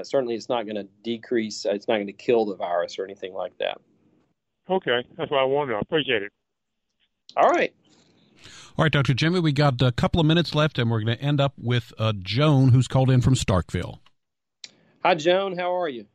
certainly, 0.03 0.35
it's 0.35 0.49
not 0.49 0.65
going 0.65 0.75
to 0.75 0.89
decrease. 1.05 1.65
It's 1.65 1.87
not 1.87 1.95
going 1.95 2.09
to 2.09 2.13
kill 2.13 2.45
the 2.45 2.57
virus 2.57 2.99
or 2.99 3.05
anything 3.05 3.35
like 3.35 3.57
that. 3.59 3.81
Okay, 4.69 5.05
that's 5.17 5.31
what 5.31 5.39
I 5.39 5.45
wanted. 5.45 5.77
I 5.77 5.79
appreciate 5.81 6.23
it. 6.23 6.33
All 7.37 7.49
right. 7.49 7.73
All 8.77 8.85
right, 8.85 8.93
Dr. 8.93 9.15
Jimmy, 9.15 9.41
we 9.41 9.53
got 9.53 9.81
a 9.83 9.93
couple 9.93 10.21
of 10.21 10.27
minutes 10.27 10.55
left, 10.55 10.79
and 10.79 10.91
we're 10.91 11.03
going 11.03 11.17
to 11.17 11.23
end 11.23 11.41
up 11.41 11.53
with 11.59 11.93
uh, 11.99 12.13
Joan, 12.19 12.71
who's 12.71 12.89
called 12.89 13.11
in 13.11 13.21
from 13.21 13.35
Starkville. 13.35 13.99
Hi, 15.05 15.15
Joan. 15.15 15.57
How 15.59 15.75
are 15.79 15.89
you? 15.89 16.07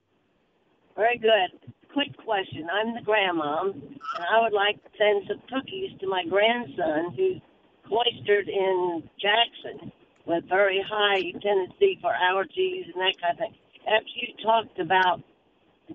Very 0.95 1.17
good. 1.17 1.73
Quick 1.93 2.15
question. 2.17 2.67
I'm 2.71 2.95
the 2.95 3.01
grandma, 3.01 3.63
and 3.63 4.25
I 4.31 4.41
would 4.41 4.53
like 4.53 4.81
to 4.83 4.89
send 4.97 5.27
some 5.27 5.41
cookies 5.49 5.91
to 5.99 6.07
my 6.07 6.23
grandson 6.27 7.13
who's 7.15 7.41
cloistered 7.87 8.49
in 8.49 9.03
Jackson 9.21 9.91
with 10.25 10.43
very 10.49 10.83
high 10.87 11.21
tendency 11.41 11.99
for 12.01 12.11
allergies 12.11 12.85
and 12.93 12.97
that 12.97 13.15
kind 13.21 13.33
of 13.33 13.37
thing. 13.37 13.55
After 13.87 14.09
you 14.15 14.33
talked 14.43 14.79
about 14.79 15.21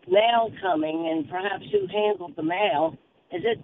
mail 0.08 0.52
coming 0.62 1.08
and 1.10 1.28
perhaps 1.28 1.64
who 1.72 1.86
handled 1.88 2.36
the 2.36 2.44
mail, 2.44 2.96
is 3.32 3.42
it 3.44 3.58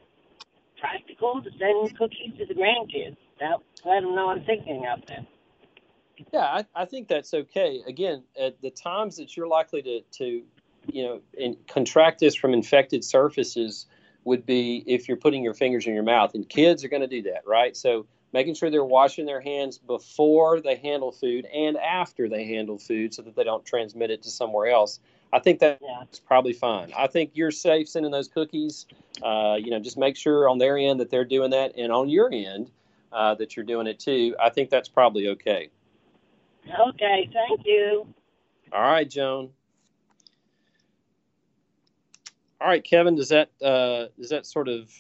practical 0.81 1.43
to 1.43 1.51
send 1.59 1.97
cookies 1.99 2.37
to 2.39 2.47
the 2.47 2.55
grandkids. 2.55 3.17
That, 3.41 3.59
let 3.85 4.01
them 4.01 4.15
know 4.15 4.31
I'm 4.31 4.45
thinking 4.45 4.87
of 4.87 5.07
them. 5.07 5.27
Yeah, 6.33 6.41
I, 6.41 6.65
I 6.75 6.85
think 6.87 7.09
that's 7.09 7.35
okay. 7.35 7.83
Again, 7.87 8.25
at 8.41 8.61
the 8.63 8.71
times 8.71 9.17
that 9.17 9.37
you're 9.37 9.47
likely 9.47 9.83
to, 9.83 10.01
to 10.19 10.43
you 10.93 11.05
know, 11.05 11.21
in, 11.37 11.57
contract 11.69 12.21
this 12.21 12.35
from 12.35 12.55
infected 12.55 13.05
surfaces 13.05 13.87
would 14.25 14.47
be 14.47 14.83
if 14.87 15.09
you're 15.09 15.17
putting 15.17 15.45
your 15.45 15.55
fingers 15.55 15.87
in 15.87 15.95
your 15.95 16.03
mouth, 16.03 16.35
and 16.35 16.49
kids 16.49 16.85
are 16.85 16.89
going 16.89 17.03
to 17.03 17.09
do 17.09 17.23
that, 17.23 17.43
right? 17.47 17.77
So 17.77 18.07
making 18.33 18.55
sure 18.55 18.71
they're 18.71 18.85
washing 18.85 19.27
their 19.27 19.41
hands 19.41 19.79
before 19.79 20.61
they 20.61 20.77
handle 20.77 21.13
food 21.13 21.47
and 21.47 21.77
after 21.77 22.29
they 22.29 22.45
handle 22.45 22.79
food, 22.79 23.15
so 23.15 23.23
that 23.23 23.37
they 23.37 23.45
don't 23.45 23.65
transmit 23.65 24.11
it 24.11 24.23
to 24.23 24.31
somewhere 24.31 24.67
else. 24.67 25.01
I 25.33 25.39
think 25.39 25.59
that's 25.59 25.83
yeah. 25.83 26.05
probably 26.27 26.53
fine. 26.53 26.93
I 26.97 27.07
think 27.07 27.33
you're 27.35 27.51
safe 27.51 27.89
sending 27.89 28.13
those 28.13 28.29
cookies. 28.29 28.87
Uh, 29.23 29.57
you 29.59 29.71
know, 29.71 29.81
just 29.81 29.99
make 29.99 30.17
sure 30.17 30.49
on 30.49 30.59
their 30.59 30.77
end 30.79 31.01
that 31.01 31.11
they're 31.11 31.25
doing 31.25 31.51
that, 31.51 31.77
and 31.77 31.93
on 31.93 32.09
your 32.09 32.31
end 32.33 32.71
uh, 33.13 33.35
that 33.35 33.57
you're 33.57 33.65
doing 33.65 33.87
it 33.87 33.99
too. 33.99 34.37
I 34.41 34.51
think 34.51 34.71
that's 34.71 34.89
probably 34.89 35.29
okay. 35.29 35.71
Okay, 36.89 37.31
thank 37.33 37.61
you. 37.65 38.07
All 38.73 38.83
right, 38.83 39.09
Joan. 39.09 39.51
All 42.61 42.69
right, 42.69 42.83
Kevin, 42.83 43.15
does 43.15 43.29
that 43.29 43.51
uh, 43.63 44.07
does 44.19 44.31
that 44.31 44.47
sort 44.47 44.69
of 44.69 44.91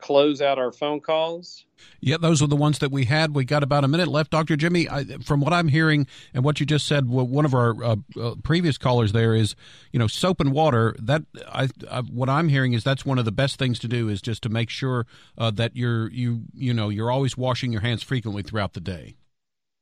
close 0.00 0.40
out 0.40 0.58
our 0.58 0.72
phone 0.72 1.00
calls? 1.00 1.64
Yeah, 2.00 2.16
those 2.18 2.42
are 2.42 2.46
the 2.46 2.56
ones 2.56 2.78
that 2.80 2.90
we 2.90 3.04
had. 3.04 3.34
We 3.34 3.44
got 3.44 3.62
about 3.62 3.84
a 3.84 3.88
minute 3.88 4.08
left, 4.08 4.30
Doctor 4.30 4.56
Jimmy. 4.56 4.88
I, 4.88 5.04
from 5.24 5.40
what 5.40 5.52
I'm 5.52 5.68
hearing 5.68 6.06
and 6.34 6.44
what 6.44 6.60
you 6.60 6.66
just 6.66 6.86
said, 6.86 7.08
one 7.08 7.44
of 7.44 7.54
our 7.54 7.82
uh, 7.82 7.96
uh, 8.20 8.34
previous 8.42 8.78
callers 8.78 9.12
there 9.12 9.34
is, 9.34 9.54
you 9.92 9.98
know, 9.98 10.06
soap 10.06 10.40
and 10.40 10.52
water. 10.52 10.94
That 10.98 11.22
I, 11.48 11.68
I, 11.90 12.00
what 12.00 12.28
I'm 12.28 12.48
hearing 12.48 12.72
is 12.72 12.84
that's 12.84 13.04
one 13.04 13.18
of 13.18 13.24
the 13.24 13.32
best 13.32 13.58
things 13.58 13.78
to 13.80 13.88
do 13.88 14.08
is 14.08 14.20
just 14.20 14.42
to 14.42 14.48
make 14.48 14.70
sure 14.70 15.06
uh, 15.38 15.50
that 15.52 15.76
you're 15.76 16.10
you 16.10 16.42
you 16.54 16.74
know 16.74 16.88
you're 16.88 17.10
always 17.10 17.36
washing 17.36 17.72
your 17.72 17.82
hands 17.82 18.02
frequently 18.02 18.42
throughout 18.42 18.74
the 18.74 18.80
day. 18.80 19.16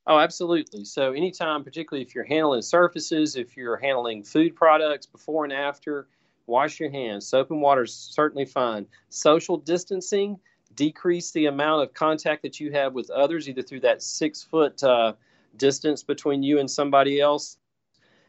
Oh, 0.08 0.18
absolutely. 0.18 0.84
So 0.86 1.12
anytime, 1.12 1.62
particularly 1.62 2.02
if 2.02 2.14
you're 2.14 2.24
handling 2.24 2.62
surfaces, 2.62 3.36
if 3.36 3.58
you're 3.58 3.76
handling 3.76 4.24
food 4.24 4.56
products 4.56 5.04
before 5.04 5.44
and 5.44 5.52
after, 5.52 6.08
wash 6.48 6.80
your 6.80 6.90
hands. 6.90 7.26
Soap 7.26 7.50
and 7.50 7.60
water 7.60 7.82
is 7.82 7.94
certainly 7.94 8.44
fine. 8.44 8.86
Social 9.10 9.56
distancing, 9.56 10.38
decrease 10.74 11.30
the 11.32 11.46
amount 11.46 11.82
of 11.82 11.94
contact 11.94 12.42
that 12.42 12.58
you 12.58 12.72
have 12.72 12.94
with 12.94 13.10
others, 13.10 13.48
either 13.48 13.62
through 13.62 13.80
that 13.80 14.02
six 14.02 14.42
foot 14.42 14.82
uh, 14.82 15.12
distance 15.56 16.02
between 16.02 16.42
you 16.42 16.58
and 16.58 16.70
somebody 16.70 17.20
else, 17.20 17.58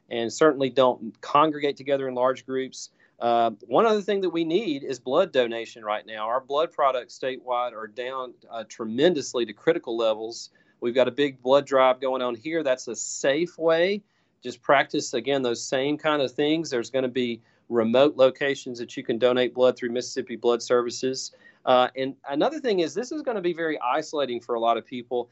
and 0.09 0.31
certainly 0.31 0.69
don't 0.69 1.19
congregate 1.21 1.77
together 1.77 2.07
in 2.07 2.15
large 2.15 2.45
groups. 2.45 2.89
Uh, 3.19 3.51
one 3.67 3.85
other 3.85 4.01
thing 4.01 4.21
that 4.21 4.29
we 4.29 4.45
need 4.45 4.83
is 4.83 4.99
blood 4.99 5.31
donation 5.31 5.83
right 5.83 6.05
now. 6.05 6.27
Our 6.27 6.39
blood 6.39 6.71
products 6.71 7.19
statewide 7.19 7.73
are 7.73 7.87
down 7.87 8.33
uh, 8.49 8.63
tremendously 8.67 9.45
to 9.45 9.53
critical 9.53 9.97
levels. 9.97 10.51
We've 10.81 10.95
got 10.95 11.09
a 11.09 11.11
big 11.11 11.41
blood 11.41 11.65
drive 11.65 11.99
going 11.99 12.21
on 12.21 12.35
here. 12.35 12.63
That's 12.63 12.87
a 12.87 12.95
safe 12.95 13.57
way. 13.57 14.01
Just 14.41 14.61
practice 14.61 15.13
again 15.13 15.41
those 15.41 15.61
same 15.61 15.97
kind 15.97 16.21
of 16.21 16.31
things. 16.31 16.69
There's 16.69 16.89
going 16.89 17.03
to 17.03 17.09
be 17.09 17.41
remote 17.69 18.17
locations 18.17 18.79
that 18.79 18.97
you 18.97 19.03
can 19.03 19.17
donate 19.17 19.53
blood 19.53 19.77
through 19.77 19.91
Mississippi 19.91 20.35
Blood 20.35 20.61
Services. 20.61 21.31
Uh, 21.65 21.87
and 21.95 22.15
another 22.27 22.59
thing 22.59 22.79
is, 22.79 22.93
this 22.93 23.11
is 23.11 23.21
going 23.21 23.35
to 23.35 23.41
be 23.41 23.53
very 23.53 23.79
isolating 23.81 24.41
for 24.41 24.55
a 24.55 24.59
lot 24.59 24.77
of 24.77 24.85
people. 24.85 25.29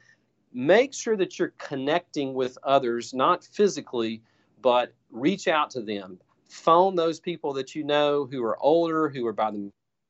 Make 0.54 0.94
sure 0.94 1.18
that 1.18 1.38
you're 1.38 1.54
connecting 1.58 2.34
with 2.34 2.58
others, 2.64 3.14
not 3.14 3.44
physically, 3.44 4.22
but 4.62 4.94
reach 5.12 5.48
out 5.48 5.70
to 5.72 5.82
them. 5.82 6.20
Phone 6.48 6.96
those 6.96 7.20
people 7.20 7.54
that 7.54 7.76
you 7.76 7.84
know 7.84 8.26
who 8.26 8.44
are 8.44 8.58
older, 8.60 9.10
who 9.10 9.26
are 9.26 9.34
by 9.34 9.52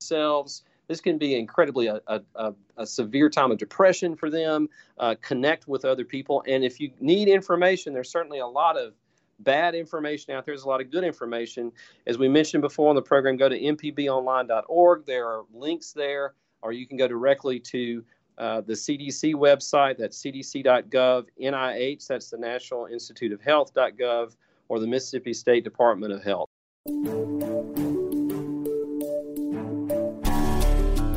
themselves. 0.01 0.63
This 0.87 1.01
can 1.01 1.17
be 1.17 1.35
incredibly 1.35 1.87
a, 1.87 2.01
a, 2.07 2.53
a 2.77 2.85
severe 2.85 3.29
time 3.29 3.51
of 3.51 3.57
depression 3.57 4.15
for 4.15 4.29
them. 4.29 4.69
Uh, 4.97 5.15
connect 5.21 5.67
with 5.67 5.83
other 5.83 6.05
people. 6.05 6.43
And 6.47 6.63
if 6.63 6.79
you 6.79 6.91
need 6.99 7.27
information, 7.27 7.93
there's 7.93 8.09
certainly 8.09 8.39
a 8.39 8.47
lot 8.47 8.77
of 8.77 8.93
bad 9.39 9.75
information 9.75 10.33
out 10.33 10.45
there. 10.45 10.53
There's 10.53 10.63
a 10.63 10.69
lot 10.69 10.81
of 10.81 10.91
good 10.91 11.03
information. 11.03 11.71
As 12.05 12.17
we 12.17 12.27
mentioned 12.27 12.61
before 12.61 12.89
on 12.89 12.95
the 12.95 13.01
program, 13.01 13.37
go 13.37 13.49
to 13.49 13.59
mpbonline.org. 13.59 15.05
There 15.05 15.27
are 15.27 15.43
links 15.53 15.93
there, 15.93 16.33
or 16.61 16.71
you 16.71 16.87
can 16.87 16.97
go 16.97 17.07
directly 17.07 17.59
to 17.59 18.03
uh, 18.37 18.61
the 18.61 18.73
CDC 18.73 19.33
website. 19.33 19.97
That's 19.97 20.21
cdc.gov, 20.21 21.25
NIH, 21.41 22.07
that's 22.07 22.29
the 22.29 22.37
National 22.37 22.85
Institute 22.85 23.31
of 23.31 23.41
Health.gov, 23.41 24.35
or 24.69 24.79
the 24.79 24.87
Mississippi 24.87 25.33
State 25.33 25.63
Department 25.63 26.13
of 26.13 26.23
Health. 26.23 26.49